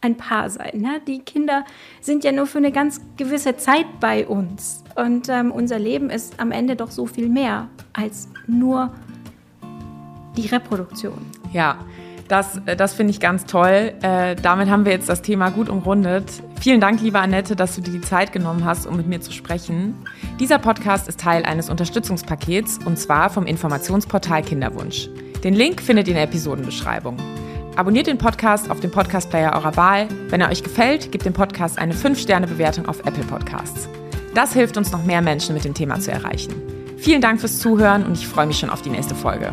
ein 0.00 0.16
Paar 0.16 0.50
sein. 0.50 0.80
Ne? 0.80 1.00
Die 1.06 1.18
Kinder 1.20 1.64
sind 2.00 2.22
ja 2.22 2.30
nur 2.30 2.46
für 2.46 2.58
eine 2.58 2.70
ganz 2.70 3.00
gewisse 3.16 3.56
Zeit 3.56 3.86
bei 3.98 4.26
uns 4.26 4.84
und 4.94 5.28
ähm, 5.28 5.50
unser 5.50 5.80
Leben 5.80 6.10
ist 6.10 6.38
am 6.38 6.52
Ende 6.52 6.76
doch 6.76 6.92
so 6.92 7.06
viel 7.06 7.28
mehr 7.28 7.68
als 7.92 8.28
nur 8.46 8.94
die 10.36 10.46
Reproduktion. 10.46 11.18
Ja, 11.52 11.78
das, 12.28 12.60
äh, 12.66 12.76
das 12.76 12.94
finde 12.94 13.12
ich 13.12 13.20
ganz 13.20 13.44
toll. 13.44 13.92
Äh, 14.02 14.36
damit 14.36 14.68
haben 14.68 14.84
wir 14.84 14.92
jetzt 14.92 15.08
das 15.08 15.22
Thema 15.22 15.50
gut 15.50 15.68
umrundet. 15.68 16.24
Vielen 16.60 16.80
Dank, 16.80 17.00
liebe 17.00 17.18
Annette, 17.18 17.56
dass 17.56 17.74
du 17.74 17.80
dir 17.80 17.92
die 17.92 18.00
Zeit 18.00 18.32
genommen 18.32 18.64
hast, 18.64 18.86
um 18.86 18.96
mit 18.96 19.06
mir 19.06 19.20
zu 19.20 19.32
sprechen. 19.32 19.94
Dieser 20.40 20.58
Podcast 20.58 21.08
ist 21.08 21.20
Teil 21.20 21.44
eines 21.44 21.70
Unterstützungspakets 21.70 22.78
und 22.84 22.98
zwar 22.98 23.30
vom 23.30 23.46
Informationsportal 23.46 24.42
Kinderwunsch. 24.42 25.08
Den 25.44 25.54
Link 25.54 25.80
findet 25.80 26.08
ihr 26.08 26.12
in 26.12 26.16
der 26.16 26.24
Episodenbeschreibung. 26.24 27.16
Abonniert 27.76 28.06
den 28.06 28.16
Podcast 28.16 28.70
auf 28.70 28.80
dem 28.80 28.90
Podcast-Player 28.90 29.52
eurer 29.54 29.76
Wahl. 29.76 30.08
Wenn 30.30 30.40
er 30.40 30.50
euch 30.50 30.62
gefällt, 30.62 31.12
gebt 31.12 31.26
dem 31.26 31.34
Podcast 31.34 31.78
eine 31.78 31.92
5-Sterne-Bewertung 31.92 32.86
auf 32.86 33.00
Apple 33.00 33.24
Podcasts. 33.24 33.86
Das 34.34 34.54
hilft 34.54 34.76
uns, 34.78 34.92
noch 34.92 35.04
mehr 35.04 35.20
Menschen 35.20 35.54
mit 35.54 35.64
dem 35.64 35.74
Thema 35.74 36.00
zu 36.00 36.10
erreichen. 36.10 36.54
Vielen 36.96 37.20
Dank 37.20 37.38
fürs 37.38 37.58
Zuhören 37.58 38.04
und 38.04 38.14
ich 38.14 38.26
freue 38.26 38.46
mich 38.46 38.58
schon 38.58 38.70
auf 38.70 38.80
die 38.80 38.90
nächste 38.90 39.14
Folge. 39.14 39.52